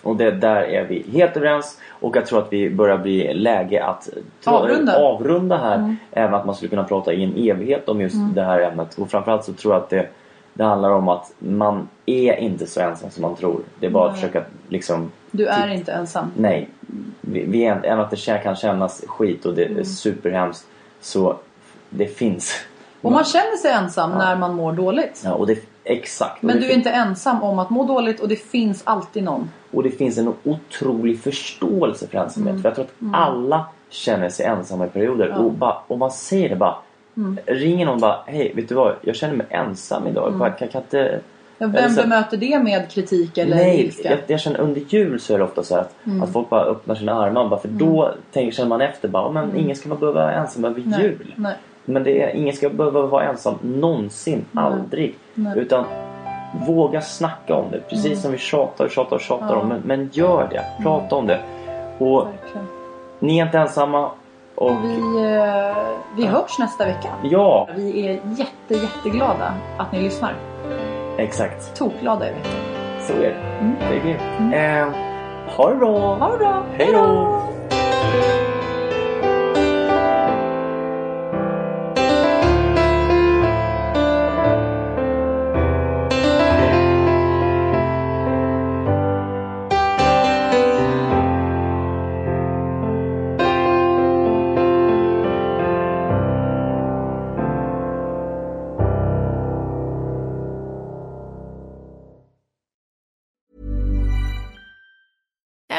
Och 0.03 0.15
det, 0.15 0.31
där 0.31 0.61
är 0.61 0.83
vi 0.83 1.05
helt 1.11 1.37
överens. 1.37 1.79
Och 1.89 2.15
jag 2.15 2.25
tror 2.25 2.39
att 2.39 2.53
vi 2.53 2.69
börjar 2.69 2.97
bli 2.97 3.33
läge 3.33 3.85
att 3.85 4.09
Avrunda. 4.45 4.97
avrunda 4.97 5.57
här. 5.57 5.95
Även 6.11 6.33
att 6.33 6.45
man 6.45 6.55
skulle 6.55 6.69
kunna 6.69 6.83
prata 6.83 7.13
i 7.13 7.23
en 7.23 7.33
evighet 7.37 7.89
om 7.89 8.01
just 8.01 8.15
det 8.35 8.43
här 8.43 8.59
ämnet. 8.59 8.97
Och 8.97 9.09
framförallt 9.11 9.43
så 9.43 9.53
tror 9.53 9.73
jag 9.73 9.83
att 9.83 9.89
det, 9.89 10.07
det 10.53 10.63
handlar 10.63 10.89
om 10.89 11.09
att 11.09 11.31
man 11.39 11.89
är 12.05 12.35
inte 12.35 12.67
så 12.67 12.81
ensam 12.81 13.09
som 13.09 13.21
man 13.21 13.35
tror. 13.35 13.61
Det 13.79 13.85
är 13.85 13.91
bara 13.91 14.09
att 14.09 14.15
försöka 14.15 14.43
liksom 14.69 15.11
Du 15.31 15.47
är 15.47 15.67
inte 15.67 15.91
ensam. 15.91 16.31
Nej. 16.37 16.69
Vi, 17.21 17.45
vi 17.45 17.65
är, 17.65 17.85
även 17.85 17.99
att 17.99 18.11
det 18.11 18.43
kan 18.43 18.55
kännas 18.55 19.03
skit 19.07 19.45
och 19.45 19.53
det 19.53 19.63
är 19.63 19.83
superhemskt. 19.83 20.67
Så 21.01 21.35
det 21.89 22.07
finns. 22.07 22.65
Och 23.01 23.11
man 23.11 23.23
känner 23.23 23.57
sig 23.57 23.71
ensam 23.71 24.11
när 24.11 24.35
man 24.35 24.55
mår 24.55 24.73
dåligt. 24.73 25.21
Ja, 25.25 25.33
och 25.33 25.47
det, 25.47 25.76
Exakt. 25.89 26.41
Men 26.41 26.55
Och 26.55 26.61
du 26.61 26.67
är 26.69 26.73
inte 26.73 26.89
ensam 26.89 27.43
om 27.43 27.59
att 27.59 27.69
må 27.69 27.83
dåligt 27.83 28.19
och 28.19 28.27
det 28.27 28.35
finns 28.35 28.81
alltid 28.85 29.23
någon. 29.23 29.49
Och 29.71 29.83
det 29.83 29.91
finns 29.91 30.17
en 30.17 30.33
otrolig 30.43 31.19
förståelse 31.21 32.07
för 32.07 32.17
ensamhet. 32.17 32.49
Mm. 32.51 32.61
För 32.61 32.69
jag 32.69 32.75
tror 32.75 32.85
att 32.85 33.15
alla 33.15 33.65
känner 33.89 34.29
sig 34.29 34.45
ensamma 34.45 34.85
i 34.85 34.89
perioder. 34.89 35.37
Och 35.37 35.51
bara, 35.51 35.77
om 35.87 35.99
man 35.99 36.11
säger 36.11 36.49
det 36.49 36.55
bara. 36.55 36.75
Mm. 37.17 37.37
Ringer 37.45 37.85
någon 37.85 37.99
bara, 37.99 38.19
hej 38.25 38.51
vet 38.55 38.69
du 38.69 38.75
vad? 38.75 38.95
Jag 39.01 39.15
känner 39.15 39.35
mig 39.35 39.47
ensam 39.49 40.07
idag. 40.07 40.33
Bara, 40.33 40.49
kan, 40.49 40.67
kan 40.67 40.81
inte... 40.81 41.19
Ja, 41.57 41.67
vem 41.67 41.89
så- 41.91 42.01
bemöter 42.01 42.37
det 42.37 42.59
med 42.59 42.91
kritik 42.91 43.37
eller 43.37 43.55
Nej, 43.55 43.81
ilska? 43.85 44.09
jag, 44.09 44.19
jag 44.27 44.39
känner 44.39 44.59
under 44.59 44.81
jul 44.81 45.19
så 45.19 45.33
är 45.33 45.37
det 45.37 45.43
ofta 45.43 45.63
så 45.63 45.75
att, 45.75 45.93
Mm. 46.05 46.23
att 46.23 46.33
folk 46.33 46.49
bara 46.49 46.63
öppnar 46.65 46.95
sina 46.95 47.13
armar. 47.13 47.47
Bara, 47.49 47.59
för 47.59 47.67
då 47.67 48.13
tänker, 48.33 48.51
känner 48.55 48.69
man 48.69 48.81
efter 48.81 49.07
bara, 49.07 49.31
men 49.31 49.55
ingen 49.55 49.75
ska 49.75 49.89
behöva 49.89 50.11
vara 50.21 50.33
ensam 50.33 50.65
över 50.65 50.83
Nej, 50.85 51.01
jul. 51.01 51.33
nej. 51.37 51.55
Men 51.89 52.03
det 52.03 52.21
är, 52.23 52.35
ingen 52.35 52.55
ska 52.55 52.69
behöva 52.69 53.01
vara 53.01 53.23
ensam 53.23 53.55
någonsin. 53.61 54.45
Aldrig. 54.53 55.15
Nej. 55.33 55.53
Utan 55.59 55.85
våga 56.67 57.01
snacka 57.01 57.55
om 57.55 57.65
det. 57.71 57.79
Precis 57.89 58.05
Mm. 58.05 58.17
som 58.17 58.31
vi 58.31 58.37
tjatar 58.37 58.85
och 58.85 58.91
tjatar 58.91 59.15
och 59.15 59.21
tjatar 59.21 59.49
Ja. 59.55 59.61
om. 59.61 59.67
Men, 59.67 59.81
men 59.85 60.09
gör 60.13 60.47
det. 60.51 60.83
Prata 60.83 61.15
om 61.15 61.27
det. 61.27 61.39
Och 61.97 62.27
Verkligen. 62.27 62.67
ni 63.19 63.39
är 63.39 63.45
inte 63.45 63.57
ensamma. 63.57 64.11
Och 64.55 64.71
vi, 64.83 64.97
eh, 65.25 65.77
vi 66.17 66.25
hörs 66.25 66.59
nästa 66.59 66.85
vecka. 66.85 67.09
ja, 67.23 67.67
Vi 67.75 68.07
är 68.07 68.11
jätte, 68.11 68.73
jätteglada 68.85 69.53
att 69.77 69.91
ni 69.91 70.01
lyssnar. 70.01 70.33
exakt. 71.17 71.75
Tokglada 71.77 72.25
är 72.27 72.33
vi. 72.33 72.49
Så 73.03 73.13
är 73.13 73.19
det. 73.19 73.35
Det 73.89 73.95
är 73.95 73.99
grymt. 74.03 74.53
Eh, 74.53 74.99
ha 75.57 75.69
det 75.69 75.75
bra. 75.75 76.15
Ha 76.15 76.31
det 76.31 76.37
bra. 76.37 76.63
Hej 76.77 76.89
då. 76.93 77.39